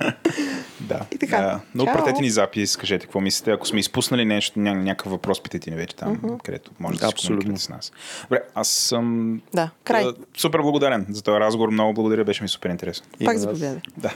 Да. 0.80 1.00
И 1.12 1.18
така. 1.18 1.36
Да. 1.36 1.60
Но 1.74 1.84
Чао. 1.84 1.94
пратете 1.94 2.22
ни 2.22 2.30
запис, 2.30 2.76
кажете 2.76 3.06
какво 3.06 3.20
мислите. 3.20 3.50
Ако 3.50 3.66
сме 3.66 3.80
изпуснали 3.80 4.24
нещо, 4.24 4.58
ня- 4.58 4.74
някакъв 4.74 5.12
въпрос, 5.12 5.42
питайте 5.42 5.70
ни 5.70 5.76
вече 5.76 5.96
там, 5.96 6.38
където 6.44 6.70
може 6.80 6.94
да 6.94 7.00
се 7.00 7.06
Абсолютно. 7.06 7.36
комуникирате 7.36 7.64
с 7.64 7.68
нас. 7.68 7.92
Добре, 8.22 8.42
аз 8.54 8.68
съм 8.68 9.40
да, 9.54 9.70
край. 9.84 10.04
супер 10.36 10.60
благодарен 10.60 11.06
за 11.10 11.22
този 11.22 11.40
разговор. 11.40 11.68
Много 11.68 11.94
благодаря, 11.94 12.24
беше 12.24 12.42
ми 12.42 12.48
супер 12.48 12.70
интересно. 12.70 13.06
Пак 13.24 13.38
заповядай. 13.38 13.80
Да. 13.96 14.14